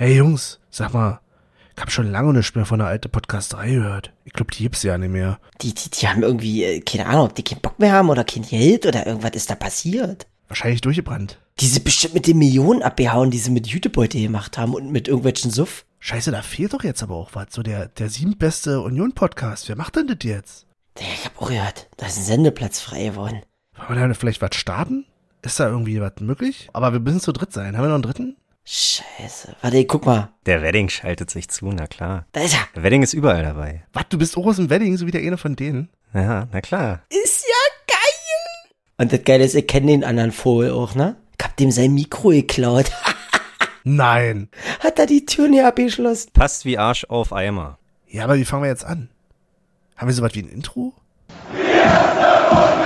[0.00, 1.20] Hey Jungs, sag mal,
[1.76, 4.14] ich hab schon lange nicht mehr von der alten Podcasterei gehört.
[4.24, 5.38] Ich glaube, die gibt's ja nicht mehr.
[5.60, 8.24] Die, die, die haben irgendwie, äh, keine Ahnung, ob die keinen Bock mehr haben oder
[8.24, 10.26] kein Geld oder irgendwas ist da passiert.
[10.48, 11.38] Wahrscheinlich durchgebrannt.
[11.58, 15.06] Die sind bestimmt mit den Millionen abgehauen, die sie mit Jutebeutel gemacht haben und mit
[15.06, 15.84] irgendwelchen Suff.
[15.98, 17.48] Scheiße, da fehlt doch jetzt aber auch was.
[17.50, 19.68] So der, der siebenbeste Union-Podcast.
[19.68, 20.66] Wer macht denn das jetzt?
[20.98, 23.42] Ich hab auch gehört, da ist ein Sendeplatz frei geworden.
[23.76, 25.04] Wollen wir da vielleicht was starten?
[25.42, 26.70] Ist da irgendwie was möglich?
[26.72, 27.76] Aber wir müssen zu dritt sein.
[27.76, 28.36] Haben wir noch einen dritten?
[28.72, 29.56] Scheiße.
[29.62, 30.28] Warte, guck mal.
[30.46, 32.26] Der Wedding schaltet sich zu, na klar.
[32.30, 32.68] Da ist er.
[32.76, 33.82] Der Wedding ist überall dabei.
[33.92, 35.88] Was, du bist auch aus dem Wedding, so wie der eine von denen?
[36.14, 37.02] Ja, na klar.
[37.08, 38.70] Ist ja geil.
[38.98, 41.16] Und das Geile ist, ich kenne den anderen Vogel auch, ne?
[41.36, 42.92] Ich hab dem sein Mikro geklaut.
[43.82, 44.48] Nein.
[44.78, 46.30] Hat er die Tür nicht abgeschlossen.
[46.32, 47.76] Passt wie Arsch auf Eimer.
[48.06, 49.08] Ja, aber wie fangen wir jetzt an?
[49.96, 50.94] Haben wir so was wie ein Intro?
[51.52, 52.79] Einen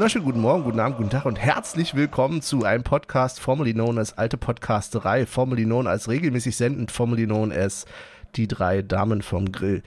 [0.00, 3.98] wunderschönen guten Morgen, guten Abend, guten Tag und herzlich willkommen zu einem Podcast, formerly known
[3.98, 7.84] als Alte Podcasterei, formerly known als regelmäßig sendend, formerly known as
[8.34, 9.82] die drei Damen vom Grill.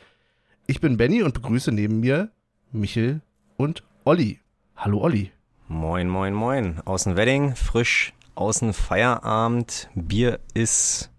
[0.67, 2.30] Ich bin Benny und begrüße neben mir
[2.72, 3.22] Michel
[3.58, 4.39] und Olli.
[4.75, 5.31] Hallo Olli.
[5.67, 6.80] Moin, moin, moin.
[6.86, 9.89] Außen Wedding, frisch, außen Feierabend.
[9.95, 11.09] Bier ist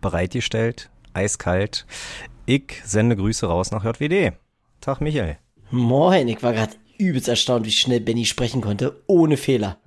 [0.00, 1.84] bereitgestellt, eiskalt.
[2.46, 4.32] Ich sende Grüße raus nach JWD.
[4.80, 5.36] Tag, Michael.
[5.70, 9.78] Moin, ich war gerade übelst erstaunt, wie schnell Benny sprechen konnte, ohne Fehler.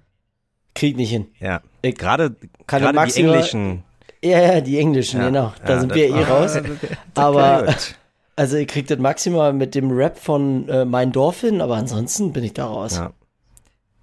[0.74, 1.28] Krieg nicht hin.
[1.40, 2.36] Ja, Ich gerade,
[2.68, 3.84] kann gerade die englischen.
[4.24, 5.54] Ja, ja, die Englischen, Ja, genau.
[5.66, 6.58] Da ja, sind wir eh raus.
[7.16, 7.74] Aber,
[8.36, 12.34] also ich krieg das maximal mit dem Rap von äh, Mein Dorf hin, aber ansonsten
[12.34, 12.96] bin ich da raus.
[12.98, 13.12] Ja.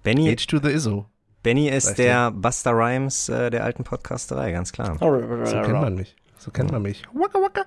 [0.03, 1.05] Benny, H to the ISO.
[1.43, 2.03] Benny ist Weißt du?
[2.03, 4.97] der Buster Rhymes äh, der alten Podcasterei, ganz klar.
[4.97, 6.15] So kennt man mich.
[6.37, 7.03] So kennt man mich.
[7.13, 7.65] Waka waka.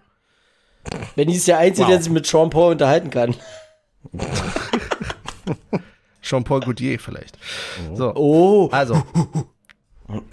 [1.15, 1.93] Benny ist der Einzige, Wow.
[1.93, 3.35] der sich mit Sean Paul unterhalten kann.
[6.23, 7.39] Jean-Paul Gaultier vielleicht.
[7.95, 9.03] So, Oh, also.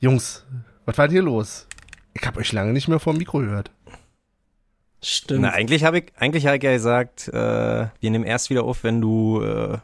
[0.00, 0.44] Jungs,
[0.84, 1.66] was war denn hier los?
[2.14, 3.70] Ich hab euch lange nicht mehr vor dem Mikro gehört.
[5.02, 5.42] stimmt.
[5.42, 7.32] Na, eigentlich habe ich, eigentlich habe ich ja gesagt, äh,
[8.00, 9.78] wir nehmen erst wieder auf, wenn du äh,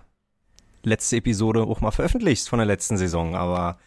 [0.82, 3.78] letzte Episode auch mal veröffentlichst von der letzten Saison, aber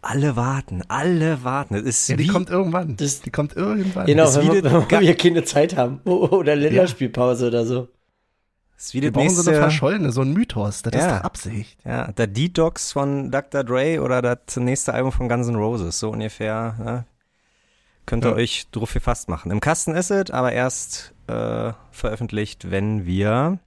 [0.00, 1.74] alle warten, alle warten.
[1.74, 2.96] Es ist Ja, die wie, kommt irgendwann.
[2.96, 4.06] Das- die kommt irgendwann.
[4.06, 6.00] Genau, wenn wie wir, das wenn wir keine Zeit haben.
[6.04, 7.88] Oder Länderspielpause oder so.
[8.78, 10.82] Ist wie Wir brauchen so eine nächste, verschollene, so ein Mythos.
[10.82, 11.18] Das ist Ja.
[11.18, 11.78] doch Absicht.
[11.84, 13.64] ja, der Detox von Dr.
[13.64, 16.74] Dre oder das nächste Album von Guns N' Roses, so ungefähr.
[16.78, 17.04] Ne?
[18.06, 18.36] Könnt ihr Ja.
[18.36, 19.50] euch drauf gefasst machen.
[19.50, 23.58] Im Kasten ist es, aber erst äh, veröffentlicht, wenn wir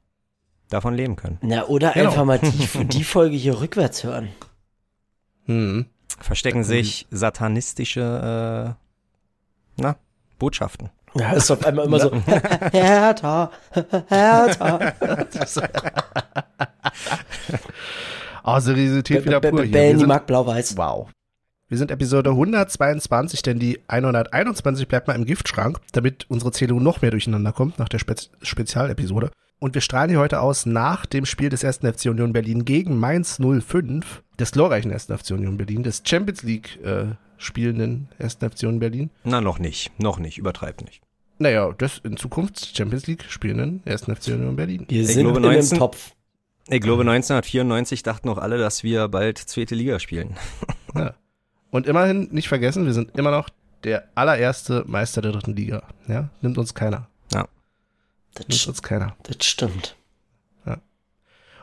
[0.69, 1.37] davon leben können.
[1.41, 2.09] Na, oder Genau.
[2.09, 4.29] einfach mal die, die Folge hier rückwärts hören.
[5.45, 5.85] Hm.
[6.19, 9.95] Verstecken sich satanistische äh, na,
[10.39, 10.89] Botschaften.
[11.13, 12.11] Ja, ist auf einmal immer so,
[12.71, 13.51] Hertha,
[14.07, 14.93] Hertha.
[18.43, 19.63] Oh, Seriosität wieder pur hier.
[19.65, 20.77] Wir Benny sind, mag blau-weiß.
[20.77, 21.09] wow.
[21.67, 27.01] Wir sind Episode 122, denn die 121 bleibt mal im Giftschrank, damit unsere Zählung noch
[27.01, 29.31] mehr durcheinander kommt nach der Spez Spezialepisode.
[29.59, 31.77] Und wir strahlen hier heute aus nach dem Spiel des 1.
[31.77, 35.05] FC Union Berlin gegen Mainz 05, des glorreichen 1.
[35.05, 37.05] FC Union Berlin, des Champions League äh,
[37.41, 38.35] spielenden 1.
[38.35, 39.09] FC Berlin.
[39.23, 39.91] Na, noch nicht.
[39.99, 40.37] Noch nicht.
[40.37, 41.01] Übertreibt nicht.
[41.39, 44.03] Naja, des in Zukunft Champions League spielenden 1.
[44.03, 44.85] FC Union Berlin.
[44.87, 46.11] Wir Ich sind in einem 19 Topf.
[46.67, 50.35] Ich glaube, 1994 dachten auch alle, dass wir bald zweite Liga spielen.
[50.93, 51.13] Ja.
[51.69, 53.47] Und immerhin nicht vergessen, wir sind immer noch
[53.85, 55.83] der allererste Meister der dritten Liga.
[56.05, 57.07] Ja, nimmt uns keiner.
[58.33, 59.15] Das, Nimmt uns keiner.
[59.23, 59.95] das stimmt.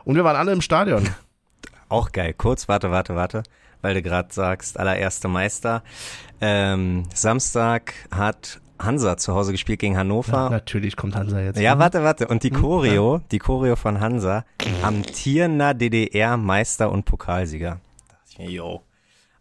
[0.03, 1.07] Und wir waren alle im Stadion.
[1.89, 2.33] Auch geil.
[2.33, 3.43] Kurz, warte, warte, warte,
[3.81, 5.83] weil du gerade sagst, allererste Meister.
[6.41, 10.49] Ähm, Samstag hat Hansa zu Hause gespielt gegen Ja, Hannover.
[10.49, 11.59] natürlich kommt Hansa jetzt.
[11.59, 11.79] Ja, Hm?
[11.79, 12.27] warte, warte.
[12.27, 14.45] Und die Choreo, die Choreo von Hansa,
[14.81, 17.79] amtierender DDR-Meister und Pokalsieger.
[18.07, 18.81] Da dachte ich mir, Jo,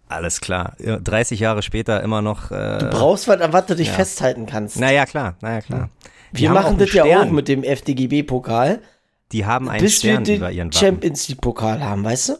[0.08, 0.73] alles klar.
[0.79, 2.50] Ja, 30 Jahre später immer noch.
[2.50, 3.94] Äh, Du brauchst was, an was du dich ja.
[3.94, 4.79] festhalten kannst.
[4.81, 5.90] naja, klar, naja, klar.
[6.32, 7.29] Die wir machen das ja Stern.
[7.29, 8.81] auch mit dem FDGB-Pokal,
[9.32, 10.73] Die haben einen bis wir Stern über den ihren Wappen.
[10.79, 12.32] Champions League-Pokal haben, weißt du?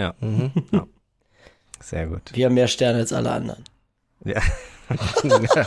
[0.00, 0.14] Ja.
[0.20, 0.50] Mhm.
[0.70, 0.86] ja.
[1.80, 2.22] Sehr gut.
[2.32, 3.64] Wir haben mehr Sterne als alle anderen.
[4.24, 4.40] Ja.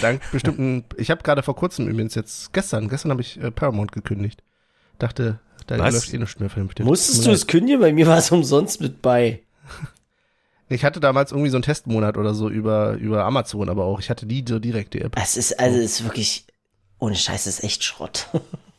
[0.00, 0.84] Dank bestimmten.
[0.96, 4.42] Ich habe gerade vor kurzem übrigens jetzt, gestern, gestern habe ich äh, Paramount gekündigt.
[4.98, 5.94] Dachte, da Was?
[5.94, 6.78] läuft eh nichts mehr für mich.
[6.80, 7.80] Musstest du es kündigen?
[7.80, 9.42] Bei mir war es umsonst mit bei.
[10.68, 14.08] Ich hatte damals irgendwie so einen Testmonat oder so über, über Amazon, aber auch ich
[14.08, 15.14] hatte die so direkt die App.
[15.22, 16.46] Es ist, also, es ist wirklich,
[16.98, 18.28] ohne Scheiß, es ist echt Schrott.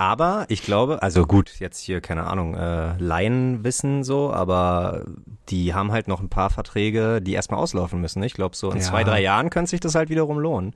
[0.00, 5.04] Aber ich glaube, also gut, jetzt hier, keine Ahnung, äh, Laienwissen so, aber
[5.50, 8.22] die haben halt noch ein paar Verträge, die erstmal auslaufen müssen.
[8.22, 8.82] Ich glaube, so in Ja.
[8.82, 10.74] zwei, drei Jahren könnte sich das halt wiederum lohnen.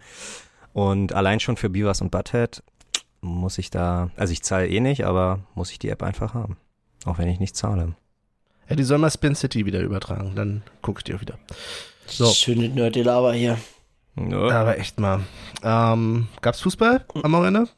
[0.75, 2.62] Und allein schon für Beavers und Butthead
[3.23, 6.59] muss ich da, also ich zahle eh nicht, aber muss ich die App einfach haben.
[7.06, 7.94] Auch wenn ich nicht zahle.
[8.69, 11.38] Ja, die sollen mal Spin City wieder übertragen, dann gucke ich die auch wieder.
[12.05, 12.26] So.
[12.26, 13.56] Schöne Nerd-Laber hier.
[14.17, 14.50] Ja.
[14.50, 15.21] Aber echt mal.
[15.62, 17.69] Ähm, gab's Fußball am Wochenende?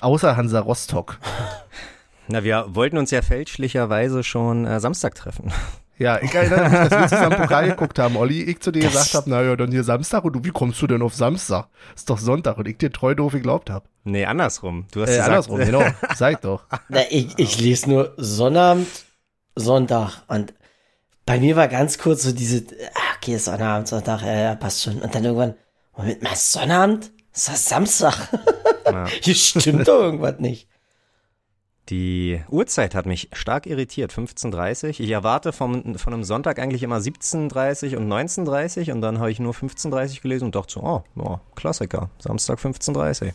[0.00, 1.18] Außer Hansa Rostock.
[2.28, 5.52] Na, wir wollten uns ja fälschlicherweise schon äh, Samstag treffen.
[5.96, 8.42] Ja, ich erinnere mich, dass wir zusammen Pokal geguckt haben, Olli.
[8.42, 10.86] Ich zu dir Das- gesagt habe, naja, dann hier Samstag und du, wie kommst du
[10.86, 11.68] denn auf Samstag?
[11.94, 13.86] Ist doch Sonntag und ich dir treu doof geglaubt habe.
[14.02, 14.86] Nee, andersrum.
[14.92, 15.84] Du hast Äh, gesagt, andersrum, genau.
[16.16, 16.64] Sag doch.
[16.88, 18.88] Na, ich, ich lese nur Sonnabend,
[19.54, 20.22] Sonntag.
[20.26, 20.52] Und
[21.26, 22.64] bei mir war ganz kurz so diese,
[22.94, 25.00] ah, okay, ist Sonnabend, Sonntag, ja, ja, passt schon.
[25.00, 25.54] Und dann irgendwann,
[25.96, 27.12] Moment mal, Sonnabend?
[27.32, 28.14] Ist das Samstag?
[28.84, 29.06] Ja.
[29.22, 30.68] Hier stimmt doch irgendwas nicht.
[31.90, 36.96] Die Uhrzeit hat mich stark irritiert, 15.30 Ich erwarte vom, von einem Sonntag eigentlich immer
[36.96, 41.40] 17.30 und 19.30 und dann habe ich nur 15.30 gelesen und dachte so, oh, ja,
[41.56, 43.34] Klassiker, Samstag 15.30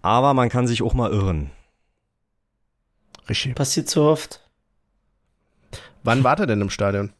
[0.00, 1.50] Aber man kann sich auch mal irren.
[3.28, 3.56] Richtig.
[3.56, 4.40] Passiert so oft.
[6.04, 7.12] Wann wart ihr denn im Stadion?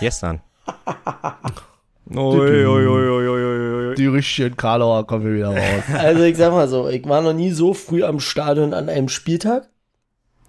[0.00, 0.42] Gestern.
[2.14, 3.94] Oi, oi, oi, oi, oi, oi, oi.
[3.94, 5.84] Die richtigen Karlauer kommen wieder raus.
[5.94, 9.08] Also ich sag mal so, ich war noch nie so früh am Stadion an einem
[9.08, 9.68] Spieltag.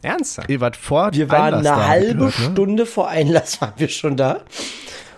[0.01, 0.49] Ernsthaft?
[0.49, 2.51] Ihr wart vor Wir waren Einlass eine halbe gehört, ne?
[2.51, 4.41] Stunde vor Einlass waren wir schon da.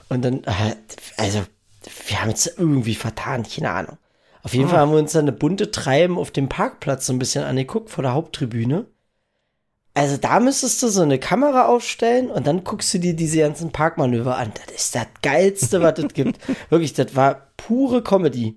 [0.09, 0.75] Und dann, äh,
[1.17, 1.43] also,
[2.07, 3.97] wir haben uns irgendwie vertan, keine Ahnung.
[4.43, 7.19] Auf jeden Fall haben wir uns dann eine bunte Treiben auf dem Parkplatz so ein
[7.19, 8.87] bisschen angeguckt, vor der Haupttribüne.
[9.93, 13.71] Also da müsstest du so eine Kamera aufstellen und dann guckst du dir diese ganzen
[13.71, 14.53] Parkmanöver an.
[14.53, 16.39] Das ist das Geilste, was es gibt.
[16.69, 18.55] Wirklich, das war pure Comedy.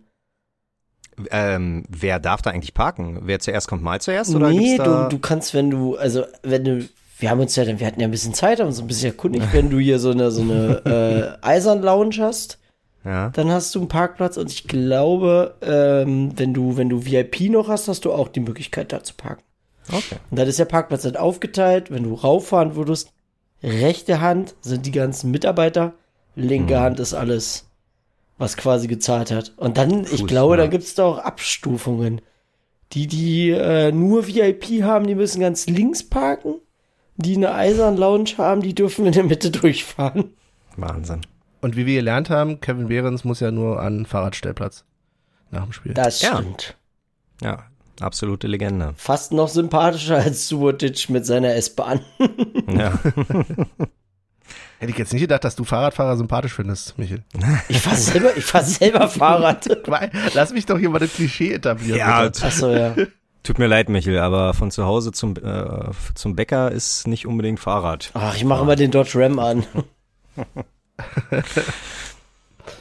[1.30, 3.20] Ähm, wer darf da eigentlich parken?
[3.22, 4.34] Wer zuerst kommt, mal zuerst?
[4.34, 6.88] Oder nee, du, du kannst, wenn du, also wenn du,
[7.18, 9.46] wir haben uns ja, wir hatten ja ein bisschen Zeit, haben uns ein bisschen erkundigt,
[9.52, 12.58] wenn du hier so eine, so eine äh, Eisern-Lounge hast,
[13.04, 13.30] ja.
[13.30, 17.68] dann hast du einen Parkplatz und ich glaube, ähm, wenn du, wenn du VIP noch
[17.68, 19.42] hast, hast du auch die Möglichkeit da zu parken.
[19.88, 20.16] Okay.
[20.30, 23.12] Und dann ist der Parkplatz dann aufgeteilt, wenn du rauffahren würdest,
[23.62, 25.94] rechte Hand sind die ganzen Mitarbeiter,
[26.36, 27.66] linke Hand ist alles,
[28.38, 29.52] was quasi gezahlt hat.
[29.56, 30.62] Und dann, ich Fuß, glaube, ja.
[30.62, 32.20] da gibt's da auch Abstufungen.
[32.92, 36.54] Die, die äh, nur VIP haben, die müssen ganz links parken.
[37.16, 40.34] Die eine Eisern Lounge haben, die dürfen in der Mitte durchfahren.
[40.76, 41.20] Wahnsinn.
[41.60, 44.84] Und wie wir gelernt haben, Kevin Behrens muss ja nur an Fahrradstellplatz
[45.50, 45.94] nach dem Spiel.
[45.94, 46.36] Das Ja.
[46.36, 46.76] stimmt.
[47.40, 47.64] Ja,
[48.00, 48.94] absolute Legende.
[48.96, 52.00] Fast noch sympathischer als Subotic mit seiner S-Bahn.
[52.66, 52.98] Ja.
[54.78, 57.22] Hätte ich jetzt nicht gedacht, dass du Fahrradfahrer sympathisch findest, Michael.
[57.68, 59.68] Ich fahr selber, ich fahr selber Fahrrad.
[60.34, 61.98] Lass mich doch hier mal das Klischee etablieren.
[61.98, 62.24] Ja.
[62.24, 62.94] Achso, ja.
[63.42, 67.60] Tut mir leid, Michel, aber von zu Hause zum, äh, zum Bäcker ist nicht unbedingt
[67.60, 68.10] Fahrrad.
[68.14, 69.64] Ach, ich mache immer den Dodge Ram an.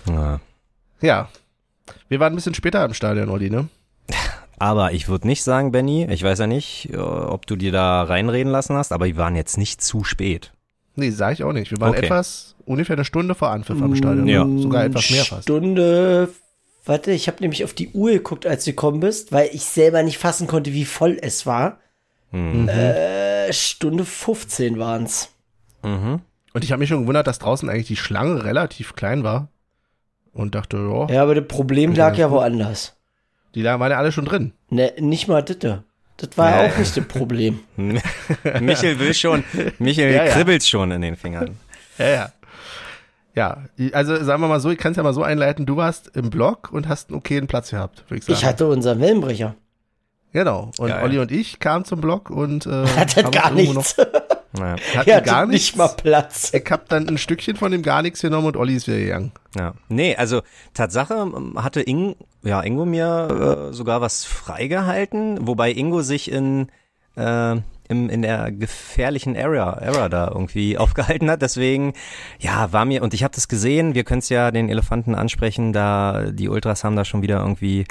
[0.07, 0.39] Ja.
[1.01, 1.30] ja.
[2.07, 3.68] Wir waren ein bisschen später im Stadion, Olli, ne?
[4.63, 8.04] Aber ich würde nicht sagen, Benny, ich weiß ja nicht, äh, ob du dir da
[8.04, 10.54] reinreden lassen hast, aber wir waren jetzt nicht zu spät.
[10.95, 11.69] Nee, sag ich auch nicht.
[11.71, 12.06] Wir waren Okay.
[12.06, 14.25] etwas, ungefähr eine Stunde vor Anpfiff am Stadion.
[14.25, 14.48] Ja.
[14.57, 15.44] Sogar etwas mehr fast.
[15.44, 16.30] Stunde.
[16.86, 20.01] Warte, ich habe nämlich auf die Uhr geguckt, als du gekommen bist, weil ich selber
[20.01, 21.79] nicht fassen konnte, wie voll es war.
[22.32, 22.70] Hm.
[22.70, 25.27] Äh, Stunde 15 waren's.
[25.84, 26.22] Mhm.
[26.53, 29.50] Und ich habe mich schon gewundert, dass draußen eigentlich die Schlange relativ klein war.
[30.32, 32.96] Und dachte, ja, Ja, aber das Problem lag ja woanders.
[33.55, 34.53] Die da waren ja alle schon drin.
[34.69, 35.57] Ne, nicht mal das.
[36.17, 36.69] Das war Nee.
[36.72, 37.60] auch nicht das Problem.
[38.62, 39.43] Michel will schon,
[39.79, 40.31] Michel Ja, ja.
[40.33, 41.57] kribbelt schon in den Fingern.
[41.98, 42.31] Ja, ja.
[43.36, 43.57] Ja,
[43.93, 46.29] also sagen wir mal so, ich kann es ja mal so einleiten, du warst im
[46.29, 48.38] Block und hast einen okayen Platz gehabt, würde ich sagen.
[48.38, 49.55] Ich hatte unseren Wellenbrecher.
[50.33, 50.69] genau.
[50.77, 51.03] Und Geil.
[51.03, 53.95] Olli und ich kamen zum Block und äh, Hatte haben gar nichts.
[54.60, 54.75] Ja.
[54.75, 55.67] Noch, hatten Er hatte gar nichts.
[55.67, 56.51] nicht mal Platz.
[56.53, 59.31] Ich hab dann ein Stückchen von dem gar nichts genommen und Olli ist wieder gegangen.
[59.57, 59.74] Ja.
[59.89, 60.41] Nee, also
[60.74, 66.67] Tatsache ähm, hatte Ing, ja, Ingo mir äh, sogar was freigehalten, wobei Ingo sich in,
[67.15, 67.55] äh,
[67.89, 71.41] im, in der gefährlichen Area, Area da irgendwie aufgehalten hat.
[71.41, 71.93] Deswegen,
[72.39, 75.74] ja, war mir, und ich habe das gesehen, wir können es ja den Elefanten ansprechen,
[75.74, 77.86] da die Ultras haben da schon wieder irgendwie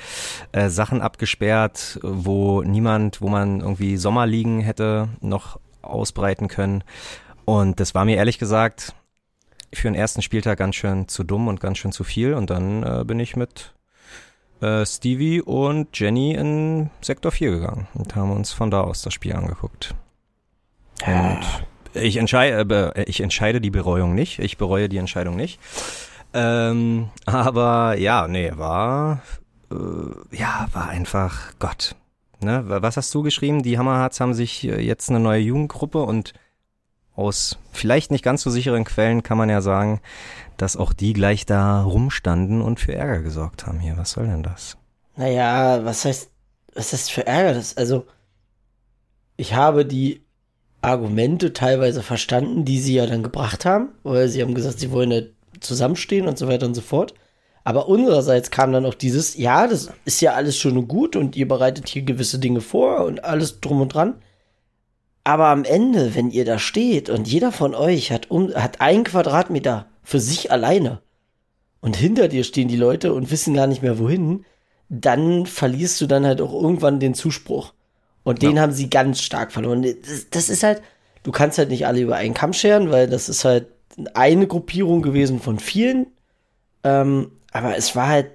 [0.52, 6.84] äh, Sachen abgesperrt, wo niemand, wo man irgendwie Sommerliegen hätte noch ausbreiten können.
[7.44, 8.94] Und das war mir ehrlich gesagt
[9.74, 12.34] für den ersten Spieltag ganz schön zu dumm und ganz schön zu viel.
[12.34, 13.74] Und dann äh, bin ich mit
[14.60, 19.14] äh, Stevie und Jenny in Sektor 4 gegangen und haben uns von da aus das
[19.14, 19.94] Spiel angeguckt.
[21.06, 21.40] Und
[21.94, 24.38] Ich entscheide, äh, ich entscheide die Bereuung nicht.
[24.38, 25.58] Ich bereue die Entscheidung nicht.
[26.34, 29.22] Ähm, aber ja, nee, war,
[29.70, 31.96] äh, ja, war einfach Gott.
[32.42, 32.64] Ne?
[32.66, 33.62] Was hast du geschrieben?
[33.62, 36.32] Die Hammerharts haben sich äh, jetzt eine neue Jugendgruppe und
[37.14, 40.00] aus vielleicht nicht ganz so sicheren Quellen kann man ja sagen,
[40.56, 43.96] dass auch die gleich da rumstanden und für Ärger gesorgt haben hier.
[43.98, 44.76] Was soll denn das?
[45.16, 46.30] Naja, was heißt,
[46.74, 47.54] was heißt für Ärger?
[47.54, 48.06] Das, also,
[49.36, 50.24] ich habe die
[50.80, 55.12] Argumente teilweise verstanden, die sie ja dann gebracht haben, weil sie haben gesagt, sie wollen
[55.12, 55.20] ja
[55.60, 57.14] zusammenstehen und so weiter und so fort.
[57.64, 61.36] Aber unsererseits kam dann auch dieses, ja, das ist ja alles schön und gut und
[61.36, 64.14] ihr bereitet hier gewisse Dinge vor und alles drum und dran.
[65.24, 69.04] Aber am Ende, wenn ihr da steht und jeder von euch hat, um, hat einen
[69.04, 71.00] Quadratmeter für sich alleine
[71.80, 74.44] und hinter dir stehen die Leute und wissen gar nicht mehr wohin,
[74.88, 77.72] dann verlierst du dann halt auch irgendwann den Zuspruch.
[78.24, 78.62] Und den ja.
[78.62, 79.82] haben sie ganz stark verloren.
[79.82, 80.82] Das, das, ist halt,
[81.22, 83.66] du kannst halt nicht alle über einen Kamm scheren, weil das ist halt
[84.14, 86.06] eine Gruppierung gewesen von vielen.
[86.84, 88.30] Ähm, aber es war halt,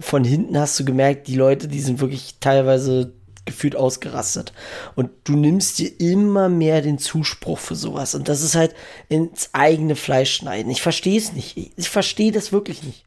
[0.00, 3.12] von hinten hast du gemerkt, die Leute, die sind wirklich teilweise
[3.44, 4.52] gefühlt ausgerastet.
[4.94, 8.14] Und du nimmst dir immer mehr den Zuspruch für sowas.
[8.14, 8.74] Und das ist halt
[9.08, 10.70] ins eigene Fleisch schneiden.
[10.70, 11.56] Ich verstehe es nicht.
[11.56, 13.04] Ich verstehe das wirklich nicht.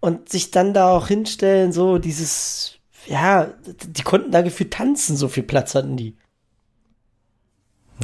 [0.00, 3.54] Und sich dann da auch hinstellen, so dieses, ja,
[3.86, 6.16] die konnten da gefühlt tanzen, so viel Platz hatten die.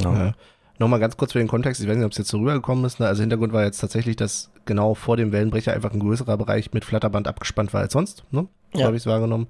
[0.01, 0.33] Ja.
[0.81, 2.99] Nochmal ganz kurz für den Kontext, ich weiß nicht, ob es jetzt so rübergekommen ist.
[2.99, 3.05] Ne?
[3.05, 6.85] Also Hintergrund war jetzt tatsächlich, dass genau vor dem Wellenbrecher einfach ein größerer Bereich mit
[6.85, 8.23] Flatterband abgespannt war als sonst.
[8.31, 8.47] Ne?
[8.73, 8.87] So ja.
[8.87, 9.45] habe ich es wahrgenommen.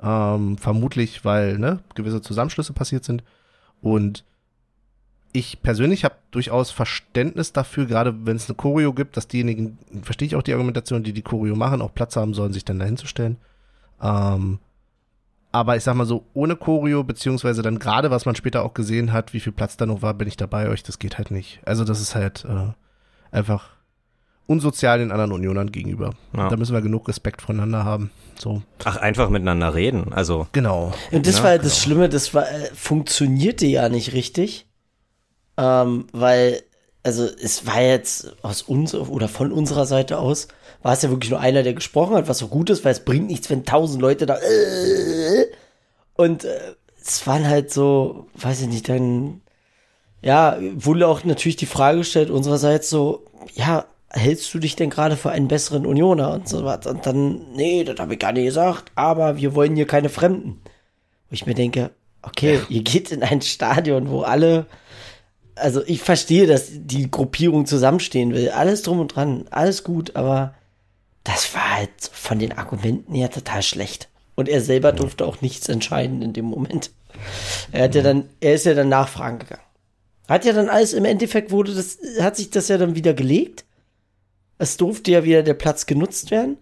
[0.00, 3.24] Ähm, vermutlich, weil ne, gewisse Zusammenschlüsse passiert sind.
[3.82, 4.24] Und
[5.32, 10.26] ich persönlich habe durchaus Verständnis dafür, gerade wenn es eine Choreo gibt, dass diejenigen, verstehe
[10.26, 12.96] ich auch die Argumentation, die die Choreo machen, auch Platz haben sollen, sich dann dahin
[12.96, 13.38] zu stellen.
[14.00, 14.60] Ähm,
[15.52, 19.12] aber ich sag mal so, ohne Choreo, beziehungsweise dann gerade, was man später auch gesehen
[19.12, 21.60] hat, wie viel Platz da noch war, bin ich dabei euch, das geht halt nicht.
[21.64, 22.72] Also das ist halt äh,
[23.30, 23.70] einfach
[24.46, 26.10] unsozial den anderen Unionern gegenüber.
[26.36, 26.48] Ja.
[26.48, 28.10] Da müssen wir genug Respekt voneinander haben.
[28.36, 28.62] So.
[28.84, 30.12] Ach, einfach miteinander reden.
[30.12, 30.48] Also.
[30.52, 30.92] Genau.
[31.12, 31.62] Und das ja, war genau.
[31.62, 34.66] das Schlimme, das war, äh, funktionierte ja nicht richtig.
[35.56, 36.62] Ähm, weil,
[37.02, 40.48] also es war jetzt aus uns oder von unserer Seite aus,
[40.82, 43.04] war es ja wirklich nur einer, der gesprochen hat, was so gut ist, weil es
[43.04, 45.46] bringt nichts, wenn tausend Leute da äh,
[46.14, 49.40] und äh, es waren halt so, weiß ich nicht, dann
[50.22, 55.16] ja, wurde auch natürlich die Frage gestellt unsererseits so, ja, hältst du dich denn gerade
[55.16, 56.86] für einen besseren Unioner und so was?
[56.86, 60.60] Und dann, nee, das habe ich gar nicht gesagt, aber wir wollen hier keine Fremden.
[61.28, 61.90] Wo ich mir denke,
[62.22, 64.66] okay, ihr geht in ein Stadion, wo alle,
[65.60, 70.54] also ich verstehe, dass die Gruppierung zusammenstehen will, alles drum und dran, alles gut, aber
[71.24, 74.08] das war halt von den Argumenten her total schlecht.
[74.34, 76.90] Und er selber durfte auch nichts entscheiden in dem Moment.
[77.72, 79.62] Er hat ja dann, er ist ja dann nachfragen gegangen.
[80.28, 83.64] Hat ja dann alles, im Endeffekt wurde das, hat sich das ja dann wieder gelegt.
[84.58, 86.56] Es durfte ja wieder der Platz genutzt werden.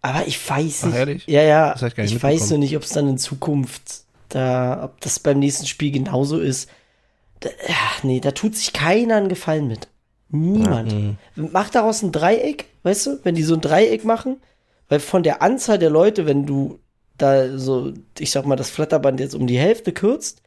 [0.00, 0.94] Aber ich weiß nicht.
[0.94, 1.26] Ach, ehrlich?
[1.26, 1.74] Ja, ja.
[1.74, 5.66] ich, ich weiß nur nicht, ob es dann in Zukunft da, ob das beim nächsten
[5.66, 6.68] Spiel genauso ist.
[7.40, 9.88] Da, ach, nee, da tut sich keiner einen Gefallen mit.
[10.30, 10.92] Niemand.
[10.92, 11.16] Ja, mhm.
[11.52, 14.40] Mach daraus ein Dreieck, weißt du, wenn die so ein Dreieck machen,
[14.88, 16.78] weil von der Anzahl der Leute, wenn du
[17.16, 20.42] da so, ich sag mal, das Flatterband jetzt um die Hälfte kürzt,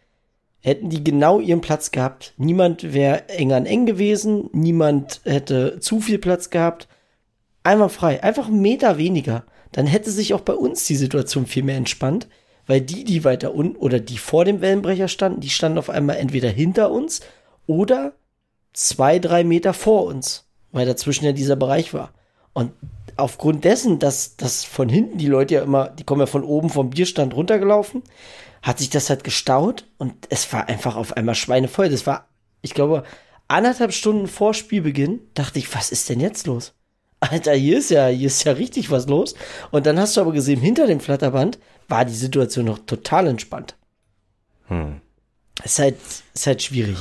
[0.62, 2.33] hätten die genau ihren Platz gehabt.
[2.38, 6.88] Niemand wäre eng an eng gewesen, niemand hätte zu viel Platz gehabt.
[7.63, 9.43] Einmal frei, einfach einen Meter weniger.
[9.71, 12.27] Dann hätte sich auch bei uns die Situation viel mehr entspannt,
[12.68, 16.18] weil die, die weiter unten oder die vor dem Wellenbrecher standen, die standen auf einmal
[16.18, 17.22] entweder hinter uns
[17.68, 18.13] oder
[18.74, 22.13] zwei, drei Meter vor uns, weil dazwischen ja dieser Bereich war.
[22.53, 22.72] Und
[23.18, 26.70] aufgrund dessen, dass, dass von hinten die Leute ja immer, die kommen ja von oben
[26.70, 28.03] vom Bierstand runtergelaufen,
[28.62, 31.89] hat sich das halt gestaut und es war einfach auf einmal schweinevoll.
[31.89, 32.27] Das war,
[32.62, 33.03] ich glaube,
[33.48, 36.74] anderthalb Stunden vor Spielbeginn dachte ich, was ist denn jetzt los?
[37.20, 39.36] Alter, hier ist ja, hier ist ja richtig was los.
[39.70, 41.60] Und dann hast du aber gesehen, hinter dem Flatterband
[41.91, 43.75] war die Situation noch total entspannt.
[44.67, 45.01] Hm.
[45.63, 45.98] Ist halt,
[46.33, 46.98] ist halt schwierig.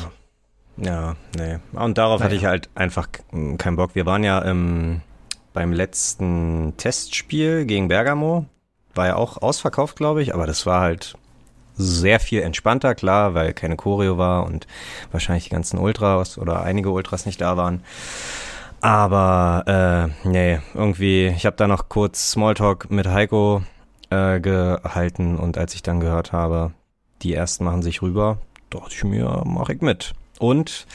[0.76, 1.16] Ja.
[1.37, 1.59] Nee.
[1.73, 2.25] Und darauf naja.
[2.26, 3.09] hatte ich halt einfach
[3.59, 3.94] keinen Bock.
[3.94, 5.02] Wir waren ja ähm,
[5.52, 8.47] beim letzten Testspiel gegen Bergamo.
[8.94, 11.14] War ja auch ausverkauft, glaube ich, aber das war halt
[11.76, 14.66] sehr viel entspannter, klar, weil keine Choreo war und
[15.12, 17.82] wahrscheinlich die ganzen Ultras oder einige Ultras nicht da waren.
[18.80, 23.62] Aber äh, nee, irgendwie, ich habe da noch kurz Smalltalk mit Heiko
[24.11, 26.73] äh, gehalten und als ich dann gehört habe,
[27.23, 28.38] die ersten machen sich rüber,
[28.71, 30.14] dachte ich mir, mach ich mit.
[30.38, 30.87] Und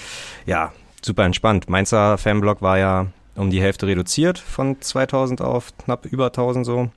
[0.45, 1.69] ja, super entspannt.
[1.69, 6.89] Mainzer Fanblock war ja um die Hälfte reduziert von 2000 auf knapp über 1000 so.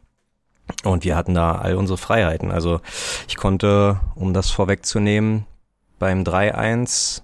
[0.85, 2.51] Und wir hatten da all unsere Freiheiten.
[2.51, 2.81] Also
[3.27, 5.47] ich konnte, um das vorwegzunehmen,
[5.99, 7.23] beim 3-1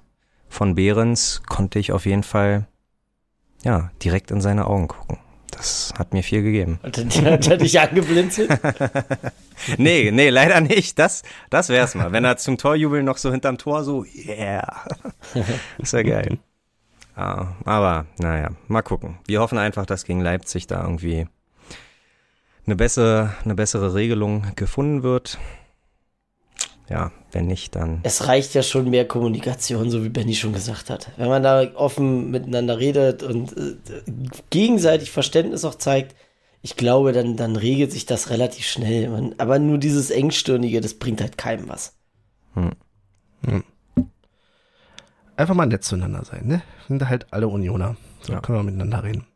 [0.49, 2.67] von Behrens konnte ich auf jeden Fall
[3.63, 5.19] ja direkt in seine Augen gucken.
[5.57, 6.81] Das hat mir viel gegeben.
[6.83, 8.51] Hat er, hat er dich angeblinzelt?
[9.79, 10.99] nee, nee, leider nicht.
[10.99, 12.13] Das, das wär's mal.
[12.13, 14.85] Wenn er zum Torjubeln noch so hinterm Tor so, yeah.
[15.79, 16.39] Das wäre geil.
[17.17, 19.19] Ah, aber, naja, mal gucken.
[19.27, 21.29] Wir hoffen einfach, dass gegen Leipzig da irgendwie
[22.67, 25.39] eine bessere, eine bessere Regelung gefunden wird.
[26.89, 28.01] Ja, wenn nicht, dann.
[28.03, 31.11] Es reicht ja schon mehr Kommunikation, so wie Benny schon gesagt hat.
[31.17, 33.77] Wenn man da offen miteinander redet und äh,
[34.51, 36.15] gegenseitig Verständnis auch zeigt,
[36.61, 39.09] ich glaube, dann, dann regelt sich das relativ schnell.
[39.09, 41.95] Man, aber nur dieses Engstirnige, das bringt halt keinem was.
[42.55, 42.73] Hm.
[43.47, 43.65] Hm.
[45.37, 46.63] Einfach mal nett zueinander sein, ne?
[46.87, 47.97] Sind halt alle Unioner.
[48.21, 48.41] So ja.
[48.41, 49.27] können wir miteinander reden.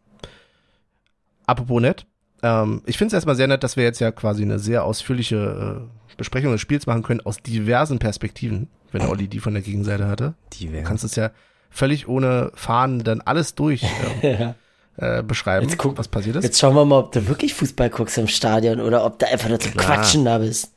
[1.47, 2.07] Apropos nett,
[2.43, 5.88] ähm, ich finde es erstmal sehr nett, dass wir jetzt ja quasi eine sehr ausführliche
[5.90, 10.07] äh, Besprechung des Spiels machen können aus diversen Perspektiven, wenn Olli die von der Gegenseite
[10.07, 10.35] hatte.
[10.55, 10.83] Divers.
[10.83, 11.31] Du kannst es ja
[11.71, 13.85] völlig ohne Fahnen dann alles durch
[14.23, 14.55] äh, ja.
[14.97, 16.45] äh, beschreiben, jetzt guck, was passiert ist.
[16.45, 19.49] Jetzt schauen wir mal, ob du wirklich Fußball guckst im Stadion oder ob du einfach
[19.49, 19.97] nur zum Klar.
[19.97, 20.73] Quatschen da bist.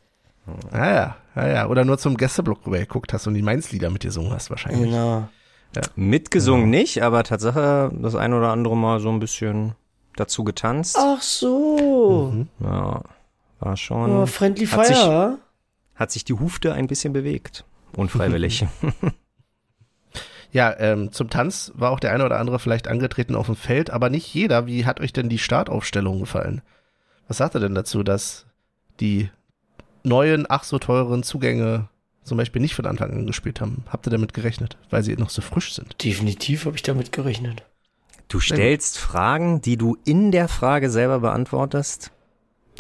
[0.74, 1.68] Ja, ja, ja, ja.
[1.68, 4.90] Oder nur zum Gästeblock rüber geguckt hast und die Mainz-Lieder mit dir gesungen hast wahrscheinlich.
[4.90, 5.28] Genau.
[5.76, 5.84] Ja.
[5.96, 6.80] Mitgesungen ja.
[6.80, 9.76] nicht, aber Tatsache das ein oder andere Mal so ein bisschen
[10.16, 10.98] dazu getanzt.
[11.00, 12.32] Ach so.
[12.34, 12.48] Mhm.
[12.60, 13.02] Ja,
[13.62, 14.12] war schon.
[14.12, 14.80] Oh, Friendly Fire.
[14.80, 15.40] Hat sich,
[15.96, 17.66] hat sich die Hufte ein bisschen bewegt.
[17.96, 18.66] Unfreiwillig.
[20.52, 23.90] ja, ähm, zum Tanz war auch der eine oder andere vielleicht angetreten auf dem Feld,
[23.90, 24.66] aber nicht jeder.
[24.66, 26.62] Wie hat euch denn die Startaufstellung gefallen?
[27.28, 28.46] Was sagt ihr denn dazu, dass
[29.00, 29.30] die
[30.04, 31.88] neuen, ach so teuren Zugänge
[32.24, 33.84] zum Beispiel nicht von Anfang an gespielt haben?
[33.90, 36.04] Habt ihr damit gerechnet, weil sie noch so frisch sind?
[36.04, 37.64] Definitiv habe ich damit gerechnet.
[38.28, 42.12] Du stellst Fragen, die du in der Frage selber beantwortest.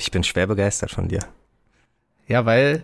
[0.01, 1.19] Ich bin schwer begeistert von dir.
[2.27, 2.83] Ja, weil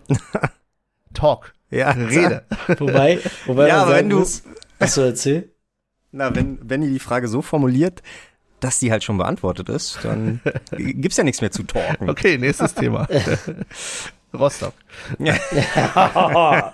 [1.14, 1.52] Talk.
[1.68, 2.44] Ja, Rede.
[2.78, 4.44] wobei, wobei ja, wenn du, muss,
[4.78, 5.50] achso, erzähl.
[6.12, 8.02] Na, wenn, wenn ihr die Frage so formuliert,
[8.60, 12.08] dass die halt schon beantwortet ist, dann gibt's ja nichts mehr zu talken.
[12.08, 13.08] Okay, nächstes Thema.
[14.32, 14.74] Rostock.
[15.18, 16.72] Ja.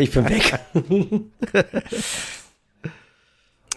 [0.00, 0.58] ich bin weg.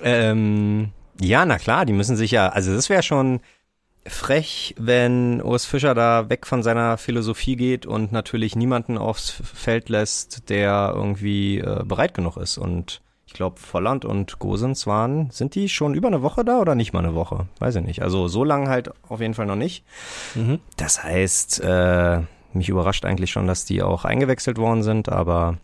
[0.02, 0.92] ähm,
[1.22, 3.40] ja, na klar, die müssen sich ja, also das wäre schon
[4.08, 9.90] frech, wenn Urs Fischer da weg von seiner Philosophie geht und natürlich niemanden aufs Feld
[9.90, 12.58] lässt, der irgendwie äh, bereit genug ist.
[12.58, 16.76] Und ich glaube, Volland und Gosens waren, sind die schon über eine Woche da oder
[16.76, 17.48] nicht mal eine Woche?
[17.60, 18.02] Weiß ich nicht.
[18.02, 19.84] Also so lange halt auf jeden Fall noch nicht.
[20.36, 20.60] Mhm.
[20.78, 22.22] Das heißt, äh,
[22.54, 25.58] mich überrascht eigentlich schon, dass die auch eingewechselt worden sind, aber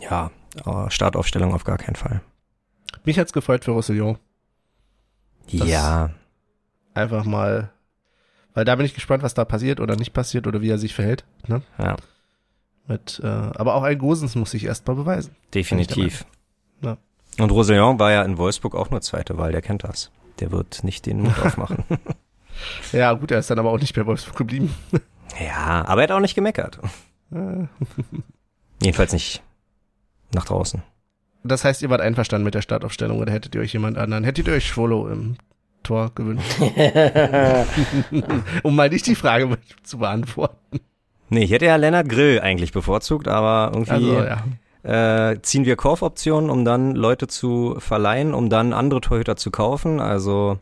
[0.00, 0.30] ja,
[0.88, 2.20] Startaufstellung auf gar keinen Fall.
[3.04, 4.18] Mich hat's gefreut für Roussillon.
[5.48, 6.10] Ja.
[6.94, 7.70] Einfach mal,
[8.54, 10.94] weil da bin ich gespannt, was da passiert oder nicht passiert oder wie er sich
[10.94, 11.24] verhält.
[11.46, 11.62] Ne?
[11.78, 11.96] Ja.
[12.86, 15.34] Mit, äh, aber auch ein Gosens muss sich erst mal beweisen.
[15.54, 16.26] Definitiv.
[16.82, 16.98] Ja.
[17.38, 20.10] Und Roussillon war ja in Wolfsburg auch nur zweite Wahl, der kennt das.
[20.40, 21.84] Der wird nicht den Mund aufmachen.
[22.92, 24.74] ja, gut, er ist dann aber auch nicht bei Wolfsburg geblieben.
[25.40, 26.78] ja, aber er hat auch nicht gemeckert.
[28.82, 29.42] Jedenfalls nicht
[30.34, 30.82] nach draußen.
[31.44, 34.24] Das heißt, ihr wart einverstanden mit der Startaufstellung oder hättet ihr euch jemand anderen?
[34.24, 35.36] Hättet ihr euch Schwolo im
[35.82, 36.60] Tor gewünscht?
[38.62, 40.80] um mal nicht die Frage zu beantworten.
[41.28, 45.30] Nee, ich hätte ja Lennart Grill eigentlich bevorzugt, aber irgendwie also, ja.
[45.30, 49.98] äh, ziehen wir Kaufoptionen, um dann Leute zu verleihen, um dann andere Torhüter zu kaufen.
[49.98, 50.58] Also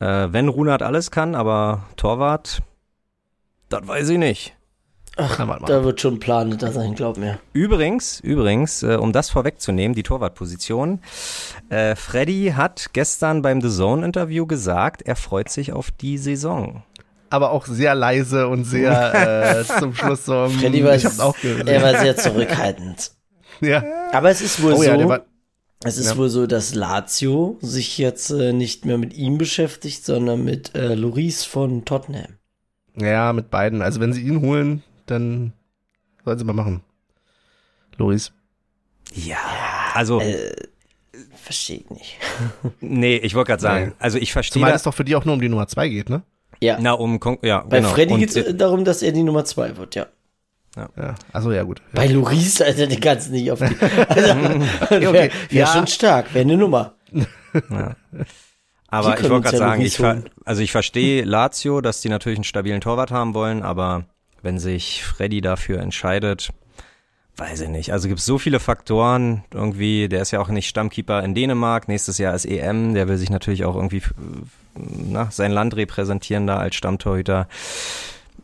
[0.00, 2.62] äh, wenn Runert alles kann, aber Torwart,
[3.68, 4.56] das weiß ich nicht.
[5.16, 7.38] Ach, da wird schon ein Plan da sein, glaub mir.
[7.52, 11.00] Übrigens, übrigens, äh, um das vorwegzunehmen, die Torwartposition.
[11.68, 16.84] Äh, Freddy hat gestern beim The Zone Interview gesagt, er freut sich auf die Saison.
[17.28, 20.48] Aber auch sehr leise und sehr äh, zum Schluss so.
[20.48, 21.68] Freddy war, ich hab's auch gehört.
[21.68, 23.12] er war sehr zurückhaltend.
[23.60, 23.84] ja.
[24.12, 24.84] Aber es ist wohl oh, so.
[24.84, 25.24] Ja, war,
[25.84, 26.16] es ist ja.
[26.16, 30.94] wohl so, dass Lazio sich jetzt äh, nicht mehr mit ihm beschäftigt, sondern mit äh,
[30.94, 32.36] Loris von Tottenham.
[32.96, 33.80] Ja, mit beiden.
[33.80, 35.52] Also wenn sie ihn holen, dann
[36.24, 36.82] sollen sie mal machen.
[37.96, 38.32] Loris.
[39.14, 39.38] Ja,
[39.94, 40.20] also.
[40.20, 40.54] Äh,
[41.34, 42.18] verstehe ich nicht.
[42.80, 44.62] nee, ich wollte gerade sagen, also ich verstehe.
[44.62, 46.22] Zumal es doch für die auch nur um die Nummer zwei geht, ne?
[46.60, 46.78] Ja.
[46.80, 47.90] Na, um, ja, Bei genau.
[47.90, 50.06] Freddy geht es äh, darum, dass er die Nummer zwei wird, ja.
[50.76, 50.88] Ja.
[50.96, 51.14] ja.
[51.32, 51.82] Also ja, gut.
[51.92, 53.76] Bei Loris, Alter, die kannst nicht auf die.
[54.08, 55.12] Also, okay, okay.
[55.12, 55.66] Wäre wär ja.
[55.66, 56.94] schon stark, wäre eine Nummer.
[57.68, 57.96] Ja.
[58.86, 60.00] Aber ich wollte gerade sagen, ich
[60.44, 64.04] also ich verstehe Lazio, dass die natürlich einen stabilen Torwart haben wollen, aber
[64.42, 66.50] wenn sich Freddy dafür entscheidet,
[67.36, 67.92] weiß ich nicht.
[67.92, 69.44] Also gibt es so viele Faktoren.
[69.52, 71.88] Irgendwie, der ist ja auch nicht Stammkeeper in Dänemark.
[71.88, 72.94] Nächstes Jahr ist EM.
[72.94, 74.02] Der will sich natürlich auch irgendwie
[74.74, 77.48] na, sein Land repräsentieren da als Stammtorhüter.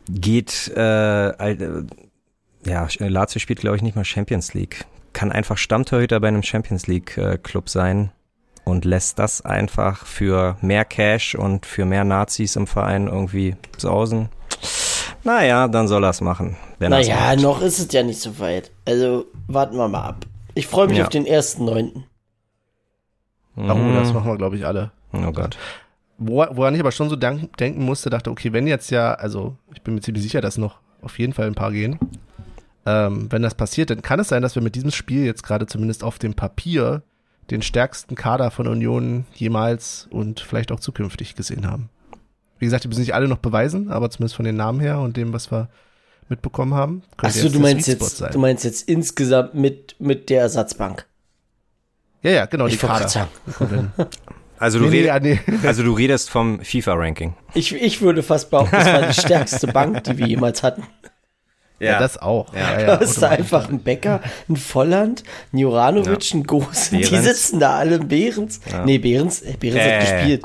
[0.09, 1.83] Geht, äh, äh
[2.65, 4.85] ja, Lazio spielt glaube ich nicht mal Champions League.
[5.13, 8.11] kann einfach Stammtorhüter bei einem Champions League äh, Club sein
[8.65, 14.29] und lässt das einfach für mehr Cash und für mehr Nazis im Verein irgendwie sausen.
[15.27, 16.55] Naja, dann soll er es machen.
[16.79, 17.41] Wenn er's Naja, macht.
[17.41, 18.71] noch ist es ja nicht so weit.
[18.85, 20.25] Also warten wir mal ab.
[20.55, 21.03] Ich freue mich Ja.
[21.03, 22.03] auf den 1.9.
[23.57, 24.13] Oh, das Mhm.
[24.13, 24.91] machen wir, glaube ich, alle.
[25.11, 25.57] Oh Gott.
[26.17, 29.81] Wo, woran ich aber schon so denken musste, dachte, okay, wenn jetzt ja, also ich
[29.81, 31.99] bin mir ziemlich sicher, dass noch auf jeden Fall ein paar gehen.
[32.85, 35.65] Ähm, wenn das passiert, dann kann es sein, dass wir mit diesem Spiel jetzt gerade
[35.67, 37.03] zumindest auf dem Papier
[37.51, 41.89] den stärksten Kader von Union jemals und vielleicht auch zukünftig gesehen haben.
[42.59, 45.15] Wie gesagt, die müssen nicht alle noch beweisen, aber zumindest von den Namen her und
[45.17, 45.69] dem, was wir
[46.29, 48.31] mitbekommen haben, könnte Achso, jetzt du meinst Sweet Spot jetzt, sein.
[48.33, 51.05] du meinst jetzt insgesamt mit, mit der Ersatzbank.
[52.23, 53.27] ja, ja, genau, die Ich wollte Kader.
[54.59, 55.39] Also du, Nee, nee, red, ja, nee.
[55.67, 57.35] also du redest vom FIFA-Ranking.
[57.53, 60.81] Ich, ich würde fast behaupten, das war die stärkste Bank, die wir jemals hatten.
[61.79, 62.51] Ja, das auch.
[62.55, 62.59] Ja.
[62.71, 66.97] Ja, ja, Da ist da einfach ein Becker, ein Volland, ein Juranovic, ein Gosen.
[66.97, 67.25] Die Behrens.
[67.27, 68.59] sitzen da alle im Behrens.
[68.83, 70.43] Nee, Behrens, Behrens Äh, hat gespielt.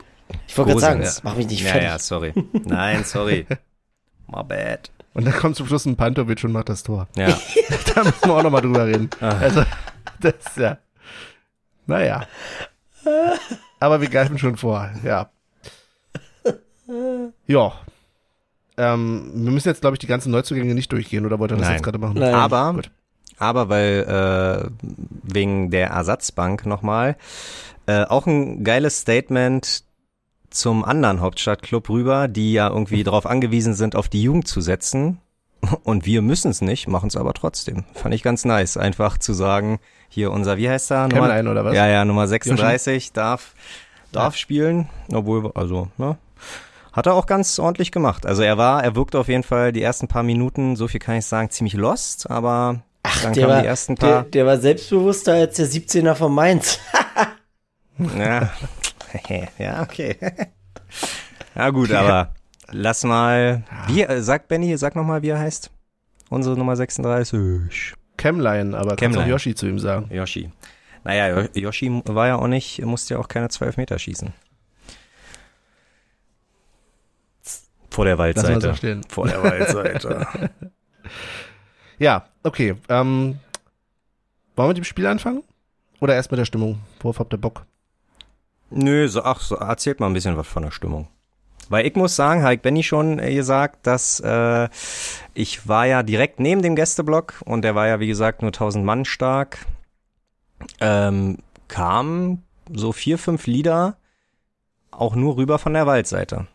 [0.49, 1.15] Ich wollte gerade sagen, Gosens.
[1.17, 1.89] das mach mich nicht Ja, fertig.
[1.89, 2.33] ja, sorry.
[2.65, 3.47] Nein, sorry.
[4.29, 4.91] My bad.
[5.15, 7.07] Und dann kommt zum Schluss ein Pantovic und macht das Tor.
[7.17, 7.27] Ja.
[7.95, 9.11] da müssen wir auch nochmal drüber reden.
[9.21, 9.37] Ah.
[9.41, 9.65] Also,
[10.21, 10.79] das ist ja.
[11.87, 12.27] Naja.
[13.81, 15.29] Aber wir greifen schon vor, ja.
[17.47, 17.73] Ja.
[18.79, 21.67] Ähm, wir müssen jetzt, glaube ich, die ganzen Neuzugänge nicht durchgehen, oder wollt ihr das
[21.67, 21.75] Nein.
[21.75, 22.19] jetzt gerade machen?
[22.19, 22.35] Nein.
[22.35, 22.91] Aber, Gut.
[23.39, 24.87] aber weil äh,
[25.23, 27.17] wegen der Ersatzbank nochmal,
[27.87, 29.85] äh, auch ein geiles Statement
[30.55, 35.19] zum anderen Hauptstadtclub rüber, die ja irgendwie darauf angewiesen sind, auf die Jugend zu setzen.
[35.85, 37.85] Und wir müssen es nicht, machen es aber trotzdem.
[37.95, 41.09] Fand ich ganz nice, einfach zu sagen, hier unser, wie heißt er?
[41.09, 41.75] Kämmerlein oder was?
[41.75, 43.55] Ja, ja, Nummer 36 darf,
[44.11, 46.17] darf spielen, obwohl, also, ne?
[46.93, 48.27] Hat er auch ganz ordentlich gemacht.
[48.27, 51.17] Also er war, er wirkte auf jeden Fall die ersten paar Minuten, so viel kann
[51.17, 52.83] ich sagen, ziemlich lost, aber
[53.23, 54.23] dann Der kamen war, die ersten der, paar.
[54.25, 56.79] der war selbstbewusster als der 17er von Mainz.
[58.19, 58.51] ja.
[59.59, 60.17] ja, okay.
[61.55, 62.35] ja, gut, aber
[62.71, 63.65] lass mal.
[63.87, 65.71] Wie, äh, sag Benny, sag nochmal, wie er heißt.
[66.31, 67.95] Unsere Nummer 36.
[68.17, 69.25] Kämmlein, aber kannst Kämmlein.
[69.25, 70.09] auch Yoshi zu ihm sagen.
[70.11, 70.51] Yoshi.
[71.05, 74.33] Naja, Yoshi war ja auch nicht, musste ja auch keine 12 Meter schießen.
[77.91, 78.77] Vor der Lass mal so Waldseite.
[78.77, 79.03] stehen.
[79.09, 80.27] Vor der Waldseite.
[81.99, 82.75] Ja, okay.
[82.89, 83.39] Ähm,
[84.57, 85.45] wollen wir mit dem Spiel anfangen?
[86.01, 86.81] Oder erst mit der Stimmung?
[87.01, 87.65] Worauf habt ihr Bock?
[88.75, 91.09] Nö, so, ach, so, erzählt mal ein bisschen was von der Stimmung.
[91.69, 94.69] Weil ich muss sagen, habe ich Benny schon äh, gesagt, dass äh,
[95.35, 98.85] ich war ja direkt neben dem Gästeblock und der war ja, wie gesagt, nur 1000
[98.85, 99.59] Mann stark.
[100.81, 103.97] Ähm, kamen so vier, fünf Lieder
[104.91, 106.47] auch nur rüber von der Waldseite.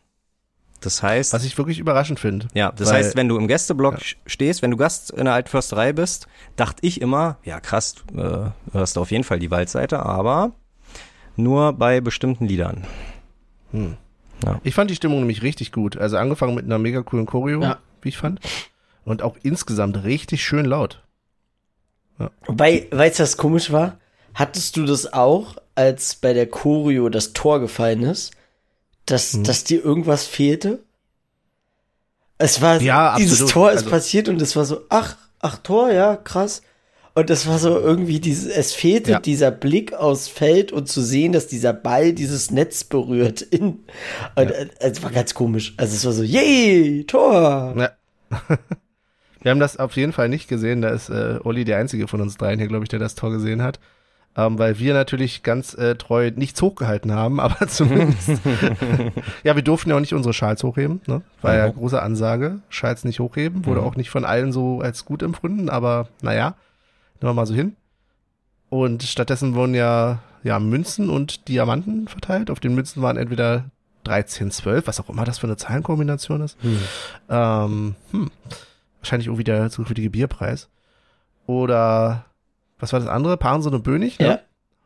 [0.82, 2.48] Das heißt, Was ich wirklich überraschend finde.
[2.54, 5.92] ja, das weil- heißt, wenn du im Gästeblock stehst, wenn du Gast in der Altförsterei
[5.92, 10.52] bist, dachte ich immer, ja krass, äh, hörst du auf jeden Fall die Waldseite, aber
[11.38, 12.86] nur bei bestimmten Liedern.
[14.64, 15.98] Ich fand die Stimmung nämlich richtig gut.
[15.98, 17.80] Also angefangen mit einer mega coolen Choreo, Ja.
[18.02, 18.40] wie ich fand.
[19.06, 21.02] Und auch insgesamt richtig schön laut.
[22.46, 23.98] Wobei, weißt du, was komisch war?
[24.34, 28.32] Hattest du das auch, als bei der Choreo das Tor gefallen ist,
[29.06, 29.44] dass, Hm.
[29.44, 30.80] dass dir irgendwas fehlte?
[32.40, 33.52] Es war, Ja, dieses absolut.
[33.54, 36.62] Tor ist Also- passiert und es war so, ach, ach, Tor, ja, krass.
[37.18, 39.20] Und es war so irgendwie dieses, es fehlte Ja.
[39.20, 43.42] dieser Blick aufs Feld und zu sehen, dass dieser Ball dieses Netz berührt.
[43.42, 43.80] In,
[44.36, 45.74] und äh, es war ganz komisch.
[45.78, 47.74] Also es war so, yay, Tor.
[47.76, 47.90] Ja.
[49.42, 50.84] Wir haben das auf jeden Fall nicht gesehen.
[50.84, 53.32] Da ist äh, Olli der einzige von uns dreien hier, glaube ich, der das Tor
[53.32, 53.80] gesehen hat.
[54.36, 58.30] Ähm, weil wir natürlich ganz äh, treu nichts hochgehalten haben, aber zumindest.
[59.44, 61.02] ja, wir durften ja auch nicht unsere Schals hochheben.
[61.08, 61.24] Ne?
[61.42, 62.60] War ja große Ansage.
[62.70, 63.66] Schals nicht hochheben.
[63.66, 66.54] Wurde auch nicht von allen so als gut empfunden, aber naja,
[67.22, 67.76] nehmen wir mal so hin.
[68.70, 72.52] Und stattdessen wurden ja, ja Münzen und Diamanten verteilt.
[72.52, 73.66] Auf den Münzen waren entweder
[74.04, 76.58] 13, 12, was auch immer das für eine Zahlenkombination ist.
[77.30, 78.32] Ähm, hm.
[79.00, 80.70] Wahrscheinlich irgendwie der zukünftige Bierpreis.
[81.46, 82.26] Oder
[82.80, 83.38] was war das andere?
[83.38, 84.28] Parensen und Bönig, ne?
[84.28, 84.40] Ja.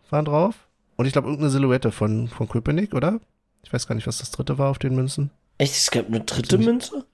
[0.09, 0.55] Waren drauf.
[0.95, 3.19] Und ich glaube irgendeine Silhouette von, von Köpenick, oder?
[3.63, 5.31] Ich weiß gar nicht, was das dritte war auf den Münzen.
[5.57, 7.05] Echt, es gab eine dritte Münze?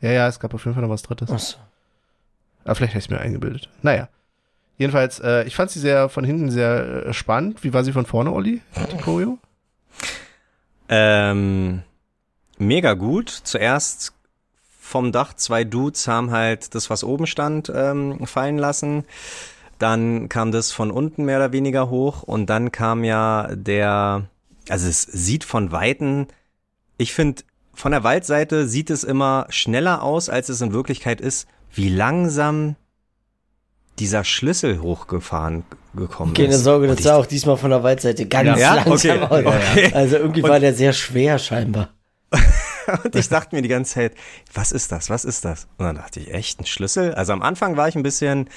[0.00, 1.30] Ja, ja, es gab auf jeden Fall noch was drittes.
[1.30, 1.58] Achso.
[2.64, 3.68] Aber vielleicht hätte ich mir eingebildet.
[3.82, 4.08] Naja.
[4.78, 7.64] Jedenfalls, äh, ich fand sie sehr von hinten sehr äh, spannend.
[7.64, 8.62] Wie war sie von vorne, Olli?
[8.92, 9.38] Die Choreo?
[10.88, 11.82] Ähm,
[12.58, 13.28] mega gut.
[13.28, 14.14] Zuerst
[14.80, 19.04] vom Dach zwei Dudes haben halt das, was oben stand, ähm, fallen lassen.
[19.78, 24.28] Dann kam das von unten mehr oder weniger hoch und dann kam ja der,
[24.68, 26.26] also es sieht von Weitem,
[26.96, 27.42] ich finde,
[27.74, 32.76] von der Waldseite sieht es immer schneller aus, als es in Wirklichkeit ist, wie langsam
[34.00, 36.64] dieser Schlüssel hochgefahren gekommen Keine ist.
[36.64, 38.74] Sorge, Und das sah auch diesmal von der Waldseite ganz Ja?
[38.74, 39.46] langsam Okay.
[39.46, 39.54] aus.
[39.54, 39.90] Okay.
[39.94, 41.90] Also irgendwie war der sehr schwer scheinbar.
[43.04, 44.14] Und ich dachte mir die ganze Zeit,
[44.54, 45.66] was ist das, was ist das?
[45.76, 47.14] Und dann dachte ich, echt ein Schlüssel?
[47.14, 48.48] Also am Anfang war ich ein bisschen,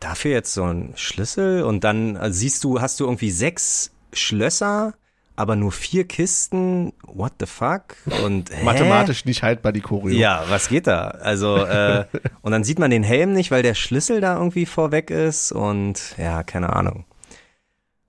[0.00, 1.62] dafür jetzt so ein Schlüssel?
[1.62, 4.94] Und dann äh, siehst du, hast du irgendwie sechs Schlösser,
[5.36, 6.92] aber nur vier Kisten?
[7.06, 7.96] What the fuck?
[8.24, 8.64] Und hä?
[8.64, 10.14] Mathematisch nicht haltbar, die Choreo.
[10.14, 11.08] Ja, was geht da?
[11.08, 12.04] Also, äh,
[12.42, 16.14] und dann sieht man den Helm nicht, weil der Schlüssel da irgendwie vorweg ist und
[16.18, 17.04] ja, keine Ahnung.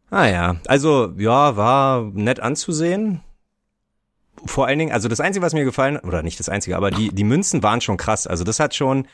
[0.09, 3.21] Ah ja, also ja, war nett anzusehen.
[4.45, 7.09] Vor allen Dingen, also das Einzige, was mir gefallen, oder nicht das Einzige, aber die,
[7.09, 8.27] die Münzen waren schon krass.
[8.27, 9.07] Also das hat schon,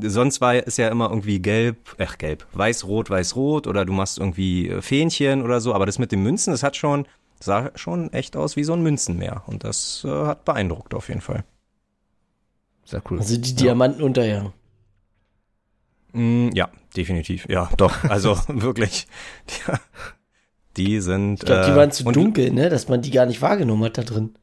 [0.00, 4.68] sonst war ist ja immer irgendwie gelb, ach gelb, weiß-rot, weiß-rot oder du machst irgendwie
[4.68, 7.06] äh, Fähnchen oder so, aber das mit den Münzen, das hat schon,
[7.40, 11.20] sah schon echt aus wie so ein Münzenmeer und das äh, hat beeindruckt auf jeden
[11.20, 11.44] Fall.
[12.84, 13.18] Sehr cool.
[13.18, 14.52] Also die Diamanten unterjagen.
[16.12, 17.46] Mm, ja, definitiv.
[17.48, 18.04] Ja, doch.
[18.04, 19.06] Also wirklich.
[19.48, 19.72] Die,
[20.76, 21.34] die sind.
[21.34, 23.98] Ich glaube, die äh, waren zu dunkel, ne, dass man die gar nicht wahrgenommen hat
[23.98, 24.34] da drin.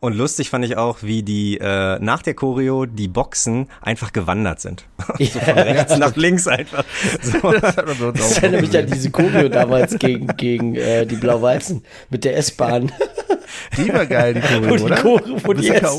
[0.00, 4.58] Und lustig fand ich auch, wie die äh, nach der Choreo die Boxen einfach gewandert
[4.60, 4.86] sind.
[5.06, 6.84] Von rechts nach links einfach.
[7.22, 7.52] So.
[7.52, 12.36] Das Das erinnert mich an diese Choreo damals gegen, gegen äh, die Blau-Weißen mit der
[12.38, 12.90] S-Bahn.
[13.76, 14.96] Die war geil, die Wo Choreo, die, oder?
[14.96, 15.92] Choreo, wo die, S-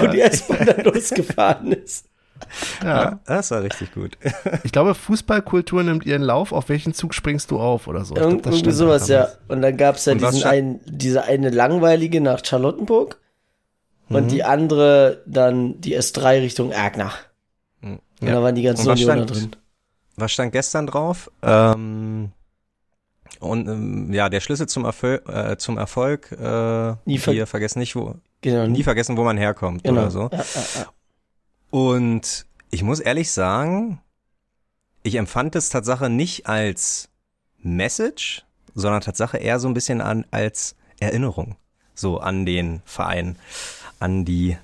[0.00, 2.06] wo die S-Bahn dann losgefahren ist.
[2.82, 3.18] ja.
[3.26, 4.16] Das war richtig gut.
[4.62, 6.52] Ich glaube, Fußballkultur nimmt ihren Lauf.
[6.52, 8.14] Auf welchen Zug springst du auf oder so?
[8.14, 9.28] Glaub, irgendwie sowas, da ja.
[9.48, 13.18] Und dann gab's ja Und was diesen einen, diese eine langweilige nach Charlottenburg
[14.14, 14.28] und Mhm.
[14.28, 17.12] die andere dann die S3 Richtung Erkner.
[17.80, 17.98] Mhm.
[18.20, 19.56] Und da waren die ganzen Und Unioner drin.
[20.16, 21.30] Was stand gestern drauf?
[21.42, 22.32] Ähm,
[23.40, 27.78] und ähm, ja, der Schlüssel zum, Erfol äh, zum Erfolg, äh, Nie ver- wir vergessen
[27.78, 28.66] nicht, wo, Genau.
[28.66, 30.02] nie vergessen, wo man herkommt genau.
[30.02, 30.28] oder so.
[30.32, 30.86] Ja, ja.
[31.70, 34.00] Und ich muss ehrlich sagen,
[35.02, 37.08] ich empfand es Tatsache nicht als
[37.58, 38.44] Message,
[38.74, 41.56] sondern Tatsache eher so ein bisschen an, als Erinnerung.
[41.94, 43.36] So an den Verein,
[44.02, 44.56] an die,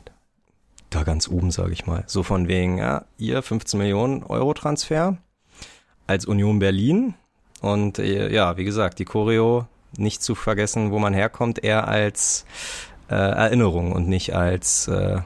[0.91, 2.05] da ganz oben, sage ich mal.
[2.07, 5.17] So von wegen, ja, ihr 15 Millionen Euro Transfer
[6.07, 7.15] als Union Berlin.
[7.61, 12.45] Und äh, ja, wie gesagt, die Choreo nicht zu vergessen, wo man herkommt, eher als
[13.09, 15.21] äh, Erinnerung und nicht als äh,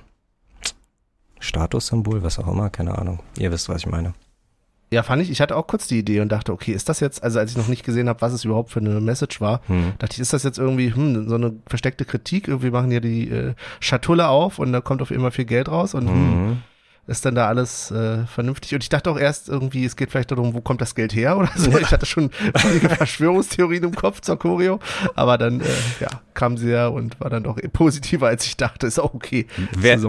[1.41, 3.21] Statussymbol, was auch immer, keine Ahnung.
[3.39, 4.15] Ihr wisst, was ich meine.
[4.93, 5.31] Ja, fand ich.
[5.31, 7.57] Ich hatte auch kurz die Idee und dachte, okay, ist das jetzt, also als ich
[7.57, 9.95] noch nicht gesehen habe, was es überhaupt für eine Message war, Hm.
[9.99, 12.47] dachte ich, ist das jetzt irgendwie hm, so eine versteckte Kritik?
[12.47, 15.95] Irgendwie machen hier die äh, Schatulle auf und da kommt auf immer viel Geld raus
[15.95, 16.57] und hm, Mhm.
[17.09, 18.75] Ist dann da alles äh, vernünftig?
[18.75, 21.37] Und ich dachte auch erst irgendwie, es geht vielleicht darum, wo kommt das Geld her
[21.37, 21.77] oder so.
[21.83, 24.79] Ich hatte schon einige Verschwörungstheorien im Kopf zur Choreo,
[25.17, 25.65] aber dann äh,
[25.99, 28.87] ja, kam sie ja und war dann doch positiver, als ich dachte.
[28.87, 29.47] Ist auch okay.
[29.73, 30.01] Wär-.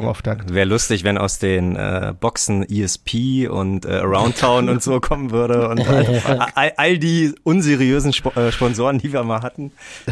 [0.54, 5.32] Wäre lustig, wenn aus den äh, Boxen ESP und äh, Around Town und so kommen
[5.32, 9.72] würde und all, all, all die unseriösen Sp äh, Sponsoren, die wir mal hatten.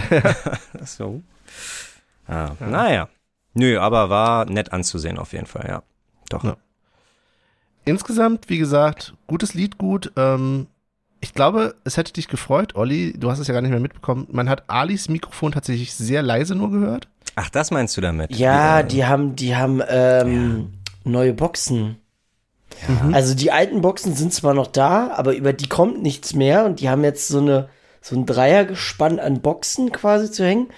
[0.84, 1.22] so.
[2.28, 3.08] Ja, Naja.
[3.54, 5.84] Nö, aber war nett anzusehen auf jeden Fall, ja.
[6.30, 6.44] Doch.
[6.44, 6.58] Ja.
[7.86, 10.12] Insgesamt, wie gesagt, gutes Lied, gut.
[10.16, 10.68] Ähm,
[11.20, 13.14] ich glaube, es hätte dich gefreut, Olli.
[13.18, 14.28] Du hast es ja gar nicht mehr mitbekommen.
[14.32, 17.08] Man hat Alis Mikrofon tatsächlich sehr leise nur gehört.
[17.36, 18.36] Ach, das meinst du damit?
[18.36, 21.98] Ja, Äh, die haben, die haben ähm, neue Boxen.
[23.12, 26.80] Also die alten Boxen sind zwar noch da, aber über die kommt nichts mehr und
[26.80, 27.70] die haben jetzt so eine
[28.02, 30.70] so ein Dreiergespann an Boxen quasi zu hängen.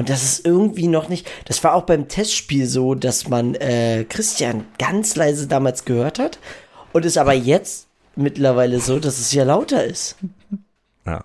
[0.00, 1.30] Und das ist irgendwie noch nicht.
[1.44, 6.38] Das war auch beim Testspiel so, dass man äh, Christian ganz leise damals gehört hat
[6.92, 7.86] und ist aber jetzt
[8.16, 10.16] mittlerweile so, dass es ja lauter ist.
[11.06, 11.18] Ja.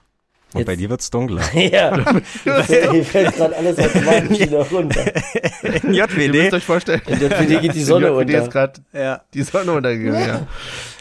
[0.54, 1.42] Und Jetzt- bei dir wird's dunkler.
[1.54, 2.06] ja,
[2.92, 5.06] hier fällt gerade alles automatisch wieder runter.
[5.84, 6.54] In Ihr müsst JWD.
[6.54, 8.52] euch vorstellen, In der PD geht die Sonne in JWD ist unter.
[8.52, 9.22] gerade Ja.
[9.34, 10.28] die Sonne untergegangen.
[10.28, 10.48] Ja.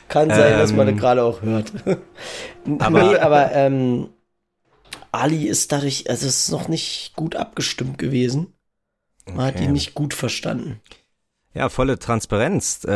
[0.09, 1.73] Kann sein, dass man Ähm, das gerade auch hört.
[2.79, 4.09] aber- nee, aber ähm,
[5.15, 8.49] Ali ist dadurch, also es ist noch nicht gut abgestimmt gewesen.
[9.27, 9.65] Man hat Okay.
[9.65, 10.81] ihn nicht gut verstanden.
[11.55, 12.85] Ja, volle Transparenz.
[12.85, 12.89] Äh,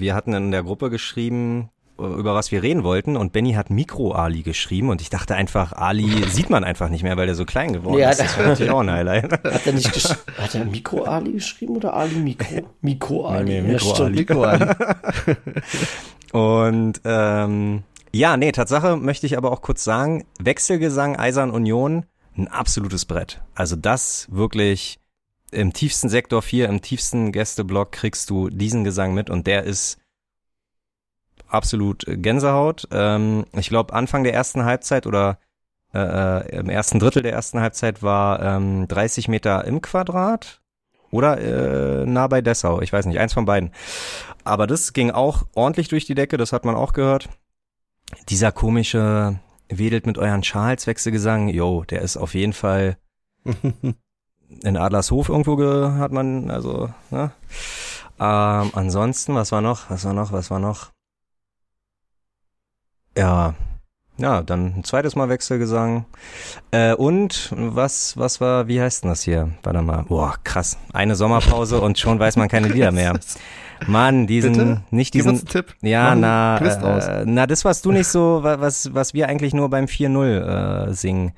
[0.00, 3.70] wir hatten in der Gruppe geschrieben, äh, über was wir reden wollten und Benny hat
[3.70, 7.44] Mikro-Ali geschrieben und ich dachte einfach, Ali sieht man einfach nicht mehr, weil der so
[7.44, 8.20] klein geworden Ja, ist.
[8.20, 9.32] Das wäre natürlich auch ein Highlight.
[9.44, 9.94] Hat er nicht
[10.36, 12.68] Hat er Mikro Ali geschrieben oder Ali Mikro?
[12.80, 13.44] Mikro Ali.
[13.44, 14.46] Nee, nee, ja, Mikro.
[16.32, 17.82] Und ähm,
[18.12, 23.42] ja, nee, Tatsache möchte ich aber auch kurz sagen, Wechselgesang Eisern Union, ein absolutes Brett.
[23.54, 24.98] Also das wirklich
[25.50, 29.98] im tiefsten Sektor 4, im tiefsten Gästeblock kriegst du diesen Gesang mit und der ist
[31.48, 32.88] absolut Gänsehaut.
[32.90, 35.38] Ähm, ich glaube, Anfang der ersten Halbzeit oder
[35.94, 40.60] äh, äh, im ersten Drittel der ersten Halbzeit war ähm, 30 Meter im Quadrat
[41.10, 42.80] oder äh, nah bei Dessau.
[42.82, 43.70] Ich weiß nicht, eins von beiden.
[44.44, 47.28] Aber das ging auch ordentlich durch die Decke, das hat man auch gehört.
[48.28, 49.38] Dieser komische
[49.68, 52.96] wedelt mit euren Schals Wechselgesang, yo, der ist auf jeden Fall
[54.62, 57.32] in Adlershof irgendwo ge hat man, also, ne?
[58.18, 59.90] Ähm, ansonsten, was war noch?
[59.90, 60.32] Was war noch?
[60.32, 60.92] Was war noch?
[63.16, 63.54] Ja,
[64.18, 66.06] ja, dann ein zweites Mal Wechselgesang.
[66.70, 69.50] Äh, und was, was war, wie heißt denn das hier?
[69.62, 70.04] Warte mal.
[70.04, 70.78] Boah, krass.
[70.92, 73.18] Eine Sommerpause und schon weiß man keine Lieder mehr.
[73.86, 74.82] Mann, diesen, Bitte?
[74.90, 75.30] nicht Gib diesen.
[75.32, 75.74] uns einen Tipp.
[75.82, 79.68] Ja, na, äh, na, das warst du nicht so, wa- was, was wir eigentlich nur
[79.70, 81.32] beim 4-0 äh, singen.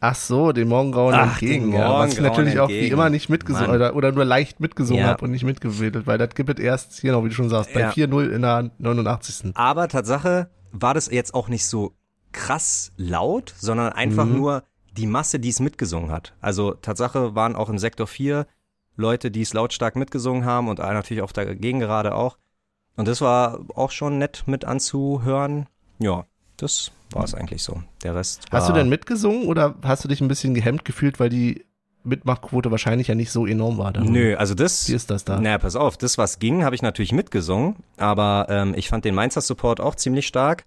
[0.00, 1.70] Ach so, den Morgengrauen Ach, entgegen.
[1.70, 4.60] den Ja, was ich Morgengrauen natürlich auch wie immer nicht mitgesungen oder, oder nur leicht
[4.60, 5.08] mitgesungen Ja.
[5.08, 7.80] habe und nicht mitgewedelt, weil das gibt es erst, genau wie du schon sagst, bei
[7.80, 7.90] Ja.
[7.90, 9.52] 4-0 in der 89.
[9.54, 11.92] Aber Tatsache war das jetzt auch nicht so
[12.32, 14.36] krass laut, sondern einfach Mhm.
[14.36, 14.62] nur
[14.96, 16.34] die Masse, die es mitgesungen hat.
[16.40, 18.46] Also Tatsache waren auch im Sektor 4
[18.96, 22.38] Leute, die es lautstark mitgesungen haben und natürlich auf der Gegengerade auch.
[22.96, 25.66] Und das war auch schon nett mit anzuhören.
[25.98, 26.26] Ja,
[26.56, 27.82] das war es eigentlich so.
[28.02, 31.18] Der Rest war Hast du denn mitgesungen oder hast du dich ein bisschen gehemmt gefühlt,
[31.18, 31.64] weil die
[32.04, 33.92] Mitmachquote wahrscheinlich ja nicht so enorm war?
[33.92, 34.10] darüber?
[34.10, 34.88] Nö, also das.
[34.88, 35.40] Wie ist das da?
[35.40, 39.14] Naja, pass auf, das, was ging, habe ich natürlich mitgesungen, aber ähm, ich fand den
[39.14, 40.64] Mainzer Support auch ziemlich stark.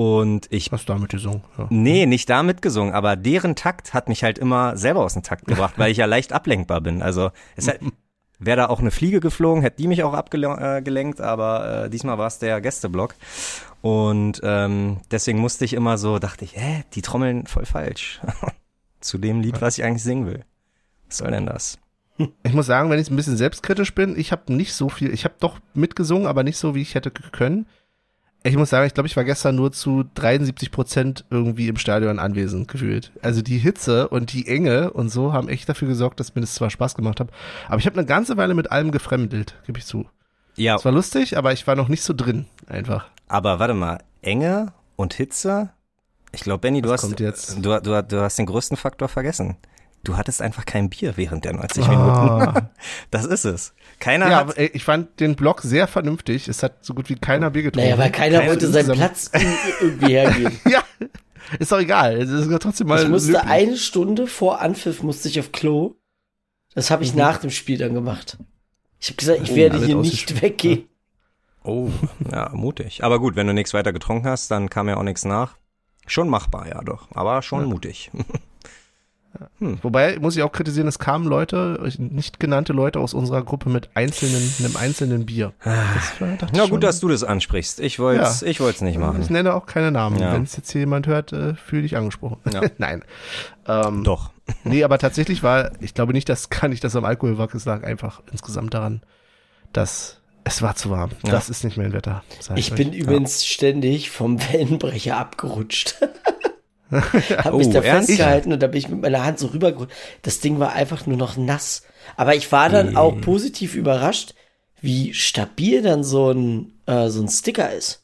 [0.00, 1.42] Und ich Hast du damit gesungen?
[1.58, 1.66] Ja.
[1.68, 5.46] Nee, nicht da mitgesungen, aber deren Takt hat mich halt immer selber aus dem Takt
[5.46, 7.02] gebracht, weil ich ja leicht ablenkbar bin.
[7.02, 7.80] Also es hat,
[8.38, 12.28] wäre da auch eine Fliege geflogen, hätte die mich auch abgelenkt, aber äh, diesmal war
[12.28, 13.14] es der Gästeblock.
[13.82, 18.22] Und ähm, deswegen musste ich immer so, dachte ich, hä, die trommeln voll falsch.
[19.00, 20.46] Zu dem Lied, was ich eigentlich singen will.
[21.08, 21.78] Was soll denn das?
[22.42, 25.24] Ich muss sagen, wenn ich ein bisschen selbstkritisch bin, ich habe nicht so viel, ich
[25.24, 27.66] habe doch mitgesungen, aber nicht so, wie ich hätte können.
[28.42, 32.18] Ich muss sagen, ich glaube, ich war gestern nur zu 73 Prozent irgendwie im Stadion
[32.18, 33.12] anwesend gefühlt.
[33.20, 36.54] Also die Hitze und die Enge und so haben echt dafür gesorgt, dass mir das
[36.54, 37.28] zwar Spaß gemacht hat,
[37.68, 40.06] aber ich habe eine ganze Weile mit allem gefremdelt, gebe ich zu.
[40.56, 43.06] Ja, Es war lustig, aber ich war noch nicht so drin, einfach.
[43.28, 45.70] aber warte mal, Enge und Hitze?
[46.32, 47.02] Ich glaube, Benny, du hast?
[47.02, 49.56] Du, du, du hast den größten Faktor vergessen.
[50.02, 51.88] Du hattest einfach kein Bier während der 90 Ah.
[52.46, 52.68] Minuten.
[53.10, 53.74] Das ist es.
[53.98, 56.48] Keiner Ja, hat aber ey, ich fand den Blog sehr vernünftig.
[56.48, 57.88] Es hat so gut wie keiner Bier getrunken.
[57.88, 60.58] Naja, weil keiner Keiner wollte seinen Platz ir- irgendwie hergeben.
[60.70, 60.82] Ja,
[61.58, 62.16] ist doch egal.
[62.16, 63.50] Es ist trotzdem mal Ich musste löblich.
[63.50, 65.96] eine Stunde vor Anpfiff musste ich auf Klo.
[66.74, 68.38] Das habe ich nach dem Spiel dann gemacht.
[69.00, 70.84] Ich habe gesagt, ich Oh, werde hier nicht weggehen.
[71.64, 71.90] Oh,
[72.30, 73.02] ja, mutig.
[73.04, 75.56] Aber gut, wenn du nichts weiter getrunken hast, dann kam ja auch nichts nach.
[76.06, 77.08] Schon machbar, ja doch.
[77.12, 77.66] Aber schon Ja.
[77.66, 78.10] mutig.
[79.60, 83.90] Wobei, muss ich auch kritisieren, es kamen Leute, nicht genannte Leute aus unserer Gruppe mit
[83.94, 85.52] einzelnen, einem einzelnen Bier.
[85.62, 87.78] Das war, ich Na schon, gut, dass du das ansprichst.
[87.80, 89.20] Ich wollte es ich wollt's nicht machen.
[89.22, 90.18] Ich nenne auch keine Namen.
[90.18, 90.32] Ja.
[90.32, 92.38] Wenn es jetzt hier jemand hört, äh, fühle dich angesprochen.
[92.52, 92.62] Ja.
[92.78, 93.04] Nein.
[93.66, 94.30] Ähm, Doch.
[94.64, 97.64] Nee, aber tatsächlich war, ich glaube nicht, dass kann nicht, dass am Alkohol war, es
[97.64, 99.00] lag einfach insgesamt daran,
[99.72, 101.10] dass es war zu warm.
[101.22, 101.30] Ja.
[101.30, 102.24] Das ist nicht mein Wetter.
[102.40, 102.76] sag Ich euch.
[102.76, 105.96] bin übrigens ständig vom Wellenbrecher abgerutscht.
[107.36, 108.08] Hab mich Oh, da ernst?
[108.08, 109.94] festgehalten und da bin ich mit meiner Hand so rübergerutscht.
[110.22, 111.82] Das Ding war einfach nur noch nass.
[112.16, 114.34] Aber ich war dann auch positiv überrascht,
[114.80, 118.02] wie stabil dann so ein, äh, so ein Sticker ist.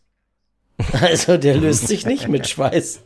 [1.01, 3.01] Also der löst sich nicht mit Schweiß.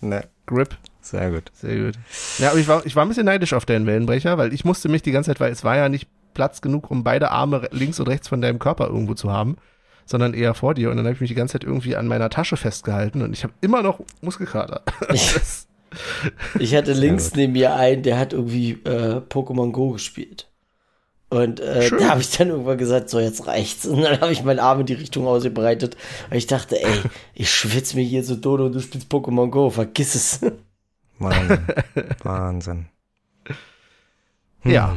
[0.00, 0.74] Ne, Grip.
[1.02, 1.50] sehr gut.
[1.52, 1.94] Sehr gut.
[2.38, 4.88] Ja, aber ich war, ich war ein bisschen neidisch auf deinen Wellenbrecher, weil ich musste
[4.88, 8.00] mich die ganze Zeit, weil es war ja nicht Platz genug, um beide Arme links
[8.00, 9.58] und rechts von deinem Körper irgendwo zu haben,
[10.06, 10.90] sondern eher vor dir.
[10.90, 13.42] Und dann habe ich mich die ganze Zeit irgendwie an meiner Tasche festgehalten und ich
[13.44, 14.82] habe immer noch Muskelkater.
[16.58, 20.48] Ich hatte links neben mir einen, der hat irgendwie äh, Pokémon Go gespielt.
[21.30, 21.98] Und äh, Schön.
[22.00, 23.86] da habe ich dann irgendwann gesagt, so jetzt reicht's.
[23.86, 25.96] Und dann habe ich meinen Arm in die Richtung ausgebreitet.
[26.28, 27.02] Weil ich dachte, ey,
[27.34, 30.40] ich schwitze mir hier so dodo und du spielst Pokémon Go, vergiss es.
[31.20, 31.66] Wahnsinn.
[32.24, 32.86] Wahnsinn.
[34.62, 34.70] Hm.
[34.72, 34.96] Ja.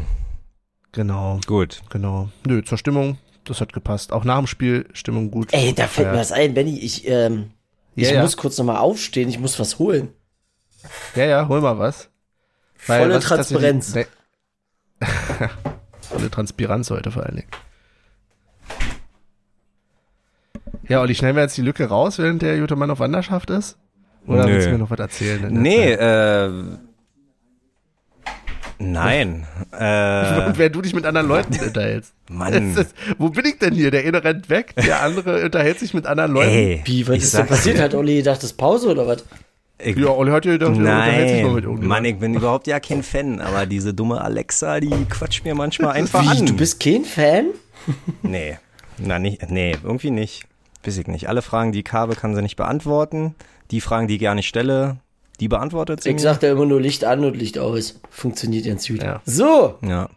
[0.92, 1.82] Genau, Gut.
[1.89, 2.30] genau.
[2.46, 4.12] Nö, zur Stimmung, das hat gepasst.
[4.14, 5.54] Auch nach dem Spiel Stimmung gut.
[5.54, 6.20] Ey, da fällt mir Ja.
[6.20, 7.52] was ein, Benny, ich, ähm,
[7.96, 8.22] ich Ja, ja.
[8.22, 10.10] muss kurz nochmal aufstehen, ich muss was holen.
[11.16, 12.10] Ja, ja, hol mal was.
[12.88, 13.96] Weil Volle was Transparenz.
[13.96, 14.06] Nee.
[16.02, 17.50] Volle Transparenz heute vor allen Dingen.
[20.88, 23.78] Ja, Olli, schneiden wir jetzt die Lücke raus, während der gute Mann auf Wanderschaft ist?
[24.28, 24.54] Oder Nö.
[24.54, 25.48] willst du mir noch was erzählen?
[25.54, 26.50] Nee, Zeit?
[26.50, 26.93] äh.
[28.80, 29.45] Nein.
[29.71, 32.13] Äh, Und wenn du dich mit anderen Leuten unterhältst.
[32.30, 32.76] Mann.
[32.76, 33.91] Ist, wo bin ich denn hier?
[33.91, 36.49] Der eine rennt weg, der andere unterhält sich mit anderen Leuten.
[36.51, 37.80] Ey, Wie, was ich ist denn passiert?
[37.80, 39.24] Hat Olli gedacht, das ist Pause oder was?
[39.80, 41.88] ich, Ja, Olli hat ja gedacht, er unterhält sich mal mit Nein, irgendjemandem.
[41.88, 45.91] Mann, ich bin überhaupt ja kein Fan, aber diese dumme Alexa, die quatscht mir manchmal
[45.95, 46.45] einfach Wie, an.
[46.45, 47.45] du bist kein Fan?
[48.21, 48.57] Nee,
[48.97, 50.43] na nicht, nee, irgendwie nicht.
[50.86, 51.28] Weiß ich nicht.
[51.28, 53.36] Alle Fragen, die ich habe, kann sie nicht beantworten.
[53.71, 54.97] Die Fragen, die ich gerne stelle,
[55.40, 58.00] die beantwortet sie Ich sag da immer nur Licht an und Licht aus.
[58.10, 59.02] Funktioniert ganz gut.
[59.04, 59.22] Ja.
[59.26, 60.10] So, Ja.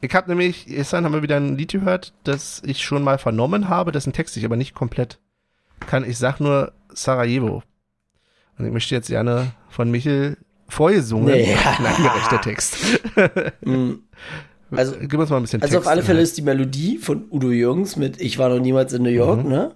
[0.00, 3.70] Ich habe nämlich, gestern haben wir wieder ein Lied gehört, das ich schon mal vernommen
[3.70, 5.18] habe, dessen Text ich aber nicht komplett
[5.80, 6.04] kann.
[6.08, 7.62] Ich sag nur, Sarajevo.
[8.58, 10.36] Und ich möchte jetzt gerne von Michel
[10.68, 11.26] vorgesungen.
[11.34, 11.56] Nee.
[11.82, 12.76] Nein, gerechter Text.
[13.64, 13.92] Mm.
[14.70, 15.86] Also- Gib uns mal ein bisschen Also Text.
[15.86, 19.02] auf alle Fälle ist die Melodie von Udo Jürgens mit Ich war noch niemals in
[19.04, 19.48] New York, Mhm.
[19.50, 19.74] ne?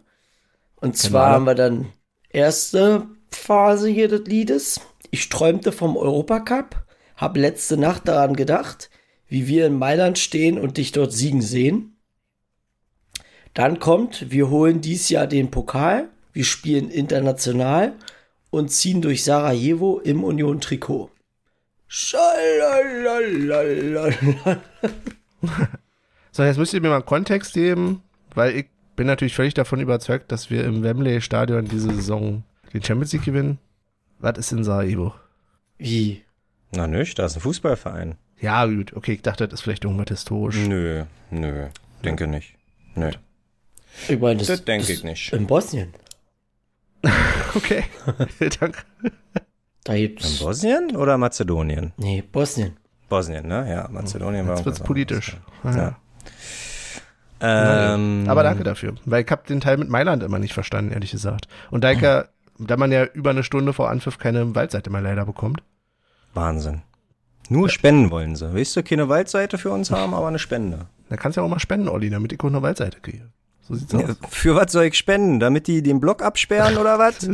[0.77, 1.35] Und zwar Genau.
[1.37, 1.87] haben wir dann
[2.29, 4.81] erste Phase hier des Liedes.
[5.11, 6.83] Ich träumte vom Europacup,
[7.17, 8.91] hab letzte Nacht daran gedacht,
[9.29, 11.97] wie wir in Mailand stehen und dich dort siegen sehen.
[13.55, 17.95] Dann kommt, wir holen dies Jahr den Pokal, wir spielen international
[18.51, 21.11] und ziehen durch Sarajevo im Union-Trikot.
[26.31, 28.03] So, jetzt müsst ihr mir mal Kontext geben,
[28.33, 32.83] weil ich bin natürlich völlig davon überzeugt, dass wir im Wembley Stadion diese Saison den
[32.83, 33.59] Champions League gewinnen.
[34.19, 35.15] Was ist in Sarajevo?
[35.79, 36.23] Wie?
[36.73, 38.17] Na nicht, da ist ein Fußballverein.
[38.41, 40.57] Ja, gut, okay, ich dachte, das ist vielleicht irgendwas historisch.
[40.57, 41.67] Nö, nö,
[42.05, 42.55] denke nicht.
[42.95, 43.11] Nö,
[44.09, 45.33] Ich meine, das, das denke ich nicht.
[45.33, 45.93] In Bosnien.
[47.55, 47.85] Okay,
[48.61, 48.79] danke.
[49.85, 50.39] Da In gibt's.
[50.41, 51.93] Bosnien oder Mazedonien?
[51.97, 52.77] Nee, Bosnien.
[53.09, 53.67] Bosnien, ne?
[53.71, 55.37] Ja, Mazedonien war Jetzt wird's politisch.
[55.65, 55.97] Ja.
[57.41, 61.13] Ähm, Aber danke dafür, weil ich habe den Teil mit Mailand immer nicht verstanden, ehrlich
[61.13, 61.47] gesagt.
[61.71, 62.27] Und da, ich ja,
[62.59, 65.63] da man ja über eine Stunde vor Anpfiff keine Waldseite mehr leider bekommt.
[66.35, 66.83] Wahnsinn.
[67.49, 68.53] Nur spenden wollen sie.
[68.53, 70.87] Willst du keine Waldseite für uns haben, aber eine Spende?
[71.09, 73.31] Da kannst du ja auch mal spenden, Olli, damit ich auch eine Waldseite kriege.
[73.63, 74.17] So sieht's Ja, aus.
[74.31, 75.41] für was soll ich spenden?
[75.41, 77.19] Damit die den Block absperren oder was?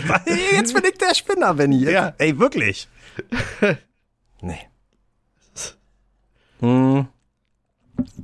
[0.53, 1.80] jetzt bin ich der Spinner, Benny.
[1.82, 2.13] Jetzt, Ja.
[2.17, 2.88] Ey, wirklich.
[4.41, 4.59] nee.
[6.61, 7.07] Hm.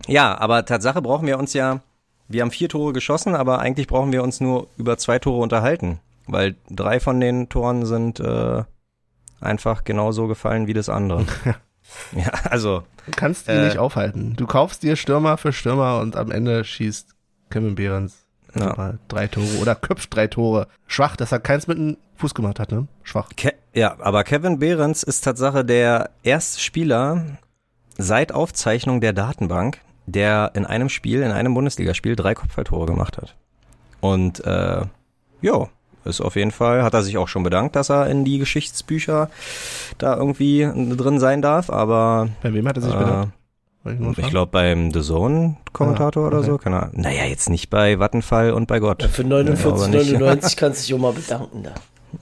[0.08, 1.82] Ja, aber Tatsache brauchen wir uns ja,
[2.34, 6.00] wir haben vier Tore geschossen, aber eigentlich brauchen wir uns nur über zwei Tore unterhalten,
[6.28, 8.64] weil drei von den Toren sind äh,
[9.40, 11.26] einfach genauso gefallen wie das andere.
[12.16, 13.66] ja, also Du kannst die Äh.
[13.66, 14.36] nicht aufhalten.
[14.38, 17.16] Du kaufst dir Stürmer für Stürmer und am Ende schießt
[17.50, 18.94] Kevin Behrens Ja.
[19.08, 20.68] drei Tore oder köpft drei Tore.
[20.88, 22.88] Schwach, dass er keins mit dem Fuß gemacht hat, ne?
[23.04, 23.30] Schwach.
[23.36, 27.24] Ke ja, aber Kevin Behrens ist Tatsache der erste Spieler
[27.98, 33.36] seit Aufzeichnung der Datenbank, der in einem Spiel, in einem Bundesligaspiel drei Kopfballtore gemacht hat.
[34.00, 34.82] Und äh,
[35.42, 35.68] ja,
[36.06, 39.30] ist auf jeden Fall, hat er sich auch schon bedankt, dass er in die Geschichtsbücher
[40.00, 40.62] da irgendwie
[40.96, 43.34] drin sein darf, aber Bei wem hat er sich äh, bedankt?
[44.18, 46.48] Ich glaube beim The Zone Kommentator Ah, oder okay.
[46.48, 47.02] so, keine Ahnung.
[47.02, 49.02] Naja, jetzt nicht bei Vattenfall und bei Gott.
[49.04, 50.12] Für aber nicht.
[50.16, 51.72] 49,99 kannst du dich auch mal bedanken da.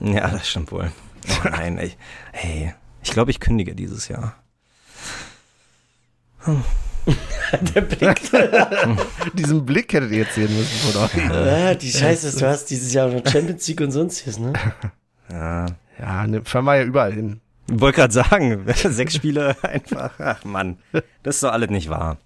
[0.00, 0.90] Ja, das stimmt wohl.
[1.28, 1.92] Oh nein, ey.
[2.32, 4.34] Hey, ich glaube, ich kündige dieses Jahr.
[7.74, 8.20] Der Blick.
[9.34, 11.30] Diesen Blick hättet ihr jetzt sehen müssen von euch.
[11.30, 14.52] Ah, die Scheiße, du hast dieses Jahr noch Champions League und sonstiges, ne?
[15.30, 15.66] Ja.
[15.98, 17.40] Ja, ne, fahren wir ja überall hin.
[17.70, 20.10] Ich wollte gerade sagen, sechs Spiele einfach.
[20.18, 20.78] Ach Mann,
[21.22, 22.16] das ist doch alles nicht wahr.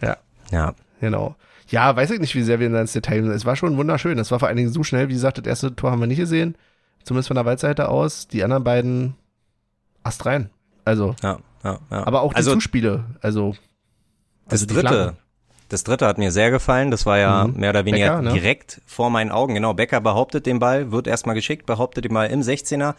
[0.00, 0.16] Ja.
[0.52, 0.74] Ja.
[1.00, 1.34] Genau.
[1.68, 3.32] Ja, weiß ich nicht, wie sehr wir ins Detail sind.
[3.32, 4.18] Es war schon wunderschön.
[4.18, 5.08] Es war vor allen Dingen so schnell.
[5.08, 6.54] Wie gesagt, das erste Tor haben wir nicht gesehen.
[7.02, 8.28] Zumindest von der Waldseite aus.
[8.28, 9.14] Die anderen beiden
[10.02, 10.50] Ast rein.
[10.84, 12.06] Also, Ja, ja, ja.
[12.06, 13.04] aber auch die also Zuspiele.
[13.20, 13.52] Also,
[14.44, 15.18] das also die dritte, Flanken.
[15.68, 16.90] das dritte hat mir sehr gefallen.
[16.90, 17.60] Das war ja Mhm.
[17.60, 18.32] mehr oder weniger Becker, ne?
[18.32, 19.54] direkt vor meinen Augen.
[19.54, 22.94] Genau, Becker behauptet den Ball, wird erstmal geschickt, behauptet den Ball im 16er.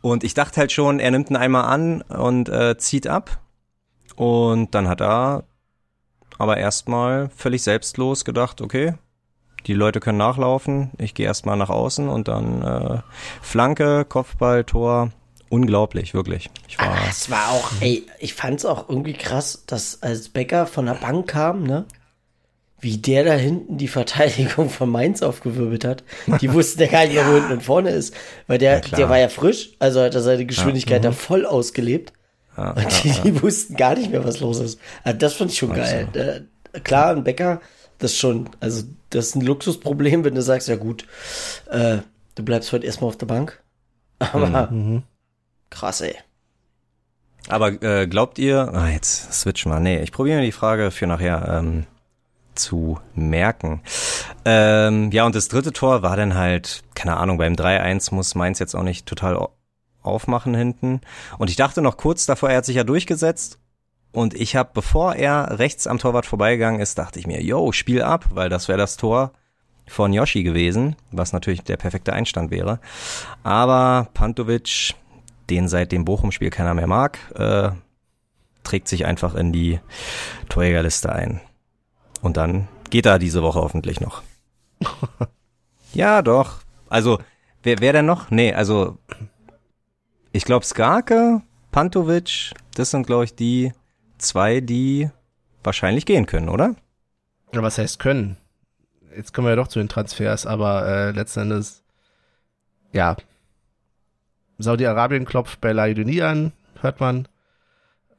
[0.00, 3.40] Und ich dachte halt schon, er nimmt ihn einmal an und äh, zieht ab.
[4.16, 5.44] Und dann hat er
[6.38, 8.94] aber erstmal völlig selbstlos gedacht, okay,
[9.66, 12.98] die Leute können nachlaufen, ich gehe erstmal nach außen und dann äh,
[13.40, 15.10] Flanke, Kopfball, Tor.
[15.52, 16.48] Unglaublich, wirklich.
[16.66, 16.86] Ich war.
[16.88, 20.94] Ah, Es war auch, ey, ich fand's auch irgendwie krass, dass als Becker von der
[20.94, 21.84] Bank kam, ne?
[22.80, 26.04] Wie der da hinten die Verteidigung von Mainz aufgewirbelt hat.
[26.40, 28.14] Die wussten ja gar nicht mehr, wo hinten und vorne ist.
[28.46, 32.14] Weil der, der war ja frisch, also hat er seine Geschwindigkeit da voll ausgelebt.
[32.56, 33.20] Ja, Und die, ja, ja.
[33.22, 34.80] die wussten gar nicht mehr, was los ist.
[35.04, 36.08] Also das fand ich schon geil.
[36.72, 37.60] Äh, klar, ein Bäcker,
[37.98, 41.04] das ist schon, also das ist ein Luxusproblem, wenn du sagst, ja gut,
[41.70, 41.98] äh,
[42.36, 43.62] du bleibst heute erstmal auf der Bank.
[44.18, 45.02] Aber Mhm.
[45.72, 46.14] Krass, ey.
[47.48, 51.08] Aber äh, glaubt ihr, ah, jetzt switchen wir, nee, ich probiere mir die Frage für
[51.08, 51.86] nachher ähm,
[52.54, 53.82] zu merken.
[54.44, 58.58] Ähm, ja, und das dritte Tor war dann halt, keine Ahnung, beim 3-1 muss Mainz
[58.60, 59.50] jetzt auch nicht total au-
[60.02, 61.00] aufmachen hinten.
[61.38, 63.58] Und ich dachte noch kurz davor, er hat sich ja durchgesetzt.
[64.12, 68.02] Und ich habe, bevor er rechts am Torwart vorbeigegangen ist, dachte ich mir, yo, Spiel
[68.02, 69.32] ab, weil das wäre das Tor
[69.88, 72.78] von Yoshi gewesen, was natürlich der perfekte Einstand wäre.
[73.42, 74.94] Aber Pantovic,
[75.50, 77.70] den seit dem Bochum-Spiel keiner mehr mag, äh,
[78.62, 79.80] trägt sich einfach in die
[80.48, 81.40] Torjägerliste ein.
[82.20, 84.22] Und dann geht er diese Woche hoffentlich noch.
[85.92, 86.60] ja, doch.
[86.88, 87.18] Also,
[87.62, 88.30] wer, wer denn noch?
[88.30, 88.98] Nee, also,
[90.30, 93.72] ich glaube Skarke, Pantovic, das sind, glaube ich, die
[94.18, 95.10] zwei, die
[95.64, 96.76] wahrscheinlich gehen können, oder?
[97.52, 98.36] Ja, was heißt können?
[99.16, 101.82] jetzt kommen wir ja doch zu den Transfers, aber äh, letzten Endes,
[102.92, 103.16] ja,
[104.62, 107.28] Saudi-Arabien klopft bei Laidoni an, hört man.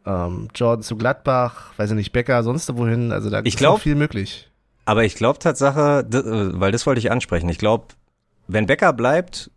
[0.06, 3.76] Ähm, Jordan zu Gladbach, weiß ich nicht, Becker, sonst wohin, also da Ich ist glaub-
[3.76, 4.50] noch viel möglich.
[4.86, 7.48] Aber ich glaube Tatsache, äh, weil das wollte ich ansprechen.
[7.48, 7.86] Ich glaube,
[8.48, 9.50] wenn Becker bleibt,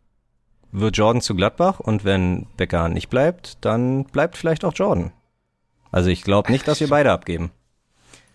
[0.70, 5.12] wird Jordan zu Gladbach und wenn Becker nicht bleibt, dann bleibt vielleicht auch Jordan.
[5.91, 7.51] Also ich glaube nicht, dass wir beide abgeben.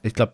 [0.02, 0.34] Ich glaube,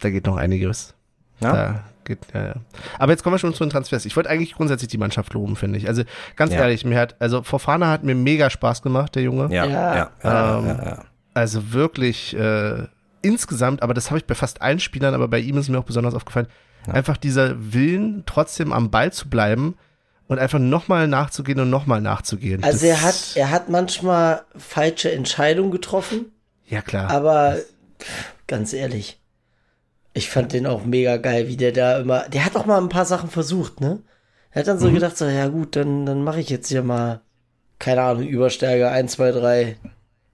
[0.00, 0.94] da geht noch einiges.
[1.40, 1.52] Ja?
[1.52, 2.54] Da geht, ja, ja.
[2.98, 4.04] Aber jetzt kommen wir schon zu den Transfers.
[4.04, 5.86] Ich wollte eigentlich grundsätzlich die Mannschaft loben, finde ich.
[5.86, 6.02] Also
[6.34, 6.58] ganz Ja.
[6.62, 9.54] ehrlich, mir hat, also Fofana hat mir mega Spaß gemacht, der Junge.
[9.54, 9.94] Ja, Ja.
[9.96, 11.04] ja, ja, Ähm, ja, ja.
[11.34, 12.86] Also wirklich äh,
[13.22, 15.84] insgesamt, aber das habe ich bei fast allen Spielern, aber bei ihm ist mir auch
[15.84, 16.48] besonders aufgefallen,
[16.86, 16.94] Ja.
[16.94, 19.76] einfach dieser Willen, trotzdem am Ball zu bleiben
[20.26, 22.62] und einfach nochmal nachzugehen und nochmal nachzugehen.
[22.64, 26.26] Also Das- er hat, er hat manchmal falsche Entscheidungen getroffen,
[26.66, 27.10] Ja, klar.
[27.10, 27.56] aber
[28.00, 29.17] pff, ganz ehrlich,
[30.14, 32.88] ich fand den auch mega geil, wie der da immer, der hat auch mal ein
[32.88, 34.00] paar Sachen versucht, ne?
[34.50, 34.80] Er hat dann Mhm.
[34.82, 37.20] so gedacht, so, ja gut, dann, dann mache ich jetzt hier mal,
[37.78, 39.76] keine Ahnung, Überstärke, 1, 2, 3,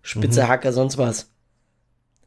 [0.02, 1.30] Spitze Hacke, sonst was.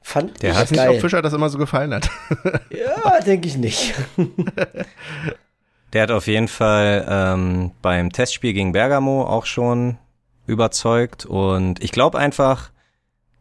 [0.02, 0.38] Fand Mhm.
[0.40, 1.00] Der ich ich weiß nicht, ob geil.
[1.02, 2.10] Fischer das immer so gefallen hat.
[2.70, 3.94] Ja, denke ich nicht.
[5.94, 9.98] Der hat auf jeden Fall ähm, beim Testspiel gegen Bergamo auch schon
[10.46, 12.72] überzeugt und ich glaube einfach,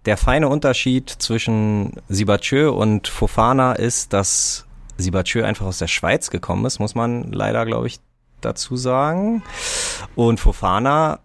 [0.07, 4.65] der feine Unterschied zwischen Sibachö und Fofana ist, dass
[4.97, 7.99] Sibachö einfach aus der Schweiz gekommen ist, muss man leider, glaube ich,
[8.41, 9.43] dazu sagen.
[10.15, 11.21] Und Fofana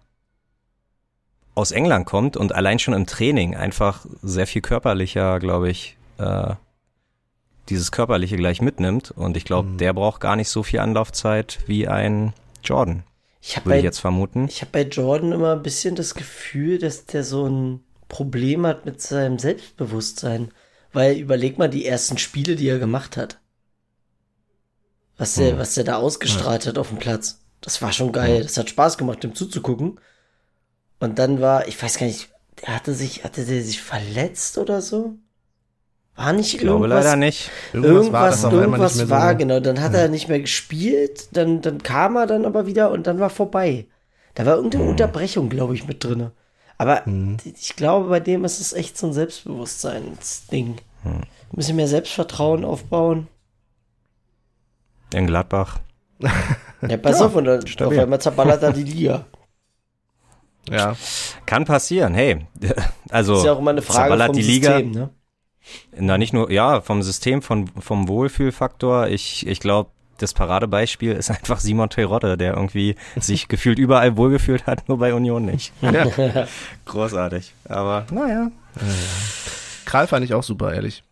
[1.54, 6.54] aus England kommt und allein schon im Training einfach sehr viel körperlicher, glaube ich, äh,
[7.68, 9.10] dieses Körperliche gleich mitnimmt.
[9.10, 9.78] Und ich glaube, Mhm.
[9.78, 12.32] der braucht gar nicht so viel Anlaufzeit wie ein
[12.64, 13.02] Jordan,
[13.40, 14.46] Ich habe würde ich jetzt vermuten.
[14.48, 17.80] ich hab bei Jordan immer ein bisschen das Gefühl, dass der so ein
[18.12, 20.52] Problem hat mit seinem Selbstbewusstsein.
[20.92, 23.40] Weil überleg mal die ersten Spiele, die er gemacht hat.
[25.16, 25.58] Was der, Hm.
[25.58, 27.40] was der da ausgestrahlt hat auf dem Platz.
[27.62, 28.42] Das war schon geil.
[28.42, 29.98] Das hat Spaß gemacht, dem zuzugucken.
[31.00, 32.30] Und dann war, ich weiß gar nicht,
[32.62, 35.16] der hatte sich, hatte der sich verletzt oder so?
[36.14, 37.50] War nicht Ich glaube irgendwas, leider nicht.
[37.72, 39.38] Irgendwas, war auf einmal irgendwas mehr war, so.
[39.38, 39.60] genau.
[39.60, 43.18] Dann hat er nicht mehr gespielt, dann, dann kam er dann aber wieder und dann
[43.18, 43.86] war vorbei.
[44.34, 46.32] Da war irgendeine Unterbrechung, glaube ich, mit drinne.
[46.82, 47.36] Aber Mhm.
[47.44, 50.76] ich glaube, bei dem ist es echt so ein Selbstbewusstseinsding.
[51.04, 53.28] Ein bisschen mehr Selbstvertrauen aufbauen.
[55.14, 55.78] In Gladbach.
[56.88, 59.24] Ja, pass auf, und dann auf einmal zerballert er die Liga.
[60.68, 60.96] Ja.
[61.46, 62.44] Kann passieren, hey.
[63.08, 64.72] Also, ist ja auch immer eine Frage zerballert vom die Liga.
[64.72, 65.10] System, ne?
[65.96, 69.06] Na, nicht nur, ja, vom System, von, vom Wohlfühlfaktor.
[69.06, 74.66] Ich, ich glaube, das Paradebeispiel ist einfach Simon Terodde, der irgendwie sich gefühlt überall wohlgefühlt
[74.66, 75.72] hat, nur bei Union nicht.
[75.80, 76.46] ja.
[76.84, 77.52] Großartig.
[77.68, 78.50] Aber, naja.
[79.84, 81.02] Kral fand ich auch super, ehrlich.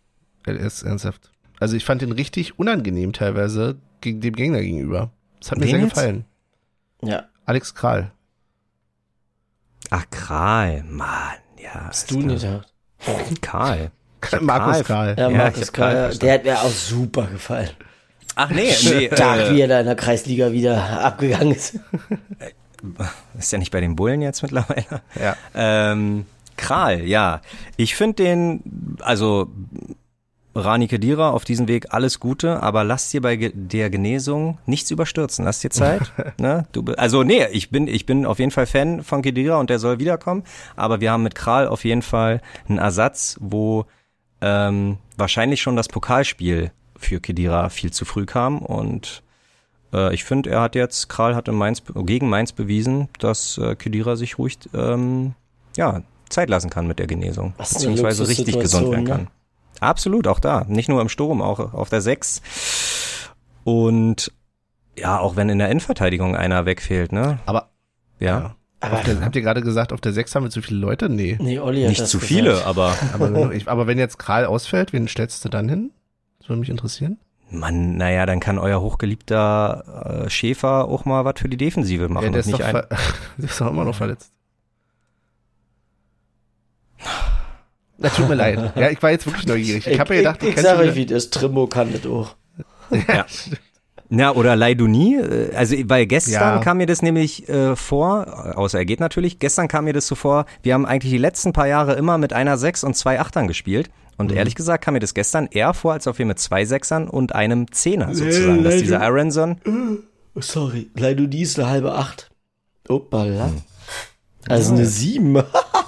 [0.46, 1.30] Er ist ernsthaft.
[1.58, 5.10] Also ich fand ihn richtig unangenehm teilweise gegen dem Gegner gegenüber.
[5.40, 5.94] Das hat mir sehr jetzt?
[5.94, 6.24] gefallen.
[7.02, 8.12] Ja, Alex Kral.
[9.90, 11.08] Ach, Kral, Mann,
[11.62, 11.86] ja.
[11.88, 12.72] hast du nicht gedacht.
[13.40, 13.90] Karl.
[14.40, 15.14] Markus Kral.
[15.14, 15.18] Kral.
[15.18, 16.18] Ja, Ja, Markus verstanden.
[16.20, 17.70] der hat mir auch super gefallen.
[18.42, 21.78] Ach nee, nee Tag, äh, wie er da in der Kreisliga wieder abgegangen ist.
[23.38, 25.02] ist ja nicht bei den Bullen jetzt mittlerweile.
[25.20, 25.36] Ja.
[25.54, 26.24] Ähm,
[26.56, 27.42] Kral, ja.
[27.76, 29.50] Ich finde den, also
[30.54, 35.44] Rani Kedira auf diesem Weg alles Gute, aber lass dir bei der Genesung nichts überstürzen.
[35.44, 36.10] Lass dir Zeit.
[36.38, 36.66] ne?
[36.72, 39.78] du, also nee, ich bin, ich bin auf jeden Fall Fan von Kedira und der
[39.78, 40.44] soll wiederkommen.
[40.76, 43.84] Aber wir haben mit Kral auf jeden Fall einen Ersatz, wo
[44.40, 49.22] ähm, wahrscheinlich schon das Pokalspiel für Kedira viel zu früh kam und
[49.92, 53.74] äh, ich finde, er hat jetzt, Kral hat in Mainz, gegen Mainz bewiesen, dass äh,
[53.74, 55.34] Kedira sich ruhig ähm,
[55.76, 57.54] ja, Zeit lassen kann mit der Genesung.
[57.56, 59.88] Was beziehungsweise richtig gesund werden Luxussituation, kann.
[59.88, 60.64] Absolut, auch da.
[60.68, 62.42] Nicht nur im Sturm, auch auf der 6.
[63.64, 64.32] Und
[64.98, 67.38] ja, auch wenn in der Innenverteidigung einer wegfehlt, ne?
[67.46, 67.70] Aber
[68.18, 68.56] Ja.
[68.82, 71.10] Aber der, habt ihr gerade gesagt, auf der 6 haben wir zu viele Leute?
[71.10, 71.36] Nee.
[71.40, 72.32] nee, Olli hat Nicht das zu gesagt.
[72.32, 75.90] viele, aber Aber, aber wenn jetzt Kral ausfällt, wen stellst du dann hin?
[76.50, 77.16] Würde mich interessieren.
[77.52, 82.24] Mann, naja, dann kann euer hochgeliebter äh, Schäfer auch mal was für die Defensive machen.
[82.24, 82.74] ja, der und ist, nicht doch ein,
[83.38, 84.32] der ist doch immer noch verletzt.
[87.98, 88.72] Das tut mir leid.
[88.76, 89.86] Ja, ich war jetzt wirklich neugierig.
[89.86, 92.06] Ich habe mir gedacht, ich, ich kennst sag du euch, wie das Trimmo kann das
[92.06, 92.34] auch.
[93.08, 93.26] Ja.
[94.08, 95.14] Na, oder Leiduni.
[95.16, 96.58] äh, Also, weil gestern Ja.
[96.58, 100.16] kam mir das nämlich äh, vor, außer er geht natürlich, gestern kam mir das so
[100.16, 103.46] vor, wir haben eigentlich die letzten paar Jahre immer mit einer Sechs und zwei Achtern
[103.46, 103.88] gespielt.
[104.20, 107.08] Und ehrlich gesagt kam mir das gestern eher vor, als ob wir mit zwei Sechsern
[107.08, 109.56] und einem Zehner sozusagen, dass dieser Aronson,
[110.34, 112.30] Oh, sorry, leider die ist eine halbe Acht.
[112.86, 113.46] Opala.
[113.46, 113.62] Hm.
[114.46, 115.42] Also eine Sieben.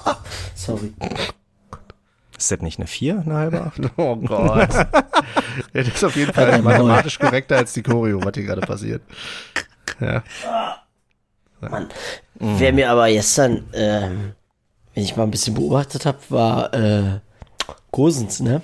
[0.54, 0.94] sorry.
[2.38, 3.80] Ist das nicht eine 4, eine halbe 8?
[3.98, 4.72] Oh Gott.
[4.74, 4.92] ja,
[5.74, 9.02] das ist auf jeden Fall mathematisch korrekter als die Choreo, was hier gerade passiert.
[10.00, 10.24] Ja.
[11.60, 11.88] Mann.
[12.36, 14.32] Wer mir aber gestern, ähm,
[14.94, 17.20] wenn ich mal ein bisschen beobachtet habe, war äh,
[17.92, 18.62] Gosens, ne?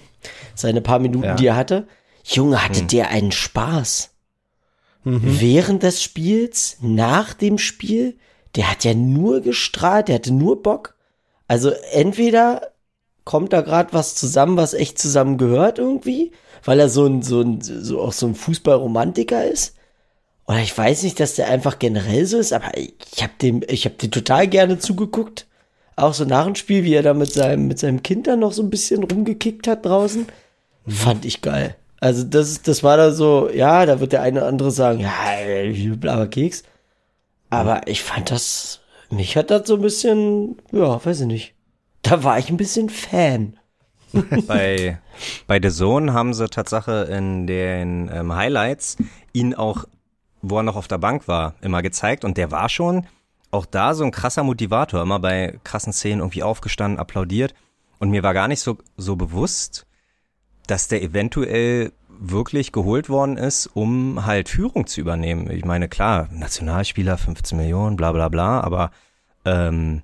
[0.54, 1.34] Seine paar Minuten, Ja.
[1.34, 1.86] die er hatte.
[2.24, 4.10] Junge, hatte der einen Spaß.
[5.04, 8.18] Während des Spiels, nach dem Spiel,
[8.56, 10.96] der hat ja nur gestrahlt, der hatte nur Bock.
[11.46, 12.72] Also entweder
[13.24, 16.32] kommt da gerade was zusammen, was echt zusammen gehört irgendwie,
[16.64, 19.76] weil er so ein, so ein, so auch so ein Fußballromantiker ist.
[20.46, 23.84] Oder ich weiß nicht, dass der einfach generell so ist, aber ich habe dem, ich
[23.86, 25.46] habe dem total gerne zugeguckt.
[25.98, 28.52] Auch so nach dem Spiel, wie er da mit seinem, mit seinem Kind dann noch
[28.52, 30.26] so ein bisschen rumgekickt hat draußen.
[30.86, 31.76] Fand ich geil.
[32.00, 35.96] Also das, das war da so, ja, da wird der eine oder andere sagen, ja,
[35.96, 36.62] blauer Keks.
[37.50, 38.80] Aber ich fand das,
[39.10, 41.54] mich hat das so ein bisschen, ja, weiß ich nicht.
[42.02, 43.58] Da war ich ein bisschen Fan.
[44.46, 45.00] bei,
[45.48, 48.98] bei The Zone haben sie Tatsache in den ähm, Highlights
[49.32, 49.84] ihn auch,
[50.42, 53.06] wo er noch auf der Bank war, immer gezeigt und der war schon
[53.50, 57.54] auch da so ein krasser Motivator, immer bei krassen Szenen irgendwie aufgestanden, applaudiert
[57.98, 59.86] und mir war gar nicht so, so bewusst,
[60.66, 65.50] dass der eventuell wirklich geholt worden ist, um halt Führung zu übernehmen.
[65.50, 68.90] Ich meine, klar, Nationalspieler, 15 Millionen, bla bla bla, aber
[69.44, 70.02] ähm,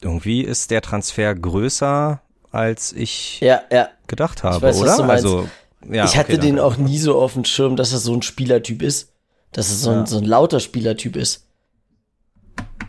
[0.00, 2.20] irgendwie ist der Transfer größer,
[2.50, 3.88] als ich Ja, ja.
[4.06, 5.08] gedacht habe, weiß, oder?
[5.08, 5.48] Also,
[5.90, 8.22] ja, ich hatte okay, den auch nie so auf dem Schirm, dass er so ein
[8.22, 9.12] Spielertyp ist.
[9.52, 11.46] Dass er so ein, so ein lauter Spielertyp ist.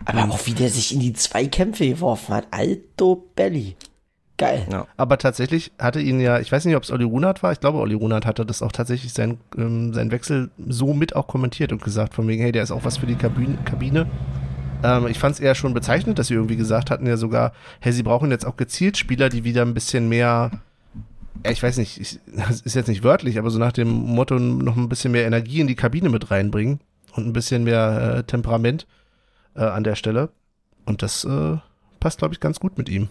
[0.05, 2.47] Aber auch wie der sich in die Zweikämpfe geworfen hat.
[2.51, 3.75] Alto Belly.
[4.37, 4.65] Geil.
[4.71, 4.87] Ja.
[4.97, 7.77] Aber tatsächlich hatte ihn ja, ich weiß nicht, ob es Olli Runert war, ich glaube,
[7.77, 11.83] Olli Runert hatte das auch tatsächlich sein, ähm, seinen Wechsel so mit auch kommentiert und
[11.83, 13.57] gesagt, von wegen, hey, der ist auch was für die Kabine.
[13.63, 14.07] Kabine.
[14.83, 17.93] Ähm, ich fand es eher schon bezeichnend, dass sie irgendwie gesagt hatten ja sogar, hey,
[17.93, 20.49] sie brauchen jetzt auch gezielt Spieler, die wieder ein bisschen mehr,
[21.47, 24.77] ich weiß nicht, ich, das ist jetzt nicht wörtlich, aber so nach dem Motto noch
[24.77, 26.79] ein bisschen mehr Energie in die Kabine mit reinbringen
[27.15, 28.87] und ein bisschen mehr äh, Temperament
[29.55, 30.29] äh, an der Stelle.
[30.85, 31.57] Und das äh,
[31.99, 33.09] passt, glaube ich, ganz gut mit ihm.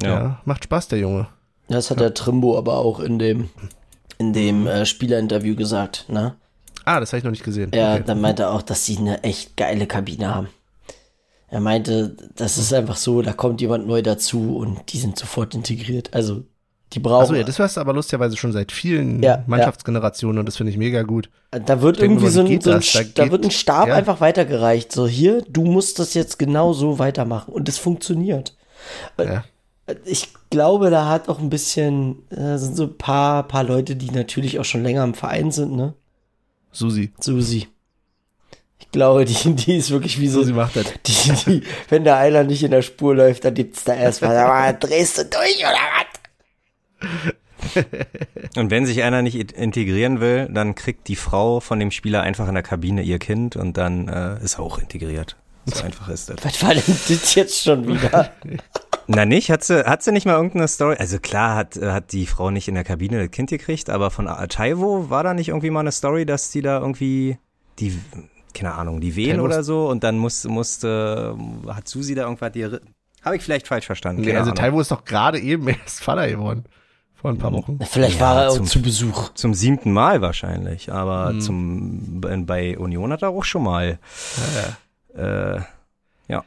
[0.00, 0.08] Ja.
[0.08, 1.28] ja, macht Spaß, der Junge.
[1.68, 3.50] Das hat der Trimbo aber auch in dem,
[4.18, 6.36] in dem äh, Spielerinterview gesagt, ne?
[6.84, 7.70] Ah, das habe ich noch nicht gesehen.
[7.74, 8.04] Ja, Okay.
[8.06, 10.48] dann meinte er auch, dass sie eine echt geile Kabine haben.
[11.48, 15.54] Er meinte, das ist einfach so, da kommt jemand neu dazu und die sind sofort
[15.54, 16.14] integriert.
[16.14, 16.44] Also,
[16.92, 17.22] die brauchen.
[17.22, 20.72] Achso, ja, das hörst du aber lustigerweise schon seit vielen Ja, Mannschaftsgenerationen und das finde
[20.72, 21.28] ich mega gut.
[21.50, 22.92] Da wird denke irgendwie so ein, so ein, das?
[22.92, 23.94] Da da, geht- wird ein Stab ja.
[23.94, 24.92] einfach weitergereicht.
[24.92, 27.52] So, hier, du musst das jetzt genau so weitermachen.
[27.52, 28.56] Und es funktioniert.
[29.18, 29.44] Ja.
[30.04, 34.10] Ich glaube, da hat auch ein bisschen, äh, sind so ein paar, paar Leute, die
[34.10, 35.94] natürlich auch schon länger im Verein sind, ne?
[36.72, 37.12] Susi.
[37.18, 37.68] Susi.
[38.78, 40.86] Ich glaube, die, die ist wirklich wie so, Susi macht das.
[41.06, 45.18] die, die, wenn da einer nicht in der Spur läuft, dann gibt's da erstmal, drehst
[45.18, 46.07] du durch oder was?
[48.56, 52.48] Und wenn sich einer nicht integrieren will, dann kriegt die Frau von dem Spieler einfach
[52.48, 55.36] in der Kabine ihr Kind und dann äh, ist er auch integriert.
[55.66, 56.36] So einfach ist das.
[56.44, 58.30] Was war denn das jetzt schon wieder?
[59.06, 60.96] Na nicht, hat sie, hat sie nicht mal irgendeine Story?
[60.98, 64.26] Also klar hat, hat die Frau nicht in der Kabine das Kind gekriegt, aber von
[64.48, 67.38] Taiwo war da nicht irgendwie mal eine Story, dass die da irgendwie
[67.80, 67.98] die,
[68.54, 71.36] keine Ahnung, die wehen ist- oder so und dann musste, musste,
[71.68, 72.64] hat Susi da irgendwas die,
[73.22, 74.22] habe ich vielleicht falsch verstanden?
[74.22, 74.54] Nee, also Ahnung.
[74.54, 76.64] Taiwo ist doch gerade eben erst Vater geworden.
[77.20, 77.78] Vor ein paar Wochen.
[77.84, 79.30] Vielleicht Ja, war er auch zum- zu Besuch.
[79.34, 83.98] Zum siebten Mal wahrscheinlich, aber zum, bei- Union hat er auch schon mal,
[85.16, 85.60] äh,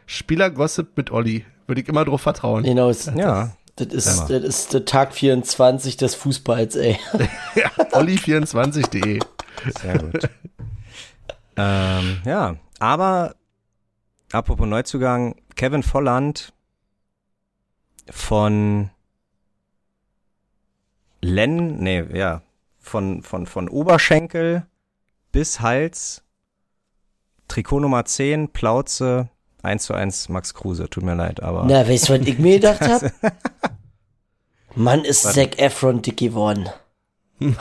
[0.06, 1.46] Spielergossip mit Olli.
[1.68, 2.64] Würde ich immer drauf vertrauen.
[2.64, 4.40] Genau, es- ja, das ist, Sag mal.
[4.42, 6.98] das ist der Tag 24 des Fußballs, ey.
[7.56, 9.20] Ja, Olli24.de.
[9.82, 10.30] Sehr gut.
[11.58, 13.36] ähm, ja, aber
[14.32, 16.54] apropos Neuzugang, Kevin Volland
[18.10, 18.90] von
[21.22, 22.42] Len, nee, ja,
[22.80, 24.66] von, von, von Oberschenkel
[25.32, 26.24] bis Hals,
[27.48, 29.30] Trikot Nummer 10, Plauze,
[29.64, 32.56] 1 zu 1 Max Kruse, tut mir leid, aber Na, weißt du, was ich mir
[32.56, 33.04] gedacht hab?
[34.76, 36.70] Mann, ist Zac Efron dick geworden.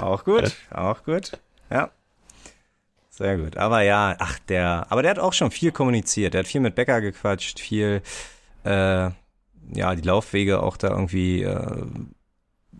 [0.00, 1.32] auch gut, auch gut,
[1.70, 1.90] ja.
[3.10, 3.56] Sehr gut.
[3.58, 6.32] Aber ja, ach, der, aber der hat auch schon viel kommuniziert.
[6.32, 8.00] Der hat viel mit Becker gequatscht, viel,
[8.64, 9.10] äh,
[9.72, 11.84] ja, die Laufwege auch da irgendwie, äh,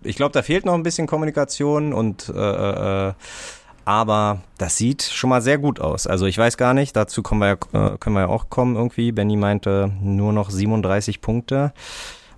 [0.02, 3.12] ich glaube, da fehlt noch ein bisschen Kommunikation und, äh, äh,
[3.84, 6.06] aber das sieht schon mal sehr gut aus.
[6.06, 8.76] Also ich weiß gar nicht, dazu kommen wir ja, äh, können wir ja auch kommen
[8.76, 9.12] irgendwie.
[9.12, 11.72] Benny meinte nur noch 37 Punkte.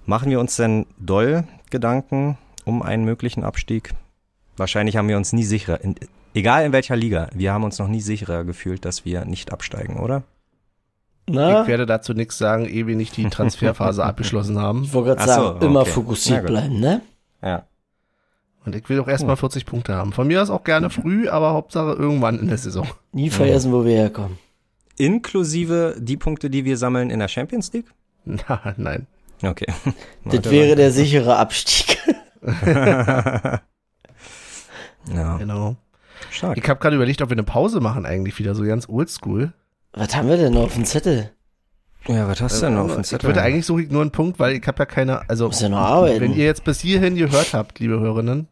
[0.07, 3.93] Machen wir uns denn doll Gedanken um einen möglichen Abstieg?
[4.57, 5.97] Wahrscheinlich haben wir uns nie sicherer, in,
[6.35, 9.99] egal in welcher Liga, wir haben uns noch nie sicherer gefühlt, dass wir nicht absteigen,
[9.99, 10.23] oder?
[11.27, 11.63] Na?
[11.63, 14.85] Ich werde dazu nichts sagen, ehe wir nicht die Transferphase abgeschlossen haben.
[14.85, 15.91] Ich wollte gerade Ach so, sagen, immer okay.
[15.91, 17.01] Fokussiert bleiben, ne?
[17.43, 17.65] Ja.
[18.67, 20.13] Und ich will auch erstmal 40 Punkte haben.
[20.13, 22.87] Von mir aus auch gerne früh, aber Hauptsache irgendwann in der Saison.
[23.13, 24.39] Nie vergessen, wo wir herkommen.
[24.97, 27.91] Inklusive die Punkte, die wir sammeln in der Champions League?
[28.25, 29.07] Na, nein.
[29.43, 29.67] Okay.
[30.25, 31.99] Das wäre der sichere Abstieg.
[35.13, 35.77] Ja, Genau.
[36.31, 36.57] stark.
[36.57, 39.53] Ich habe gerade überlegt, ob wir eine Pause machen eigentlich wieder, so ganz oldschool.
[39.95, 41.31] Was haben wir denn noch auf dem Zettel?
[42.07, 43.29] Ja, was hast du denn noch auf dem Ich Zettel?
[43.29, 45.69] würde eigentlich suche ich nur einen Punkt, weil ich habe ja keine, also Muss ja
[45.69, 46.21] noch arbeiten.
[46.21, 48.49] wenn ihr jetzt bis hierhin gehört habt, liebe Hörerinnen,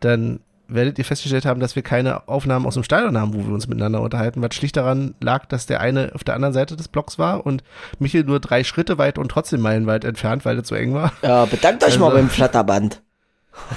[0.00, 3.52] dann werdet ihr festgestellt haben, dass wir keine Aufnahmen aus dem Stadion haben, wo wir
[3.52, 6.86] uns miteinander unterhalten, was schlicht daran lag, dass der eine auf der anderen Seite des
[6.88, 7.64] Blocks war und
[7.98, 11.12] Michael nur drei Schritte weit und trotzdem meilenweit entfernt, weil das so eng war.
[11.22, 13.02] Ja, bedankt euch Also- mal beim Flatterband.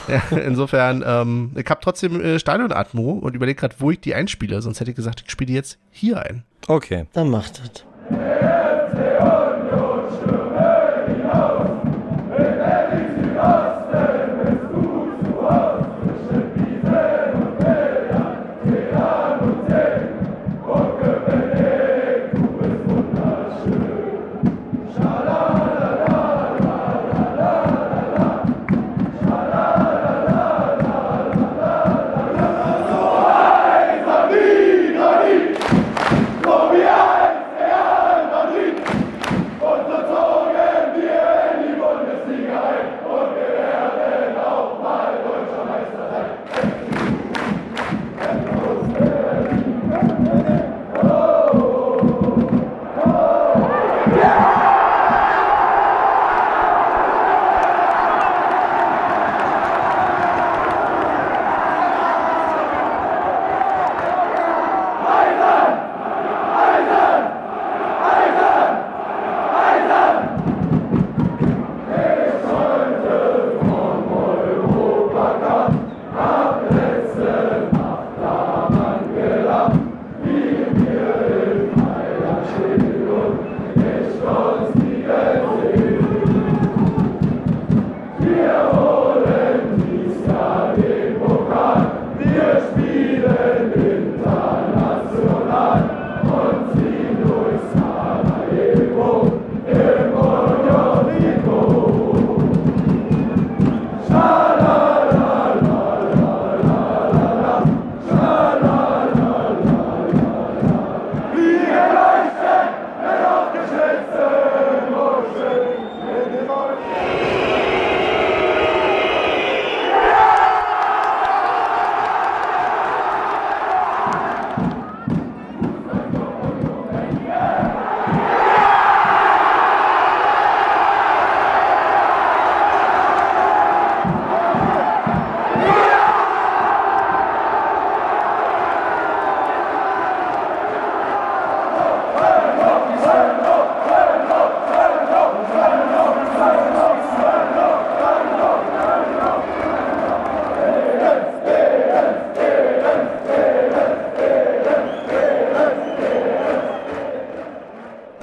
[0.07, 4.61] Ja, insofern, ähm, ich habe trotzdem äh, Stadion-Atmo und überlege gerade, wo ich die einspiele,
[4.61, 6.43] sonst hätte ich gesagt, ich spiele die jetzt hier ein.
[6.67, 7.05] Okay.
[7.13, 8.52] Dann macht das.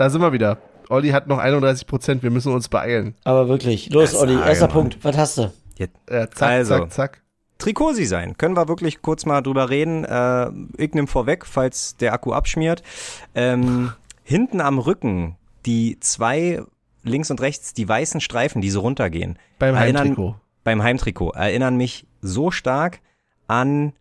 [0.01, 0.57] Da sind wir wieder.
[0.89, 3.15] Olli hat noch 31 Prozent, wir müssen uns beeilen.
[3.25, 3.91] Aber wirklich.
[3.91, 4.99] Los, Das Olli, erster ich, Punkt.
[5.03, 5.53] Was hast du?
[5.77, 6.79] Jetzt Äh, zack, Also.
[6.79, 7.23] zack, zack.
[7.59, 8.39] Trikosi sein.
[8.39, 10.07] Können wir wirklich kurz mal drüber reden.
[10.07, 12.83] Äh, ich nehme vorweg, falls der Akku abschmiert.
[13.35, 13.93] Ähm,
[14.25, 15.37] hinten am Rücken
[15.67, 16.63] die zwei
[17.03, 19.39] links und rechts die weißen Streifen, die so runtergehen.
[19.59, 20.37] Beim Erinnern- Heimtrikot.
[20.65, 23.01] Beim Heimtrikot erinnern mich so stark
[23.49, 23.93] an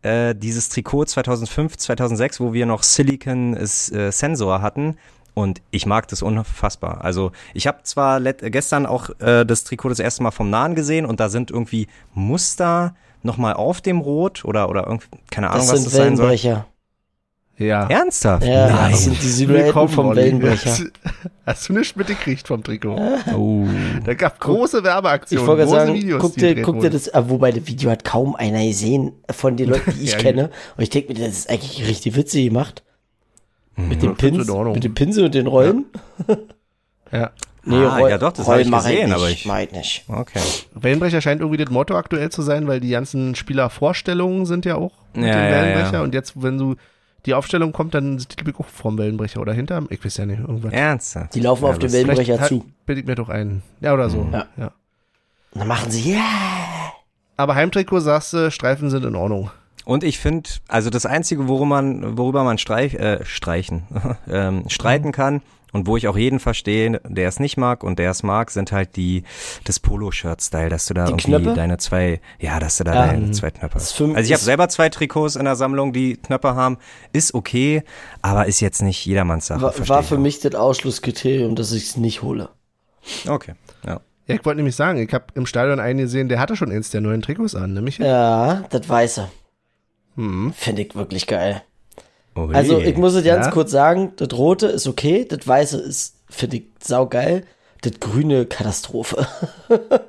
[0.00, 4.96] äh, dieses Trikot 2005, 2006, wo wir noch Silicon äh, Sensor hatten.
[5.34, 7.02] Und ich mag das unfassbar.
[7.04, 11.04] Also ich habe zwar gestern auch äh, das Trikot das erste Mal vom Nahen gesehen
[11.06, 15.72] und da sind irgendwie Muster nochmal auf dem Rot oder oder irgendwie, keine Ahnung, Das
[15.72, 16.26] was sind das sein soll.
[16.26, 16.66] Wellenbrecher.
[17.56, 17.86] Ja.
[17.88, 18.44] Ernsthaft?
[18.46, 18.90] Ja, Nein.
[18.92, 20.14] das sind die Silhouetten vom.
[20.16, 20.70] Wellenbrecher.
[20.70, 20.84] Hast,
[21.46, 22.96] hast du nicht mitgekriegt vom Trikot?
[23.36, 23.66] Oh.
[24.04, 26.20] Da gab große Ich Werbeaktionen, wollte große gerade sagen, Videos.
[26.20, 29.68] guck dir, guck dir das, äh, wobei das Video hat kaum einer gesehen von den
[29.70, 30.50] Leuten, die ich Ja, kenne.
[30.76, 32.82] Und ich denke mir, das ist eigentlich richtig witzig gemacht.
[33.76, 35.84] Mit dem Ja, find's Pins, mit dem Pinsel und den Rollen.
[37.12, 37.30] Ja.
[37.66, 40.04] Ah, ja doch, das hab ich gesehen, nicht, aber ich- ich nicht.
[40.06, 40.38] Okay.
[40.74, 44.92] Wellenbrecher scheint irgendwie das Motto aktuell zu sein, weil die ganzen Spielervorstellungen sind ja auch
[45.14, 45.92] mit Ja, dem ja, Wellenbrecher.
[45.94, 46.02] ja.
[46.02, 46.74] Und jetzt, wenn du
[47.24, 49.86] die Aufstellung kommt, dann sind die ich, auch vorm Wellenbrecher oder hinterm.
[49.88, 50.74] Ich weiß ja nicht, irgendwas.
[50.74, 51.34] Ernsthaft?
[51.34, 52.66] Die laufen Ja, auf den Wellenbrecher zu.
[52.84, 53.62] Bild ich mir doch ein.
[53.80, 54.28] Ja, oder so.
[54.30, 54.44] Ja.
[54.58, 54.66] ja.
[55.52, 56.20] Und dann machen sie, ja.
[57.38, 59.50] Aber Heimtrikot sagst du, Streifen sind in Ordnung.
[59.84, 63.82] Und ich finde, also das Einzige, worüber man, worüber man streich, äh, streichen,
[64.30, 68.10] ähm, streiten kann und wo ich auch jeden verstehe, der es nicht mag und der
[68.10, 69.24] es mag, sind halt die
[69.64, 71.52] das Polo-Shirt-Style, dass du da Die irgendwie Knöpfe?
[71.54, 73.06] deine zwei, ja, dass du da Ja.
[73.08, 74.00] deine zwei Knöpfe Das hast.
[74.00, 76.78] Also ich habe selber zwei Trikots in der Sammlung, die Knöpfe haben,
[77.12, 77.82] ist okay,
[78.22, 79.60] aber ist jetzt nicht jedermanns Sache.
[79.62, 80.18] War, war für auch.
[80.20, 82.48] mich das Ausschlusskriterium, dass ich es nicht hole.
[83.28, 83.52] Okay,
[83.84, 84.00] ja.
[84.26, 86.88] Ja, ich wollte nämlich sagen, ich habe im Stadion einen gesehen, der hatte schon eins
[86.90, 87.98] der neuen Trikots an, nämlich.
[87.98, 89.28] Ja, das Weiße.
[90.16, 90.52] Hm.
[90.56, 91.62] Finde ich wirklich geil.
[92.36, 92.54] Ui.
[92.54, 93.52] Also ich muss es ganz Ja.
[93.52, 97.44] kurz sagen, das Rote ist okay, das Weiße ist, finde ich, saugeil.
[97.82, 99.26] Das Grüne Katastrophe.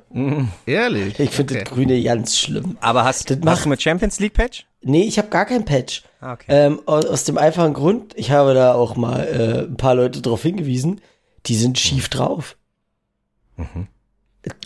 [0.66, 1.20] Ehrlich.
[1.20, 1.64] Ich finde okay.
[1.64, 2.78] das Grüne ganz schlimm.
[2.80, 4.64] aber hast, das hast macht- du mit Champions League Patch?
[4.80, 6.02] Nee, ich habe gar kein Patch.
[6.20, 6.46] Ah, okay.
[6.48, 10.22] Ähm, aus, aus dem einfachen Grund, ich habe da auch mal äh, ein paar Leute
[10.22, 11.00] darauf hingewiesen,
[11.46, 12.56] die sind schief drauf.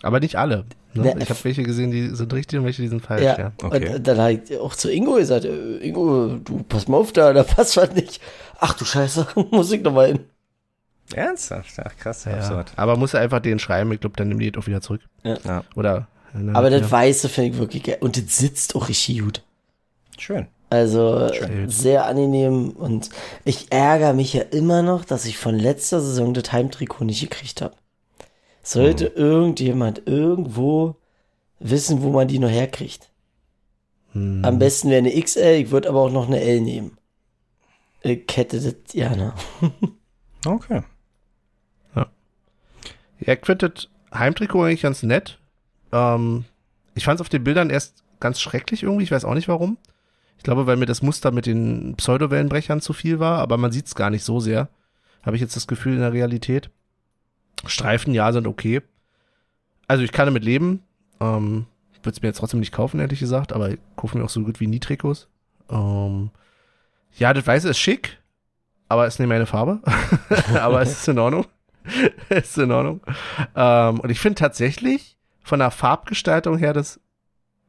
[0.03, 0.65] Aber nicht alle.
[0.95, 1.15] Ne?
[1.15, 3.23] Ne, ich habe welche gesehen, die sind richtig und welche, die sind falsch.
[3.23, 3.53] Ja, Ja.
[3.63, 3.95] Okay.
[3.95, 7.33] und dann habe ich auch zu Ingo gesagt, äh, Ingo, du pass mal auf da,
[7.33, 8.21] da passt was nicht.
[8.59, 10.21] Ach du Scheiße, muss ich nochmal hin.
[11.15, 11.73] Ernsthaft?
[11.85, 12.33] Ach krass, Ja.
[12.39, 12.73] absurd.
[12.77, 15.01] Aber muss er einfach den schreiben, ich glaube, dann nimmt die das auch wieder zurück.
[15.25, 15.65] Ja.
[15.75, 16.07] Oder.
[16.35, 16.91] ne, Aber das.
[16.91, 17.99] Weiße finde ich wirklich geil.
[18.01, 19.43] Und das sitzt auch richtig gut.
[20.19, 20.47] Schön.
[20.73, 21.69] Also Schön.
[21.69, 23.11] sehr angenehm und
[23.45, 27.61] ich ärgere mich ja immer noch, dass ich von letzter Saison das Heimtrikot nicht gekriegt
[27.61, 27.75] habe.
[28.63, 29.13] Sollte Hm.
[29.17, 30.97] irgendjemand irgendwo
[31.59, 33.11] wissen, wo man die noch herkriegt.
[34.13, 34.45] Hm.
[34.45, 36.99] Am besten wäre eine XL, ich würde aber auch noch eine L nehmen.
[38.03, 39.33] Ich hätte das, ja, ne.
[40.47, 40.83] Okay.
[43.21, 45.39] Ja, ich finde das Heimtrikot eigentlich ganz nett.
[45.93, 46.45] Ähm,
[46.95, 49.05] ich fand es auf den Bildern erst ganz schrecklich irgendwie.
[49.05, 49.77] Ich weiß auch nicht warum.
[50.39, 53.87] Ich glaube, weil mir das Muster mit den Pseudowellenbrechern zu viel war, aber man sieht
[53.87, 54.69] es gar nicht so sehr.
[55.23, 56.71] Habe ich jetzt das Gefühl in der Realität.
[57.67, 58.83] Streifen, ja, sind okay.
[59.87, 60.83] Also ich kann damit leben.
[61.21, 61.67] Ähm,
[62.03, 64.43] Würde es mir jetzt trotzdem nicht kaufen, ehrlich gesagt, aber ich kaufe mir auch so
[64.43, 65.29] gut wie nie Trikots.
[65.69, 66.31] Ähm,
[67.17, 68.19] ja, das Weiße ist schick,
[68.89, 69.81] aber ist nicht meine Farbe.
[70.55, 71.47] aber es ist in Ordnung.
[72.29, 73.01] ist in Ordnung.
[73.55, 77.01] Ähm, und ich finde tatsächlich von der Farbgestaltung her das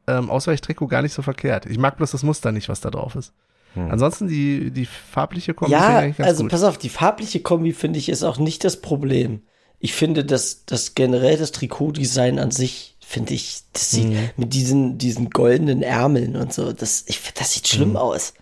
[0.07, 1.65] ähm, Ausweichtrikot gar nicht so verkehrt.
[1.65, 3.33] Ich mag bloß das Muster nicht, was da drauf ist.
[3.73, 3.89] Hm.
[3.91, 6.51] Ansonsten die, die farbliche Kombi Ja, finde ich eigentlich ganz also gut.
[6.51, 9.41] pass auf, die farbliche Kombi finde ich ist auch nicht das Problem.
[9.81, 14.29] Ich finde, dass das generell das Trikotdesign an sich, finde ich, das sieht Mhm.
[14.37, 17.95] mit diesen, diesen goldenen Ärmeln und so, das, ich das sieht schlimm Mhm.
[17.97, 18.33] aus.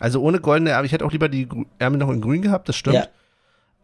[0.00, 0.86] Also ohne goldene Ärmel.
[0.86, 1.48] Ich hätte auch lieber die
[1.78, 2.96] Ärmel noch in grün gehabt, das stimmt.
[2.96, 3.06] Ja.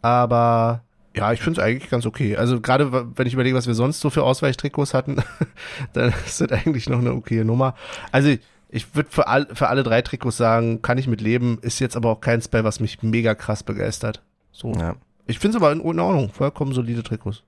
[0.02, 0.82] Aber
[1.14, 2.36] ja, ich finde es eigentlich ganz okay.
[2.36, 5.22] Also gerade wenn ich überlege, was wir sonst so für Ausweichtrikots hatten,
[5.92, 7.74] dann ist das eigentlich noch eine okay Nummer.
[8.12, 8.34] Also
[8.68, 11.96] ich würde für, all, für alle drei Trikots sagen, kann ich mit leben, ist jetzt
[11.96, 14.22] aber auch kein Spell, was mich mega krass begeistert.
[14.52, 14.72] So.
[14.72, 14.96] Ja.
[15.26, 16.30] Ich finde es aber in, Ordnung.
[16.30, 17.42] Vollkommen solide Trikots.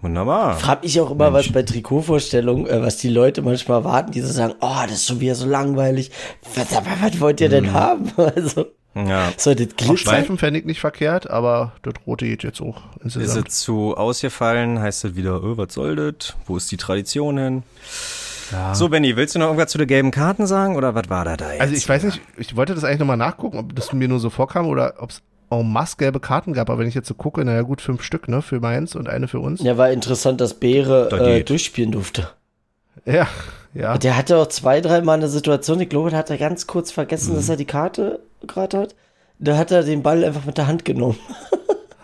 [0.00, 0.58] Wunderbar.
[0.58, 1.46] Frag mich auch immer, Mensch.
[1.46, 5.06] was bei Trikotvorstellungen, äh, was die Leute manchmal erwarten, die so sagen, oh, das ist
[5.06, 6.10] schon wieder so langweilig.
[6.54, 7.52] Was, was wollt ihr Mhm.
[7.52, 8.12] denn haben?
[8.18, 9.32] Also, Ja.
[9.38, 9.96] soll das glitzern?
[9.96, 13.48] Streifen fände ich nicht verkehrt, aber das rote geht jetzt auch Ist insgesamt.
[13.48, 16.36] es zu ausgefallen, heißt es wieder, oh, was soll das?
[16.46, 17.62] Wo ist die Tradition hin?
[18.52, 18.74] Ja.
[18.74, 21.36] So, Benny, willst du noch irgendwas zu den gelben Karten sagen oder was war da
[21.38, 21.62] da jetzt?
[21.62, 24.28] Also ich weiß nicht, ich wollte das eigentlich nochmal nachgucken, ob das mir nur so
[24.28, 25.22] vorkam oder ob es
[25.60, 28.28] en masse gelbe Karten gab, aber wenn ich jetzt so gucke, naja gut, fünf Stück,
[28.28, 29.62] ne, für Mainz und eine für uns.
[29.62, 32.28] Ja, war interessant, dass Beere Da äh, durchspielen durfte.
[33.04, 33.26] Ja,
[33.74, 33.98] ja.
[33.98, 37.32] Der hatte auch zwei, dreimal eine Situation, ich glaube, da hat er ganz kurz vergessen,
[37.32, 37.36] Mhm.
[37.36, 38.94] dass er die Karte gerade hat.
[39.38, 41.18] Da hat er den Ball einfach mit der Hand genommen.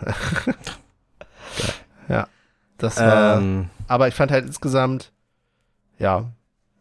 [2.09, 2.27] ja.
[2.77, 5.11] Das war, ähm, aber ich fand halt insgesamt,
[5.99, 6.25] ja,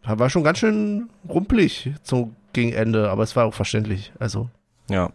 [0.02, 4.12] war schon ganz schön rumpelig zum gegen Ende, aber es war auch verständlich.
[4.18, 4.48] Also,
[4.88, 5.10] ja.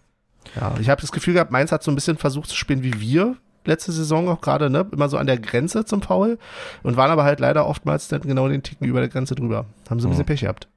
[0.60, 3.00] Ja, ich habe das Gefühl gehabt, Mainz hat so ein bisschen versucht zu spielen wie
[3.00, 3.36] wir
[3.68, 6.38] letzte Saison auch gerade, ne, immer so an der Grenze zum Foul
[6.84, 9.66] und waren aber halt leider oftmals dann genau den Ticken über der Grenze drüber.
[9.90, 10.28] Haben sie ein bisschen Mhm.
[10.28, 10.68] Pech gehabt.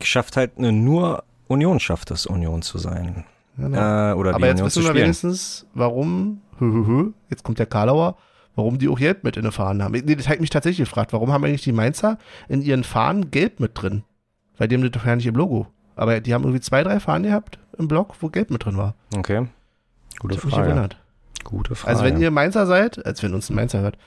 [0.00, 3.24] Schafft halt nur Union schafft es, Union zu sein.
[3.56, 3.76] Genau.
[3.76, 5.02] Äh, oder Aber die jetzt Union wissen wir spielen.
[5.04, 8.16] wenigstens, warum, hö, hö, hö, jetzt kommt der Karlauer,
[8.54, 9.92] warum die auch Gelb mit in den Fahnen haben.
[9.92, 13.58] Nee, das hat mich tatsächlich gefragt, warum haben eigentlich die Mainzer in ihren Fahnen Gelb
[13.58, 14.04] mit drin?
[14.58, 15.66] Weil die haben das doch ja nicht im Logo.
[15.98, 18.94] Aber die haben irgendwie zwei, drei Fahnen gehabt im Block, wo Gelb mit drin war.
[19.16, 19.46] Okay.
[20.18, 20.68] Gute mich Frage.
[20.68, 20.96] gewundert.
[21.44, 21.90] Gute Frage.
[21.90, 23.98] Also wenn ihr Mainzer seid, als wenn uns ein Mainzer hört,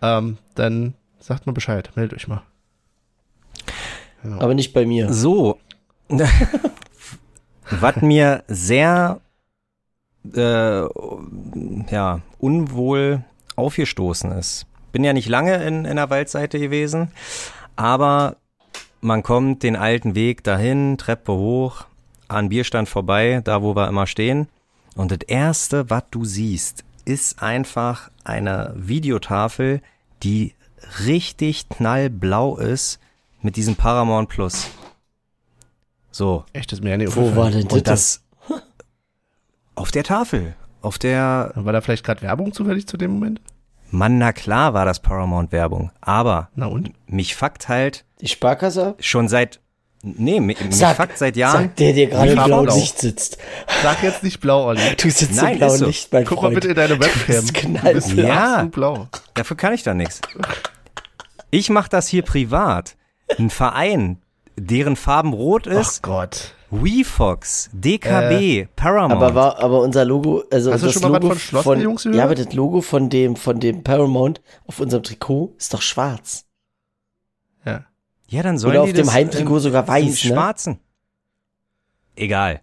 [0.00, 2.42] ähm, dann sagt mal Bescheid, meldet euch mal.
[4.22, 4.40] Genau.
[4.40, 5.12] Aber nicht bei mir.
[5.12, 5.58] So.
[7.70, 9.20] Was mir sehr
[10.34, 10.80] äh,
[11.90, 13.24] ja, unwohl
[13.56, 14.66] aufgestoßen ist.
[14.92, 17.12] Bin ja nicht lange in, in der Waldseite gewesen,
[17.76, 18.36] aber
[19.00, 21.84] man kommt den alten Weg dahin, Treppe hoch,
[22.28, 24.48] an Bierstand vorbei, da wo wir immer stehen.
[24.94, 29.80] Und das erste, was du siehst, ist einfach eine Videotafel,
[30.22, 30.54] die
[31.04, 33.00] richtig knallblau ist
[33.42, 34.70] mit diesem Paramount Plus.
[36.10, 36.44] So.
[36.52, 38.22] Echt, das mir ja nicht Wo war denn Und das?
[38.48, 38.58] das
[39.74, 40.54] auf der Tafel.
[40.82, 43.40] Auf der, War da vielleicht gerade Werbung zufällig zu dem Moment?
[43.90, 45.90] Mann, na klar war das Paramount-Werbung.
[46.00, 46.92] Aber Na und?
[47.06, 49.60] mich fuckt halt Die Sparkasse schon seit,
[50.02, 51.62] nee, mich, Sag- fuckt seit Jahren.
[51.64, 52.74] Sagt der, der gerade im blauen blau.
[52.76, 53.38] Licht sitzt.
[53.82, 54.80] Sag jetzt nicht blau, Olli.
[54.96, 55.86] Du sitzt Nein, im blauen so.
[55.86, 56.54] Licht, mein Guck Freund.
[56.54, 57.74] mal bitte in deine Du Webcam.
[57.74, 58.12] Du bist.
[58.12, 58.62] Ja.
[58.70, 59.08] blau.
[59.34, 60.20] Dafür kann ich da nichts.
[61.50, 62.96] Ich mache das hier privat.
[63.38, 64.18] Ein Verein,
[64.56, 66.54] deren Farben rot Ach ist, Gott.
[66.72, 69.20] WeFox, DKB, Paramount.
[69.20, 71.64] Aber war, aber unser Logo, also Hast du das schon mal was Logo von Schloss
[71.64, 72.16] der Jungs gehört?
[72.18, 76.44] ja, aber das Logo von dem, von dem Paramount auf unserem Trikot ist doch schwarz.
[78.30, 78.42] Ja.
[78.42, 80.14] dann sollen Oder die auf dem das Heimtrikot im- sogar im weiß, ne?
[80.16, 80.80] Schwarzen.
[82.16, 82.60] Egal.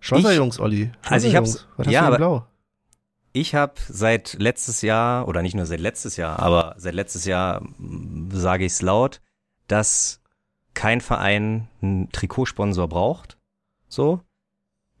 [0.00, 0.92] Schlosserjungs, Olli.
[1.02, 1.66] Also ich hab's-.
[1.76, 2.46] Was hast ja, du denn aber- blau?
[3.32, 7.60] Ich habe seit letztes Jahr, oder nicht nur seit letztes Jahr, aber seit letztes Jahr
[7.78, 9.20] mm, sage ich es laut,
[9.66, 10.20] dass
[10.72, 13.36] kein Verein einen Trikotsponsor braucht.
[13.88, 14.20] So.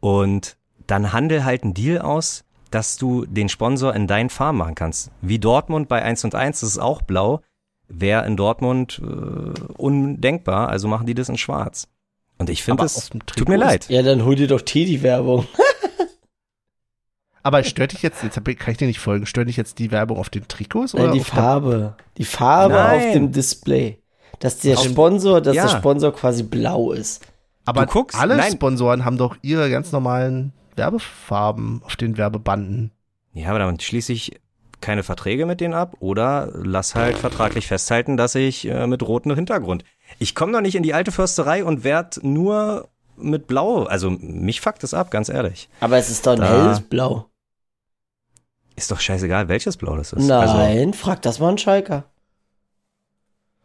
[0.00, 4.74] Und dann handel halt einen Deal aus, dass du den Sponsor in deinen Farben machen
[4.74, 5.10] kannst.
[5.22, 7.40] Wie Dortmund bei 1 und 1, das ist auch blau.
[7.88, 11.88] Wäre in Dortmund äh, undenkbar, also machen die das in schwarz.
[12.38, 13.88] Und ich finde dem tut mir leid.
[13.88, 15.46] Ja, dann hol dir doch Teddy-Werbung.
[17.42, 20.18] Aber stört dich jetzt, jetzt kann ich dir nicht folgen, stört dich jetzt die Werbung
[20.18, 20.94] auf den Trikots?
[20.94, 21.94] Nein, Oder die Farbe.
[22.18, 22.96] Die Farbe Nein.
[23.06, 23.98] auf dem Display.
[24.40, 25.68] Dass der Auf Sponsor, dass Ja.
[25.68, 27.24] der Sponsor quasi blau ist.
[27.64, 28.52] Aber Du guckst, alle nein.
[28.52, 32.90] Sponsoren haben doch ihre ganz normalen Werbefarben auf den Werbebanden.
[33.32, 34.40] Ja, aber dann schließe ich
[34.80, 39.34] keine Verträge mit denen ab oder lass halt vertraglich festhalten, dass ich äh, mit rotem
[39.34, 39.84] Hintergrund.
[40.18, 43.84] Ich komme doch nicht in die alte Försterei und werd nur mit blau.
[43.84, 45.68] Also mich fuckt es ab, ganz ehrlich.
[45.80, 47.26] Aber es ist doch ein Da- helles Blau.
[48.76, 50.30] Ist doch scheißegal, welches Blau das ist.
[50.30, 52.04] Also, Nein, frag das mal einen Schalker.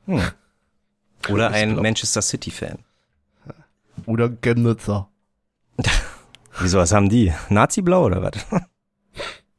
[0.05, 0.21] hm.
[1.29, 1.81] Oder Schönes ein Blau.
[1.83, 2.79] Manchester City-Fan.
[4.05, 5.09] Oder Chemnitzer.
[6.59, 7.33] Wieso, was haben die?
[7.49, 8.31] Nazi-Blau oder was?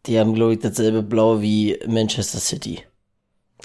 [0.07, 2.83] Die haben, glaube ich, dasselbe Blau wie Manchester City.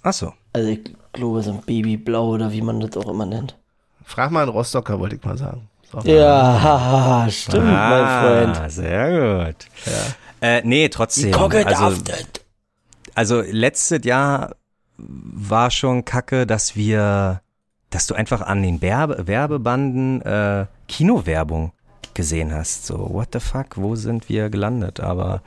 [0.03, 0.33] Ach so.
[0.53, 0.81] Also ich
[1.13, 3.57] glaube, so ein Babyblau oder wie man das auch immer nennt.
[4.03, 5.67] Frag mal einen Rostocker, wollte ich mal sagen.
[6.03, 8.57] Ja, haha, stimmt, mein Freund.
[8.59, 9.65] Ah, sehr gut.
[10.41, 11.33] Äh, nee, trotzdem.
[11.33, 12.03] Also,
[13.15, 14.55] also letztes Jahr
[14.97, 17.41] war schon kacke, dass wir,
[17.89, 21.71] dass du einfach an den Werbe Werbebanden äh, Kinowerbung
[22.17, 22.85] gesehen hast.
[22.85, 24.99] So, what the fuck, wo sind wir gelandet?
[24.99, 25.41] Aber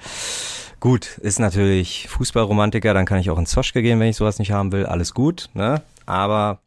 [0.81, 4.53] gut, ist natürlich Fußballromantiker, dann kann ich auch ins Zoschke gehen, wenn ich sowas nicht
[4.53, 4.87] haben will.
[4.87, 5.83] Alles gut, ne?
[6.07, 6.61] Aber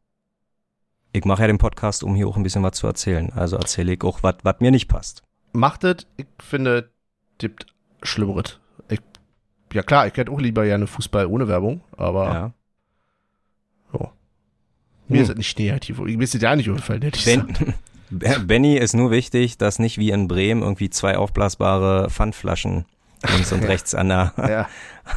[1.14, 3.32] ich mache ja den Podcast, um hier auch ein bisschen was zu erzählen.
[3.34, 5.24] Also erzähle ich auch, was mir nicht passt.
[5.54, 6.90] Macht es, ich finde,
[7.38, 7.66] gibt
[8.04, 8.60] Schlimmeres.
[8.90, 9.00] Ich,
[9.74, 12.52] ja klar, ich hätte auch lieber gerne Fußball ohne Werbung, aber Ja.
[15.08, 15.24] mir Hm.
[15.24, 16.00] ist es nicht negativ.
[16.00, 17.60] Mir ist es ja nicht ich gesagt.
[17.60, 17.74] Ben,
[18.20, 22.86] Benny ist nur wichtig, dass nicht wie in Bremen irgendwie zwei aufblasbare Pfandflaschen
[23.32, 24.68] links und rechts an der, Ja,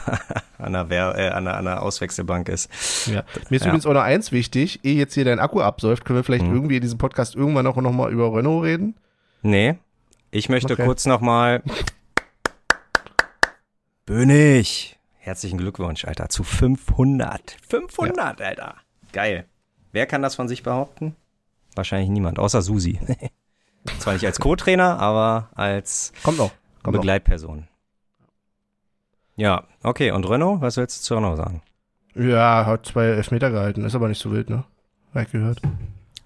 [0.59, 2.71] an der, Wer äh, an der, an der Auswechselbank ist.
[3.09, 3.25] ja.
[3.51, 3.69] Mir ist Ja.
[3.69, 6.55] übrigens auch noch eins wichtig, ehe jetzt hier dein Akku absäuft, können wir vielleicht Mhm.
[6.55, 8.95] irgendwie in diesem Podcast irgendwann noch, noch mal über Renault reden?
[9.43, 9.77] Nee,
[10.31, 10.85] ich möchte Okay.
[10.85, 11.63] kurz nochmal.
[14.07, 14.99] Bönig!
[15.19, 17.57] Herzlichen Glückwunsch, Alter, zu 500.
[17.69, 18.77] 500, Alter.
[19.13, 19.45] Geil.
[19.93, 21.17] Wer kann das von sich behaupten?
[21.77, 22.99] Wahrscheinlich niemand, außer Susi.
[23.99, 26.51] Zwar nicht als Co-Trainer, aber als Kommt noch.
[26.83, 27.03] Kommt noch.
[27.03, 27.69] Begleitperson.
[29.37, 30.11] Ja, okay.
[30.11, 31.63] Und Renault, was willst du zu Renault sagen?
[32.15, 34.65] Ja, hat zwei Elfmeter gehalten, ist aber nicht so wild, ne?
[35.15, 35.61] Hab ich gehört.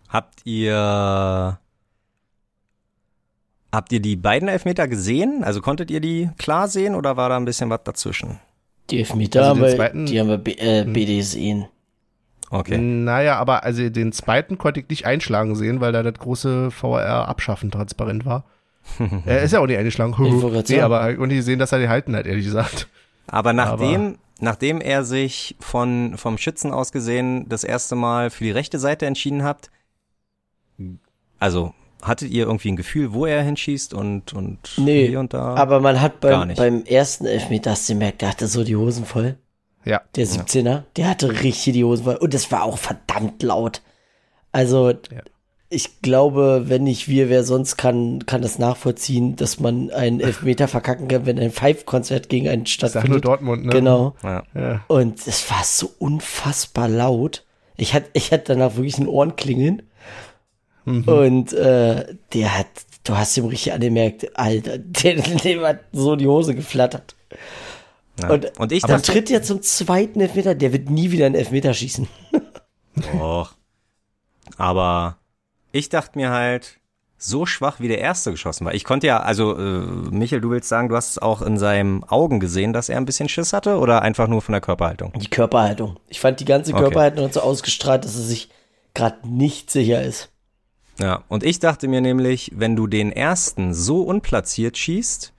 [0.08, 1.58] Habt ihr
[3.72, 5.42] habt ihr die beiden Elfmeter gesehen?
[5.44, 8.38] Also konntet ihr die klar sehen oder war da ein bisschen was dazwischen?
[8.90, 10.92] Die Elfmeter Also haben wir, die haben wir B, äh, Hm.
[10.92, 11.66] BD gesehen.
[12.50, 12.76] Okay.
[12.78, 17.70] Naja, aber also den zweiten konnte ich nicht einschlagen sehen, weil da das große VR-Abschaffen
[17.70, 18.44] transparent war.
[19.24, 20.14] er ist ja auch nicht eingeschlagen.
[20.68, 22.88] Nee, aber und die sehen, dass er die halten hat, ehrlich gesagt.
[23.28, 28.50] Aber nachdem nachdem er sich von vom Schützen aus gesehen das erste Mal für die
[28.50, 29.70] rechte Seite entschieden habt,
[31.38, 31.72] also
[32.02, 35.54] hattet ihr irgendwie ein Gefühl, wo er hinschießt und und Nee, hier und da?
[35.54, 39.04] Aber man hat beim, beim ersten Elfmeter, hast du gemerkt, der hatte so die Hosen
[39.04, 39.36] voll.
[39.84, 40.02] Ja.
[40.14, 42.16] Der 17er, der hatte richtig die Hosen voll.
[42.16, 43.82] Und das war auch verdammt laut.
[44.52, 44.92] Also,
[45.68, 50.66] ich glaube, wenn nicht wir, wer sonst kann, kann das nachvollziehen, dass man einen Elfmeter
[50.66, 53.24] verkacken kann, wenn ein Five-Konzert gegen einen Ich sag nur stattfindet.
[53.24, 53.70] Dortmund, ne?
[53.70, 54.14] Genau.
[54.22, 54.42] ja.
[54.54, 54.84] Ja.
[54.88, 57.44] Und es war so unfassbar laut.
[57.76, 59.82] Ich hatte, ich hatte danach wirklich ein Ohrenklingeln.
[60.84, 61.04] Mhm.
[61.04, 62.66] Und äh, der hat,
[63.04, 67.14] du hast ihm richtig angemerkt, Alter, dem hat so die Hose geflattert.
[68.22, 68.30] Ja.
[68.30, 71.74] Und, Und ich dann tritt er zum zweiten Elfmeter, der wird nie wieder einen Elfmeter
[71.74, 72.08] schießen.
[73.14, 73.54] Och.
[74.56, 75.16] Aber
[75.72, 76.80] ich dachte mir halt,
[77.22, 78.74] so schwach wie der erste geschossen war.
[78.74, 82.02] Ich konnte ja, also äh, Michael, du willst sagen, du hast es auch in seinen
[82.04, 85.12] Augen gesehen, dass er ein bisschen Schiss hatte oder einfach nur von der Körperhaltung?
[85.12, 85.98] Die Körperhaltung.
[86.08, 86.82] Ich fand die ganze Okay.
[86.82, 88.48] Körperhaltung hat so ausgestrahlt, dass er sich
[88.94, 90.30] gerade nicht sicher ist.
[90.98, 95.32] Ja, und ich dachte mir nämlich, wenn du den ersten so unplatziert schießt,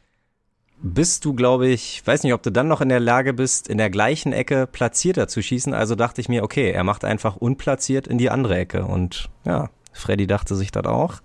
[0.83, 3.77] bist du, glaube ich, weiß nicht, ob du dann noch in der Lage bist, in
[3.77, 5.73] der gleichen Ecke platzierter zu schießen.
[5.73, 8.85] Also dachte ich mir, okay, er macht einfach unplatziert in die andere Ecke.
[8.85, 11.21] Und ja, Freddy dachte sich das auch.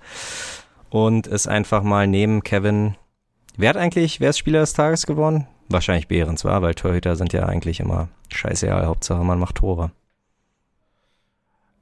[0.90, 2.96] Und ist einfach mal neben Kevin.
[3.56, 5.46] Wer hat eigentlich, wer ist Spieler des Tages geworden?
[5.68, 8.86] Wahrscheinlich Behrens war, weil Torhüter sind ja eigentlich immer scheißegal.
[8.86, 9.90] Hauptsache man macht Tore.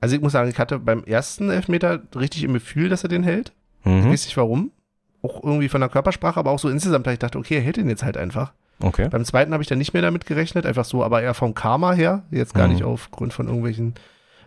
[0.00, 3.22] Also ich muss sagen, ich hatte beim ersten Elfmeter richtig im Gefühl, dass er den
[3.22, 3.52] hält.
[3.84, 4.10] Ich Mhm.
[4.10, 4.70] weiß nicht warum.
[5.24, 7.76] Auch irgendwie von der Körpersprache, aber auch so insgesamt, dass ich dachte, okay, er hält
[7.78, 8.52] den jetzt halt einfach.
[8.80, 9.08] Okay.
[9.08, 11.92] Beim zweiten habe ich dann nicht mehr damit gerechnet, einfach so, aber eher vom Karma
[11.92, 12.74] her, jetzt gar Mhm.
[12.74, 13.94] nicht aufgrund von irgendwelchen.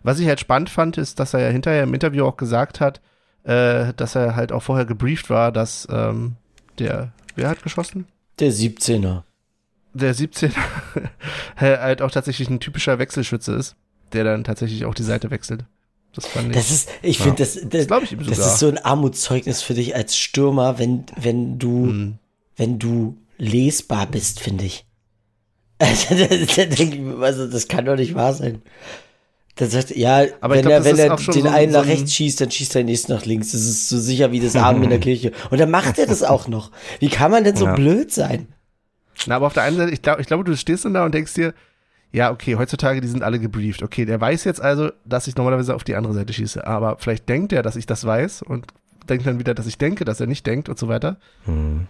[0.03, 3.01] Was ich halt spannend fand, ist, dass er ja hinterher im Interview auch gesagt hat,
[3.43, 6.35] äh, dass er halt auch vorher gebrieft war, dass ähm,
[6.77, 8.05] der, wer hat geschossen?
[8.39, 9.23] Der 17er.
[9.93, 10.51] Der 17
[11.57, 13.75] halt auch tatsächlich ein typischer Wechselschütze ist,
[14.13, 15.65] der dann tatsächlich auch die Seite wechselt.
[16.17, 16.53] Das fand ich.
[16.55, 19.95] Das ist, ich finde, das, das, das ich das ist so ein Armutszeugnis für dich
[19.95, 22.17] als Stürmer, wenn, wenn du, Hm.
[22.57, 24.83] wenn du lesbar bist, finde ich.
[25.79, 26.15] Also,
[27.21, 28.63] also, das kann doch nicht wahr sein.
[29.57, 32.41] Dann sagt, ja, Aber wenn glaub, er, wenn er den so- einen nach rechts schießt,
[32.41, 33.51] dann schießt er den nächsten nach links.
[33.51, 35.31] Das ist so sicher wie das Abend in der Kirche.
[35.51, 36.71] Und dann macht er das auch noch.
[36.99, 37.75] Wie kann man denn so Ja.
[37.75, 38.47] blöd sein?
[39.27, 41.13] Na, aber auf der einen Seite, ich glaube, ich glaube, du stehst dann da und
[41.13, 41.53] denkst dir,
[42.17, 43.83] ja, okay, heutzutage, die sind alle gebrieft.
[43.83, 46.65] Okay, der weiß jetzt also, dass ich normalerweise auf die andere Seite schieße.
[46.65, 48.65] Aber vielleicht denkt er, dass ich das weiß und
[49.07, 51.17] denkt dann wieder, dass ich denke, dass er nicht denkt und so weiter.
[51.45, 51.85] Hm.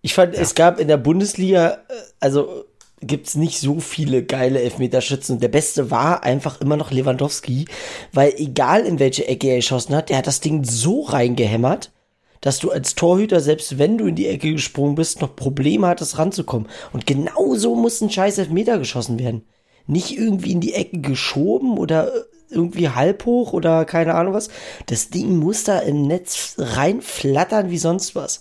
[0.00, 1.76] Ich fand, es gab in der Bundesliga, äh,
[2.20, 2.64] also
[3.02, 5.34] gibt's nicht so viele geile Elfmeterschützen.
[5.34, 7.66] Und der beste war einfach immer noch Lewandowski,
[8.14, 11.92] weil egal in welche Ecke er geschossen hat, der hat das Ding so reingehämmert,
[12.40, 16.18] dass du als Torhüter, selbst wenn du in die Ecke gesprungen bist, noch Probleme hattest
[16.18, 16.68] ranzukommen.
[16.92, 19.44] Und genau so muss ein scheiß Elfmeter geschossen werden.
[19.86, 22.12] Nicht irgendwie in die Ecke geschoben oder
[22.48, 24.48] irgendwie halb hoch oder keine Ahnung was.
[24.86, 28.40] Das Ding muss da im Netz reinflattern wie sonst was.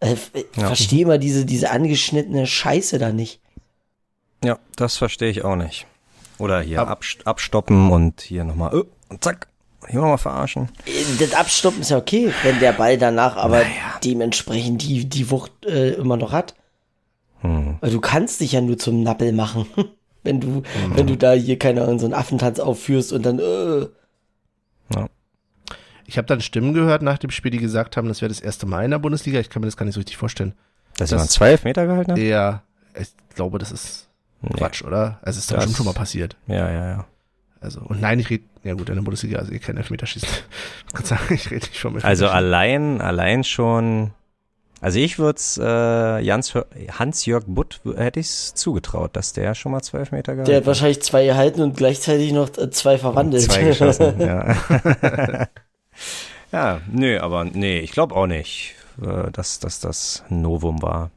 [0.00, 0.66] Äh, ich Ja.
[0.66, 3.40] verstehe mal diese, diese angeschnittene Scheiße da nicht.
[4.44, 5.86] Ja, das verstehe ich auch nicht.
[6.38, 9.48] Oder hier Ab- abst abstoppen und hier nochmal, äh, und zack,
[9.88, 10.68] hier nochmal verarschen.
[10.86, 13.62] Äh, Das Abstoppen ist ja okay, wenn der Ball danach aber
[14.04, 16.54] dementsprechend die, die Wucht äh, immer noch hat.
[17.40, 17.76] Hm.
[17.80, 19.66] Weil du kannst dich ja nur zum Nappel machen.
[20.24, 20.62] Wenn du, Mhm.
[20.94, 23.88] wenn du da hier, keine Ahnung, so einen Affentanz aufführst und dann, äh,
[24.94, 25.08] Ja.
[26.06, 28.64] Ich habe dann Stimmen gehört nach dem Spiel, die gesagt haben, das wäre das erste
[28.66, 29.40] Mal in der Bundesliga.
[29.40, 30.54] Ich kann mir das gar nicht so richtig vorstellen.
[30.96, 32.18] Dass Das- jemand zwei Elfmeter gehalten hat?
[32.18, 32.62] Ja,
[32.96, 34.08] ich glaube, das ist
[34.42, 34.50] Nee.
[34.58, 35.18] Quatsch, oder?
[35.22, 36.36] Also, Es ist doch Das- bestimmt schon mal passiert.
[36.46, 37.06] Ja, ja, ja.
[37.62, 40.28] Also, und nein, ich rede, ja gut, in der Bundesliga, also ihr kein Elfmeterschießen.
[40.88, 44.10] Ich kann sagen, ich rede nicht schon mit Also allein, allein schon,
[44.80, 46.52] also ich würde es äh, Jans-
[46.98, 50.66] Hans-Jörg Butt hätte ich es zugetraut, dass der schon mal zwei Elfmeter gehalten der hat
[50.66, 53.42] wahrscheinlich zwei gehalten und gleichzeitig noch äh, zwei verwandelt.
[53.44, 54.56] Zwei geschossen, ja.
[56.52, 61.10] ja, nö, aber nee, ich glaube auch nicht, äh, dass, dass das ein Novum war.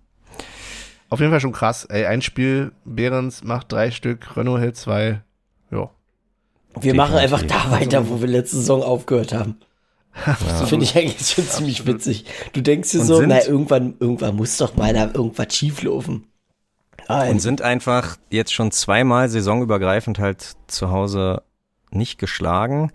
[1.09, 1.85] Auf jeden Fall schon krass.
[1.85, 5.21] Ey, ein Spiel, Behrens macht drei Stück, Renault hält zwei.
[6.75, 6.83] Ja.
[6.83, 7.69] Wir machen einfach Definitiv.
[7.69, 9.57] da weiter, wo wir letzte Saison aufgehört haben.
[10.25, 12.25] Das finde ich eigentlich schon ziemlich witzig.
[12.53, 16.25] Du denkst dir Und so, na, irgendwann, irgendwann muss doch mal da irgendwas schieflaufen.
[17.07, 17.31] Nein.
[17.31, 21.43] Und sind einfach jetzt schon zweimal saisonübergreifend halt zu Hause
[21.91, 22.91] nicht geschlagen.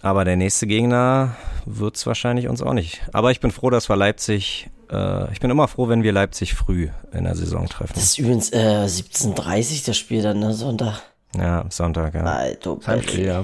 [0.00, 3.02] Aber der nächste Gegner wird's wahrscheinlich uns auch nicht.
[3.12, 6.54] Aber ich bin froh, dass wir Leipzig, äh, ich bin immer froh, wenn wir Leipzig
[6.54, 7.92] früh in der Saison treffen.
[7.94, 11.02] Das ist übrigens äh, 17.30 das Spiel dann, ne, Sonntag.
[11.36, 12.22] Ja, Sonntag, ja.
[12.24, 13.40] Alter, Heimspiel, ja.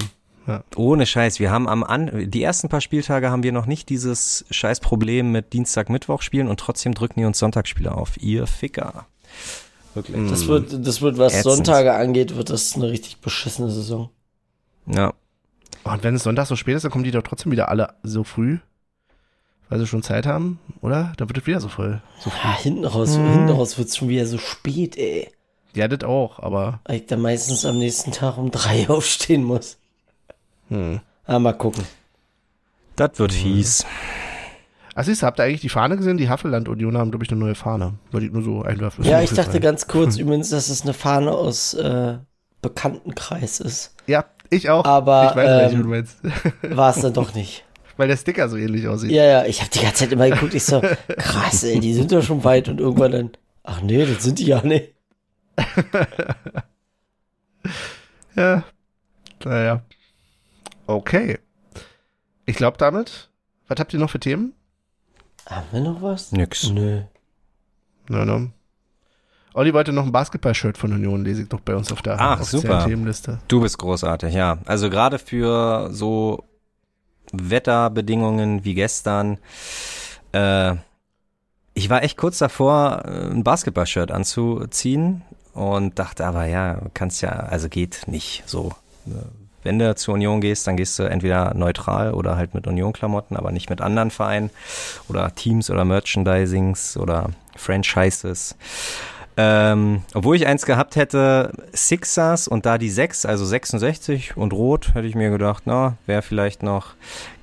[0.47, 0.63] ja.
[0.75, 4.45] Ohne Scheiß, wir haben am An die ersten paar Spieltage haben wir noch nicht dieses
[4.51, 8.21] scheiß Problem mit Dienstag, Mittwoch spielen und trotzdem drücken die uns Sonntagsspiele auf.
[8.21, 9.05] Ihr Ficker.
[9.95, 10.29] Wirklich.
[10.29, 11.55] Das wird, das wird, was Ätzend.
[11.55, 14.09] Sonntage angeht, wird das eine richtig beschissene Saison.
[14.85, 15.13] Ja.
[15.83, 17.93] Oh, Und wenn es Sonntag so spät ist, dann kommen die doch trotzdem wieder alle
[18.03, 18.59] so früh.
[19.67, 21.13] Weil sie schon Zeit haben, oder?
[21.17, 22.01] Dann wird es wieder so voll.
[22.19, 22.39] So früh.
[22.43, 23.31] Ja, hinten raus, Hm.
[23.31, 25.29] hinten raus wird's schon wieder so spät, ey.
[25.75, 26.79] Ja, das auch, aber.
[26.85, 29.77] Weil ich dann meistens am nächsten Tag um drei aufstehen muss.
[30.69, 30.99] Hm.
[31.25, 31.83] Ah, mal gucken.
[32.95, 33.85] Das wird fies.
[34.95, 36.17] Ach, siehst du, habt ihr eigentlich die Fahne gesehen?
[36.17, 37.93] Die Havelland-Union haben, glaube ich, eine neue Fahne.
[38.11, 39.05] Wollte ich nur so einwerfen.
[39.05, 39.61] Ja, ich dachte aufgefallen.
[39.61, 42.17] ganz kurz übrigens, dass es eine Fahne aus äh,
[42.61, 43.95] Bekanntenkreis ist.
[44.07, 44.83] Ja, ich auch.
[44.83, 46.17] Aber, ich weiß nicht, ähm, wie du meinst.
[46.75, 47.63] War es dann doch nicht.
[47.97, 49.11] Weil der Sticker so ähnlich aussieht.
[49.11, 50.81] Ja, ja, ich habe die ganze Zeit immer geguckt, ich so,
[51.17, 53.31] krass, ey, die sind ja schon weit und irgendwann dann,
[53.63, 54.93] ach nee, das sind die ja nicht.
[58.35, 58.63] Ja.
[59.43, 59.81] Naja.
[60.87, 61.39] Okay.
[62.45, 63.29] Ich glaube damit,
[63.67, 64.53] was habt ihr noch für Themen?
[65.45, 66.31] Haben wir noch was?
[66.31, 66.69] Nix.
[66.69, 67.01] Nö.
[68.07, 68.47] Na, na.
[69.53, 72.41] Olli wollte noch ein Basketball-Shirt von Union, lese ich doch bei uns auf der Ach,
[72.43, 72.85] super.
[72.85, 73.39] Themenliste.
[73.47, 74.59] Du bist großartig, ja.
[74.65, 76.43] Also gerade für so
[77.33, 79.37] Wetterbedingungen wie gestern.
[80.31, 80.75] Äh,
[81.73, 85.23] ich war echt kurz davor, äh, ein Basketball-Shirt anzuziehen
[85.53, 88.71] und dachte aber, ja, kannst ja, also geht nicht so.
[89.63, 93.51] Wenn du zur Union gehst, dann gehst du entweder neutral oder halt mit Union-Klamotten, aber
[93.51, 94.51] nicht mit anderen Vereinen
[95.09, 98.55] oder Teams oder Merchandisings oder Franchises.
[99.41, 104.93] Ähm, obwohl ich eins gehabt hätte, Sixers und da die 6, also 66 und Rot,
[104.95, 106.95] hätte ich mir gedacht, na, wäre vielleicht noch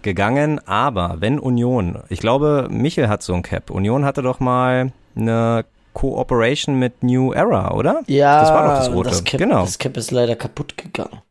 [0.02, 0.60] gegangen.
[0.66, 3.70] Aber wenn Union, ich glaube, Michel hat so ein Cap.
[3.70, 5.64] Union hatte doch mal eine
[6.00, 8.02] Cooperation mit New Era, oder?
[8.06, 9.08] Ja, Das war doch das Rote.
[9.10, 9.62] Das Cap, Genau.
[9.62, 11.22] das Cap ist leider kaputt gegangen.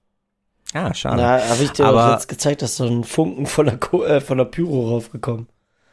[0.73, 1.17] Ah, schade.
[1.21, 4.03] Da habe ich dir Aber- auch jetzt gezeigt, dass so ein Funken von der, Ko
[4.03, 5.47] äh, von der Pyro raufgekommen.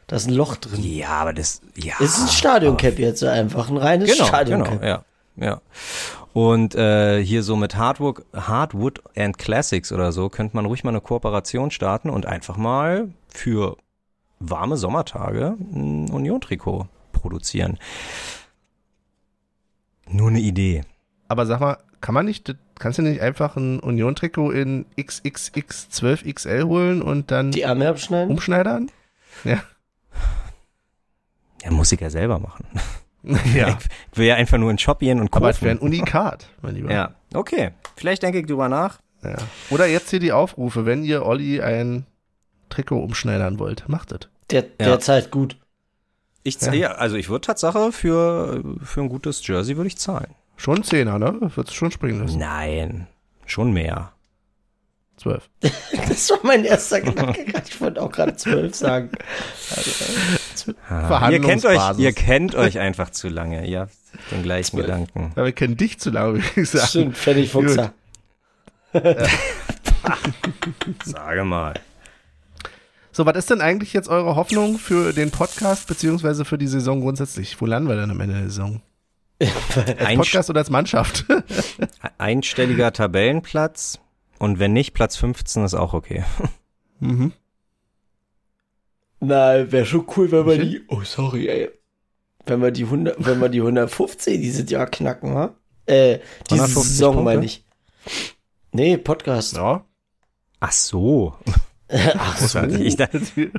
[0.07, 0.83] Da ist ein Loch drin.
[0.83, 1.93] ja, aber das, ja.
[1.99, 4.81] Ist ein Stadioncap jetzt einfach, ein reines Genau, Stadioncap.
[4.81, 5.03] genau, ja,
[5.37, 5.61] ja.
[6.33, 10.89] Und äh, hier so mit Hardwood, Hardwood and Classics oder so könnte man ruhig mal
[10.89, 13.77] eine Kooperation starten und einfach mal für
[14.39, 17.77] warme Sommertage ein Union-Trikot produzieren.
[20.09, 20.83] Nur eine Idee.
[21.27, 26.63] Aber sag mal, kann man nicht, kannst du nicht einfach ein Union-Trikot in XXX 12XL
[26.65, 28.29] holen und dann Die Arme abschneiden?
[28.31, 28.91] umschneidern?
[29.43, 29.63] Ja.
[31.63, 32.65] Ja, muss ich ja selber machen.
[33.55, 33.77] ja.
[34.11, 35.87] Ich will ja einfach nur in den Shop gehen und Aber es wäre ein kaufen.
[35.93, 36.91] Unikat, mein Lieber.
[36.91, 37.71] Ja, okay.
[37.95, 38.99] Vielleicht denke ich drüber nach.
[39.23, 39.37] Ja.
[39.69, 42.05] Oder jetzt hier die Aufrufe, wenn ihr Olli ein
[42.69, 44.19] Trikot umschneidern wollt, macht es.
[44.49, 44.67] Der, Ja.
[44.87, 45.55] derzeit gut.
[46.43, 46.73] Ich, Ja.
[46.73, 46.91] ja.
[46.93, 50.35] also ich würde Tatsache für, für ein gutes Jersey würde ich zahlen.
[50.57, 51.37] Schon ein Zehner, ne?
[51.39, 52.37] Würdest du schon springen lassen.
[52.39, 53.07] Nein,
[53.45, 54.11] schon mehr.
[55.17, 55.49] Zwölf.
[56.09, 57.45] Das war mein erster Gedanke.
[57.67, 59.09] Ich wollte auch gerade zwölf sagen.
[60.89, 63.65] Ah, ihr kennt euch, ihr kennt euch einfach zu lange.
[63.65, 63.93] Ihr habt
[64.31, 64.85] den gleichen Zwölf.
[64.85, 65.33] Gedanken.
[65.35, 66.87] Ja, wir kennen dich zu lange, würde ich sagen.
[66.87, 67.93] Stimmt, Pfennig Fuchser.
[71.05, 71.73] Sage mal.
[73.15, 76.99] So, was ist denn eigentlich jetzt eure Hoffnung für den Podcast beziehungsweise für die Saison
[76.99, 77.61] grundsätzlich?
[77.61, 78.81] Wo landen wir denn am Ende der Saison?
[79.99, 81.25] Als Podcast oder als Mannschaft?
[82.17, 83.99] einstelliger Tabellenplatz
[84.39, 86.23] und wenn nicht, Platz 15 ist auch okay.
[86.99, 87.33] mhm.
[89.19, 91.69] Na, wäre schon cool, wenn wir die, oh sorry, ey.
[92.45, 95.55] Wenn wir die 100, wenn wir die 150 dieses Jahr knacken, ha?
[95.85, 96.19] Äh,
[96.49, 97.23] diese 150 Saison Punkte?
[97.35, 97.63] meine ich.
[98.71, 99.55] Nee, Podcast.
[99.55, 99.85] Ja.
[100.59, 101.35] Ach so.
[102.17, 102.61] Ach so.
[102.63, 103.07] Ich, da,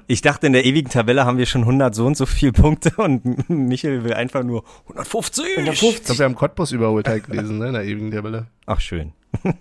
[0.07, 2.91] ich dachte, in der ewigen Tabelle haben wir schon 100 so und so viele Punkte
[2.97, 5.45] und Michel will einfach nur 150.
[5.45, 6.19] Ich glaube, 150.
[6.19, 8.47] wir haben Cottbus überholt halt gelesen, ne, in der ewigen Tabelle.
[8.67, 9.13] Ach, schön.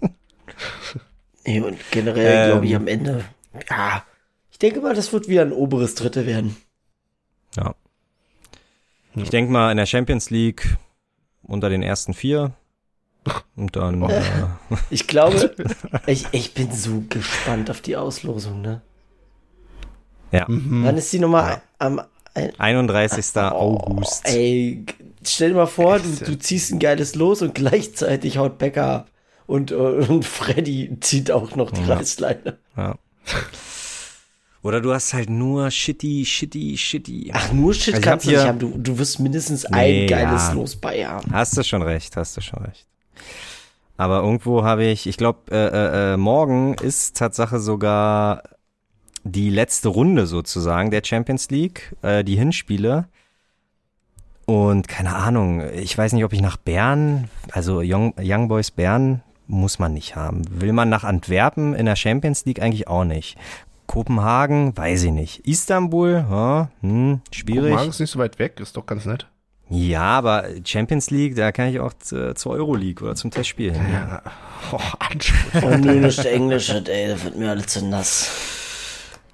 [1.46, 2.52] Nee, und generell Ähm.
[2.52, 3.26] glaube ich am Ende,
[3.70, 4.04] ja,
[4.52, 6.56] ich denke mal, das wird wieder ein oberes Dritte werden.
[7.58, 7.76] Ja.
[9.16, 10.78] Ich denke mal, in der Champions League
[11.42, 12.54] unter den ersten vier.
[13.56, 14.02] Und dann.
[14.04, 14.22] Äh,
[14.90, 15.56] Ich glaube,
[16.08, 18.82] ich, ich bin so gespannt auf die Auslosung, ne?
[20.32, 20.46] ja.
[20.48, 20.84] Mhm.
[20.84, 22.02] Wann ist die Nummer am,
[22.34, 23.38] ein, 31.
[23.38, 24.24] August.
[24.26, 24.84] Oh, ey,
[25.26, 29.10] stell dir mal vor, du, du ziehst ein geiles Los und gleichzeitig haut Becker ab.
[29.46, 31.96] Und, äh, und Freddy zieht auch noch die Ja.
[31.96, 32.58] Reißleine.
[32.78, 32.96] Ja.
[34.64, 37.32] Oder du hast halt nur shitty, shitty, shitty.
[37.34, 38.60] Ach, nur Shit Also ich kannst du nicht haben.
[38.60, 40.54] Du, du wirst mindestens Nee, ein geiles ja.
[40.54, 41.32] Los bei haben.
[41.34, 42.88] Hast du schon recht, hast du schon recht.
[43.98, 48.44] Aber irgendwo habe ich, ich glaube, äh, äh, äh, morgen ist Tatsache sogar
[49.24, 53.08] die letzte Runde sozusagen der Champions League, äh, die Hinspiele.
[54.46, 59.22] Und keine Ahnung, ich weiß nicht, ob ich nach Bern, also Young, Young Boys Bern
[59.48, 60.44] muss man nicht haben.
[60.50, 63.38] Will man nach Antwerpen in der Champions League eigentlich auch nicht.
[63.88, 65.48] Kopenhagen, weiß ich nicht.
[65.48, 67.62] Istanbul, ja, hm, schwierig.
[67.62, 69.28] Kopenhagen ist nicht so weit weg, ist doch ganz nett.
[69.74, 73.86] Ja, aber Champions League, da kann ich auch zu- zur Euroleague oder zum Testspiel hin.
[73.92, 74.22] Ja.
[74.72, 75.64] Oh, Anspruch.
[75.64, 78.30] Und nur nicht Englisch, ey, das wird mir alles zu nass.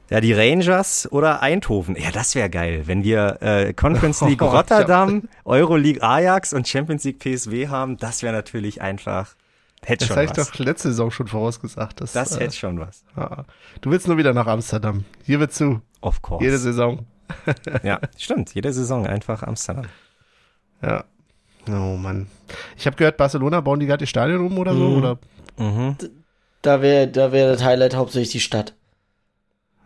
[0.10, 1.96] Ja, die Rangers oder Eindhoven.
[1.96, 7.04] Ja, das wäre geil, wenn wir äh, Conference League Oh, Rotterdam, Euroleague Ajax und Champions
[7.04, 7.98] League PSW haben.
[7.98, 9.36] Das wäre natürlich einfach,
[9.84, 12.02] hätte Das schon habe ich doch letzte Saison schon vorausgesagt.
[12.02, 13.04] Das, das äh, hätte schon was.
[13.16, 13.46] ja.
[13.82, 15.06] Du willst nur wieder nach Amsterdam.
[15.26, 15.82] Hier wird zu.
[16.02, 16.44] Of course.
[16.44, 17.06] Jede Saison.
[17.84, 18.56] ja, stimmt.
[18.56, 19.86] Jede Saison einfach Amsterdam.
[20.82, 21.04] Ja.
[21.68, 22.28] Oh Mann.
[22.78, 24.98] Ich habe gehört, Barcelona bauen die gerade ihr Stadion um oder so, Mhm.
[24.98, 25.20] oder?
[25.58, 25.96] Mhm.
[26.62, 28.74] Da wäre da wär das Highlight hauptsächlich die Stadt.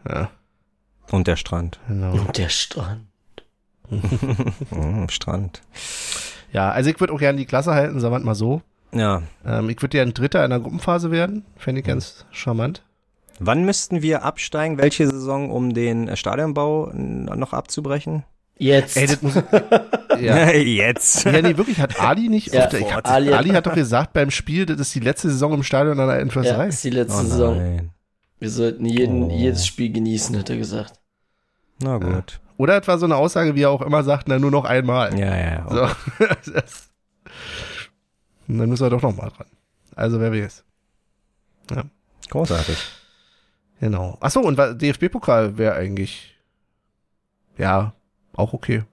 [0.08, 0.30] Ja,
[1.12, 1.80] Und der Strand.
[1.88, 2.12] genau.
[2.14, 3.06] Und der Strand.
[3.90, 5.62] Mhm, Strand.
[6.52, 8.62] Ja, also ich würde auch gerne die Klasse halten, sagen wir mal so.
[8.92, 9.24] Ja.
[9.46, 11.46] Ähm, ich würde ja ein Dritter in der Gruppenphase werden.
[11.58, 12.84] Fände ich ganz charmant.
[13.40, 14.78] Wann müssten wir absteigen?
[14.78, 18.24] Welche Saison, um den äh, Stadionbau noch abzubrechen?
[18.58, 18.96] Jetzt.
[18.98, 19.34] Ey, das muss
[20.20, 20.50] ja.
[20.52, 21.26] Jetzt.
[21.26, 24.30] ja, nee, wirklich, hat Ali nicht Ja, ich hab, Ali Ali, hat- doch gesagt beim
[24.32, 26.68] Spiel, das ist die letzte Saison im Stadion an der ja, Endförsterei.
[26.68, 27.58] ist die letzte Oh Saison.
[27.58, 27.90] nein.
[28.40, 29.36] Wir sollten jeden, Oh.
[29.36, 30.94] jedes Spiel genießen, hat er gesagt.
[31.82, 32.40] Na gut.
[32.58, 35.18] Oder etwa so eine Aussage, wie er auch immer sagt, na, nur noch einmal.
[35.18, 35.68] Ja, ja, ja.
[35.70, 36.26] So.
[36.54, 36.90] Das-
[38.48, 39.48] Und dann müssen wir doch noch mal dran.
[39.96, 40.64] Also, wer weiß.
[42.30, 42.78] Großartig.
[43.80, 44.18] Genau.
[44.20, 46.36] Achso, und DFB-Pokal wäre eigentlich,
[47.58, 47.94] ja,
[48.36, 48.84] auch okay.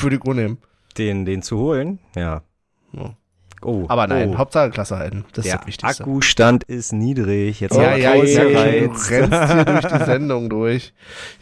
[0.00, 0.58] Würde ich nehmen.
[0.96, 1.98] Den, den zu holen?
[2.16, 2.42] Ja.
[2.92, 3.16] Ja.
[3.64, 3.86] Oh.
[3.88, 4.38] Aber nein, oh.
[4.38, 5.24] Hauptsache Klasse halten.
[5.32, 6.02] Das ist Der das Wichtigste.
[6.04, 7.60] Akkustand ist niedrig.
[7.60, 10.92] Jetzt Ja, wir ja, ja, Pause ja, du rennst hier durch die Sendung durch.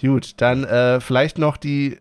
[0.01, 1.99] Gut, dann äh, vielleicht noch die.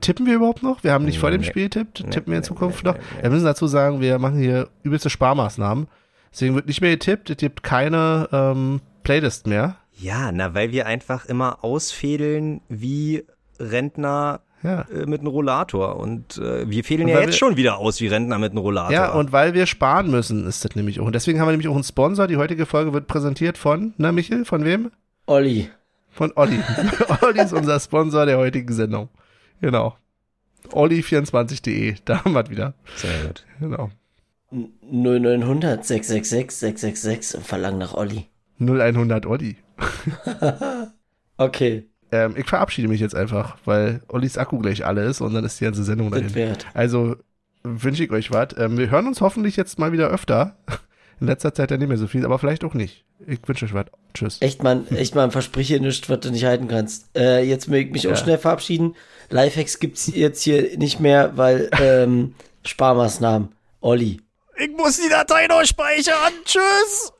[0.00, 0.82] Tippen wir überhaupt noch?
[0.84, 1.46] Wir haben nicht vor dem Nee.
[1.46, 2.02] Spiel getippt.
[2.04, 2.96] Nee, Tippen wir in nee, Zukunft nee, noch?
[2.98, 3.22] nee, nee.
[3.22, 5.86] Wir müssen dazu sagen, wir machen hier übelste Sparmaßnahmen.
[6.32, 7.30] Deswegen wird nicht mehr getippt.
[7.30, 9.76] Es gibt keine ähm, Playlist mehr.
[9.98, 13.24] Ja, na, weil wir einfach immer ausfädeln wie
[13.60, 14.82] Rentner Ja.
[14.92, 15.96] äh, mit einem Rollator.
[15.96, 18.58] Und äh, wir fädeln Und ja jetzt wir- schon wieder aus wie Rentner mit einem
[18.58, 18.92] Rollator.
[18.92, 21.06] Ja, und weil wir sparen müssen, ist das nämlich auch.
[21.06, 22.26] Und deswegen haben wir nämlich auch einen Sponsor.
[22.26, 24.90] Die heutige Folge wird präsentiert von, na Michel, von wem?
[25.26, 25.70] Olli.
[26.10, 26.58] Von Olli.
[27.22, 29.08] Olli ist unser Sponsor der heutigen Sendung.
[29.60, 29.96] Genau.
[30.72, 32.74] Olli24.de, da haben wir es wieder.
[32.96, 33.44] Sehr gut.
[33.60, 33.90] Genau.
[34.90, 38.26] 0900 666 666 und verlangen nach Olli.
[38.60, 39.56] 0100 Olli.
[41.38, 45.44] Okay, ähm, ich verabschiede mich jetzt einfach, weil Ollis Akku gleich alle ist und dann
[45.44, 46.34] ist die ganze Sendung dahin.
[46.34, 46.66] Wert.
[46.74, 47.16] Also
[47.62, 48.48] wünsche ich euch was.
[48.56, 50.56] Ähm, wir hören uns hoffentlich jetzt mal wieder öfter.
[51.18, 53.06] In letzter Zeit ja nicht mehr so viel, aber vielleicht auch nicht.
[53.26, 53.86] Ich wünsche euch was.
[54.12, 54.36] Tschüss.
[54.40, 57.08] Echt, man, echt, man, versprich hier nichts, was du nicht halten kannst.
[57.16, 58.12] Äh, jetzt möchte ich mich ja.
[58.12, 58.94] auch schnell verabschieden.
[59.30, 62.34] Lifehacks gibt's jetzt hier nicht mehr, weil ähm,
[62.66, 63.48] Sparmaßnahmen.
[63.80, 64.20] Olli.
[64.58, 66.32] Ich muss die Datei noch speichern.
[66.44, 67.12] Tschüss.